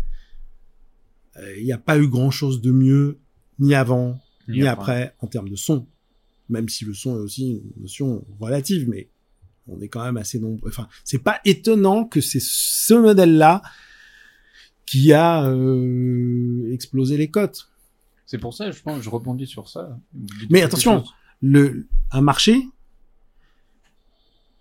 [1.37, 3.17] euh, il n'y a pas eu grand-chose de mieux,
[3.57, 5.15] ni avant, ni, après.
[5.19, 5.87] en termes de son.
[6.47, 9.09] Même si le son est aussi une notion relative, mais
[9.67, 10.69] on est quand même assez nombreux.
[10.69, 13.63] Enfin, c'est pas étonnant que c'est ce modèle-là
[14.85, 17.71] qui a euh, explosé les cotes.
[18.27, 19.99] C'est pour ça, je pense, je rebondis sur ça.
[20.51, 21.03] Mais attention,
[21.41, 22.61] le, un marché,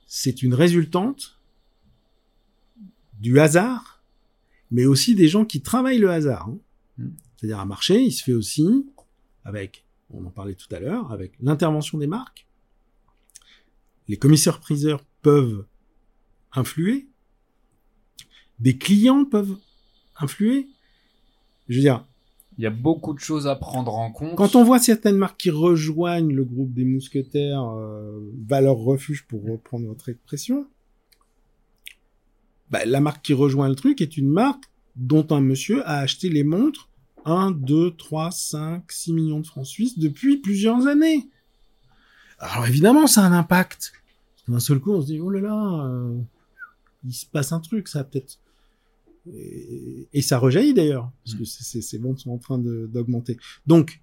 [0.09, 1.39] c'est une résultante
[3.21, 4.03] du hasard,
[4.71, 6.49] mais aussi des gens qui travaillent le hasard.
[6.49, 6.59] hein.
[6.97, 7.09] Mm.
[7.37, 8.87] C'est-à-dire un marché, il se fait aussi
[9.45, 12.47] avec, on en parlait tout à l'heure, avec l'intervention des marques.
[14.09, 15.65] Les commissaires-priseurs peuvent
[16.53, 17.07] influer.
[18.59, 19.59] Des clients peuvent
[20.17, 20.69] influer.
[21.69, 22.08] Je veux dire,
[22.59, 24.35] Il y a beaucoup de choses à prendre en compte.
[24.35, 29.45] Quand on voit certaines marques qui rejoignent le groupe des mousquetaires, euh, valeur refuge pour
[29.45, 30.67] reprendre votre expression,
[32.71, 34.65] bah, la marque qui rejoint le truc est une marque
[34.97, 36.89] dont un monsieur a acheté les montres
[37.25, 41.29] 1, 2, 3, 5, 6 millions de francs suisses depuis plusieurs années.
[42.41, 43.93] Alors évidemment, ça a un impact.
[44.49, 46.19] D'un seul coup, on se dit, oh là là, euh,
[47.05, 48.39] il se passe un truc, ça peut-être.
[49.37, 53.37] Et, et ça rejaillit d'ailleurs, parce que ces, ces ventes sont en train d'augmenter.
[53.67, 54.01] Donc,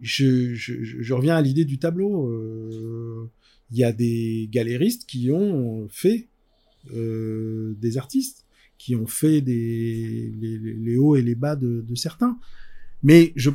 [0.00, 2.26] je, je, je je reviens à l'idée du tableau.
[2.28, 3.28] Euh,
[3.72, 6.28] Il y a des galéristes qui ont fait
[6.94, 8.46] euh, des artistes,
[8.78, 12.38] qui ont fait des les, hauts et les bas de, de certains.
[13.02, 13.50] Mais je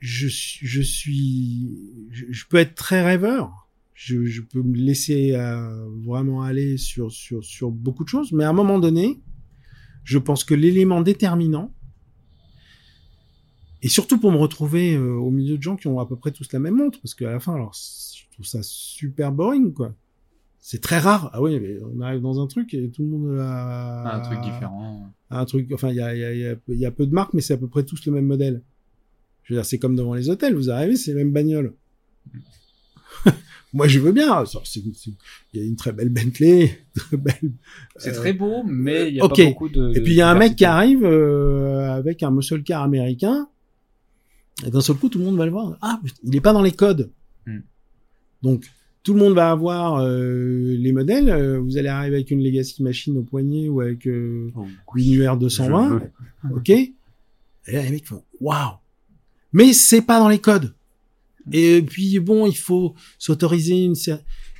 [0.00, 1.78] je, suis- je suis
[2.10, 3.68] je, je peux être très rêveur.
[3.94, 8.42] Je, je peux me laisser euh, vraiment aller sur, sur, sur beaucoup de choses, mais
[8.44, 9.20] à un moment donné,
[10.04, 11.72] je pense que l'élément déterminant,
[13.82, 16.30] et surtout pour me retrouver euh, au milieu de gens qui ont à peu près
[16.30, 19.94] tous la même montre, parce qu'à la fin, alors, je trouve ça super boring, quoi.
[20.58, 21.28] C'est très rare.
[21.34, 24.40] Ah oui, mais on arrive dans un truc et tout le monde a Un truc
[24.40, 25.12] différent.
[25.28, 25.70] un truc.
[25.74, 27.42] Enfin, il y a, y, a, y, a, il y a peu de marques, mais
[27.42, 28.62] c'est à peu près tous le même modèle.
[29.42, 30.54] Je veux dire, c'est comme devant les hôtels.
[30.54, 31.74] Vous arrivez, c'est les mêmes bagnoles.
[33.74, 34.44] Moi, je veux bien.
[35.52, 37.50] Il y a une très belle Bentley, très belle.
[37.96, 39.90] C'est euh, très beau, mais il y a pas beaucoup de.
[39.96, 43.48] Et puis il y a un mec qui arrive euh, avec un muscle car américain.
[44.64, 45.76] Et d'un seul coup, tout le monde va le voir.
[45.82, 47.10] Ah, il est pas dans les codes.
[47.46, 47.62] Hmm.
[48.42, 48.64] Donc,
[49.02, 51.58] tout le monde va avoir euh, les modèles.
[51.58, 55.34] Vous allez arriver avec une Legacy Machine au poignet ou avec euh, Oh, une UR
[55.34, 55.88] je 220.
[55.88, 56.00] veux.
[56.56, 56.70] Ok.
[56.70, 56.92] Et
[57.66, 58.74] là, les mecs font waouh.
[59.52, 60.72] Mais c'est pas dans les codes.
[61.52, 63.94] Et puis bon, il faut s'autoriser une,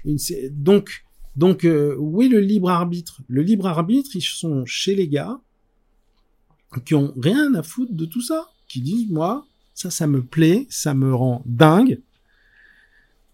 [0.05, 0.17] une
[0.51, 1.05] donc
[1.37, 3.23] donc euh, oui le libre arbitre.
[3.29, 5.41] Le libre arbitre, ils sont chez les gars
[6.85, 10.67] qui ont rien à foutre de tout ça, qui disent moi ça ça me plaît,
[10.71, 12.01] ça me rend dingue.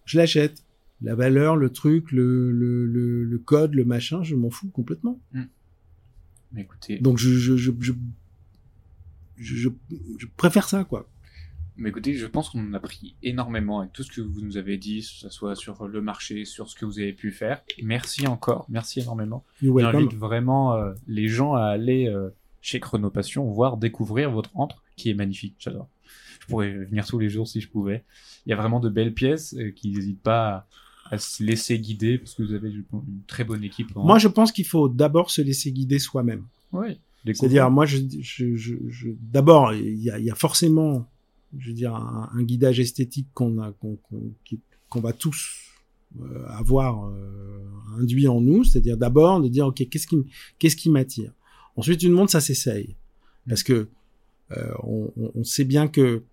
[0.05, 0.63] Je l'achète.
[1.03, 5.19] La valeur, le truc, le, le, le, le code, le machin, je m'en fous complètement.
[6.51, 7.93] Mais écoutez, Donc je je je, je,
[9.37, 9.69] je-
[10.19, 11.09] je préfère ça quoi.
[11.81, 14.57] Mais écoutez, je pense qu'on en a pris énormément avec tout ce que vous nous
[14.57, 17.61] avez dit, que ce soit sur le marché, sur ce que vous avez pu faire.
[17.83, 19.43] Merci encore, merci énormément.
[19.91, 22.29] J'invite vraiment euh, les gens à aller euh,
[22.61, 25.87] chez Chronopassion, voir, découvrir votre antre, qui est magnifique, j'adore.
[26.41, 28.03] Je pourrais venir tous les jours si je pouvais.
[28.45, 30.67] Il y a vraiment de belles pièces euh, qui n'hésitent pas
[31.09, 32.83] à, à se laisser guider, parce que vous avez une
[33.27, 33.95] très bonne équipe.
[33.95, 36.45] en- Moi, je pense qu'il faut d'abord se laisser guider soi-même.
[36.71, 36.97] Ouais,
[37.35, 41.05] C'est-à-dire, moi, je, je, je, je- d'abord, il y a, il y a forcément,
[41.57, 43.97] je veux dire, un, un guidage esthétique qu'on qu'on,
[44.45, 44.59] qui-
[44.89, 45.57] qu'on va tous
[46.21, 47.59] euh, avoir euh,
[47.99, 48.63] induit en nous.
[48.63, 50.17] C'est-à-dire, d'abord, de dire, ok, qu'est-ce qui,
[50.59, 51.31] qu'est-ce qui m'attire?
[51.75, 52.95] Ensuite, une montre, ça s'essaye,
[53.47, 53.87] parce que
[54.57, 56.23] euh, on, on- on sait bien que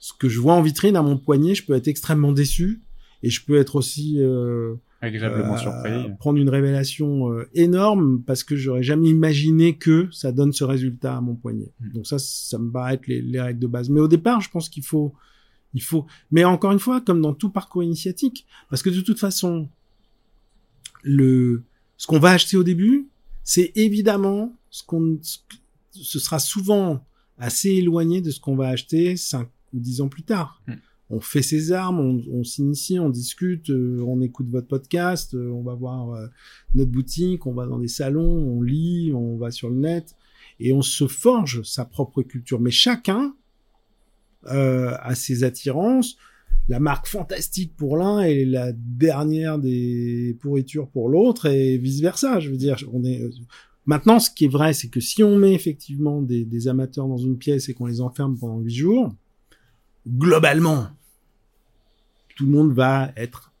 [0.00, 2.82] ce que je vois en vitrine à mon poignet, je peux être extrêmement déçu
[3.22, 6.16] et je peux être aussi euh, agréablement euh, surpris.
[6.18, 11.16] prendre une révélation euh, énorme parce que j'aurais jamais imaginé que ça donne ce résultat
[11.16, 11.72] à mon poignet.
[11.80, 11.92] Mm.
[11.92, 13.90] Donc ça, ça me paraît être les, les règles de base.
[13.90, 15.14] Mais au départ, je pense qu'il faut,
[15.74, 16.06] il faut.
[16.30, 19.68] Mais encore une fois, comme dans tout parcours initiatique, parce que de toute façon,
[21.02, 21.62] le,
[21.96, 23.08] ce qu'on va acheter au début,
[23.44, 27.04] c'est évidemment ce qu'on, ce sera souvent
[27.38, 30.60] assez éloigné de ce qu'on va acheter cinq ou dix ans plus tard.
[30.66, 30.72] Mm.
[31.10, 35.62] On fait ses armes, on, s'initie, on discute, euh, on écoute votre podcast, euh, on
[35.62, 36.26] va voir euh,
[36.74, 40.14] notre boutique, on va dans des salons, on lit, on va sur le net
[40.60, 42.60] et on se forge sa propre culture.
[42.60, 43.34] Mais chacun
[44.44, 46.16] a ses attirances.
[46.68, 52.40] La marque fantastique pour l'un et la dernière des pourritures pour l'autre et vice versa.
[52.40, 53.20] Je veux dire, on est
[53.84, 57.18] maintenant ce qui est vrai, c'est que si on met effectivement des, des amateurs dans
[57.18, 59.12] une pièce et qu'on les enferme pendant huit jours,
[60.06, 60.88] globalement,
[62.38, 63.52] tout le monde va être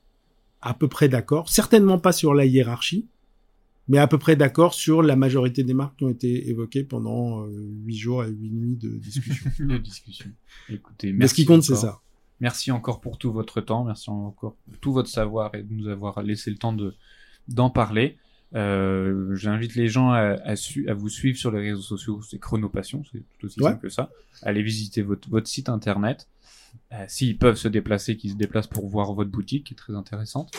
[0.62, 1.48] à peu près d'accord.
[1.48, 3.06] Certainement pas sur la hiérarchie,
[3.88, 7.44] mais à peu près d'accord sur la majorité des marques qui ont été évoquées pendant
[7.44, 7.48] euh,
[7.84, 9.50] huit jours et huit nuits de discussion.
[9.66, 10.30] de discussion.
[10.68, 11.82] Écoutez, mais merci ce qui compte, c'est encore.
[11.96, 12.00] ça.
[12.40, 15.88] Merci encore pour tout votre temps, merci encore pour tout votre savoir et de nous
[15.88, 16.94] avoir laissé le temps de
[17.48, 18.16] d'en parler.
[18.54, 22.38] Euh, J'invite les gens à, à, su- à vous suivre sur les réseaux sociaux, c'est
[22.38, 23.70] Chronopassion, c'est tout aussi Ouais.
[23.70, 24.10] simple que ça.
[24.42, 26.28] Allez visiter votre, votre site internet.
[26.92, 29.94] Euh, S'ils peuvent se déplacer, qu'ils se déplacent pour voir votre boutique, qui est très
[29.94, 30.52] intéressante.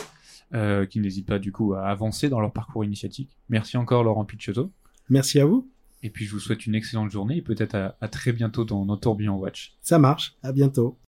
[0.52, 3.36] Euh, qu'ils n'hésitent pas du coup à avancer dans leur parcours initiatique.
[3.48, 4.72] Merci encore Laurent Picciotto.
[5.08, 5.70] Merci à vous.
[6.02, 8.84] Et puis je vous souhaite une excellente journée et peut-être à, à très bientôt dans
[8.84, 9.74] nos tourbillons Watch.
[9.80, 10.34] Ça marche.
[10.42, 10.98] À bientôt.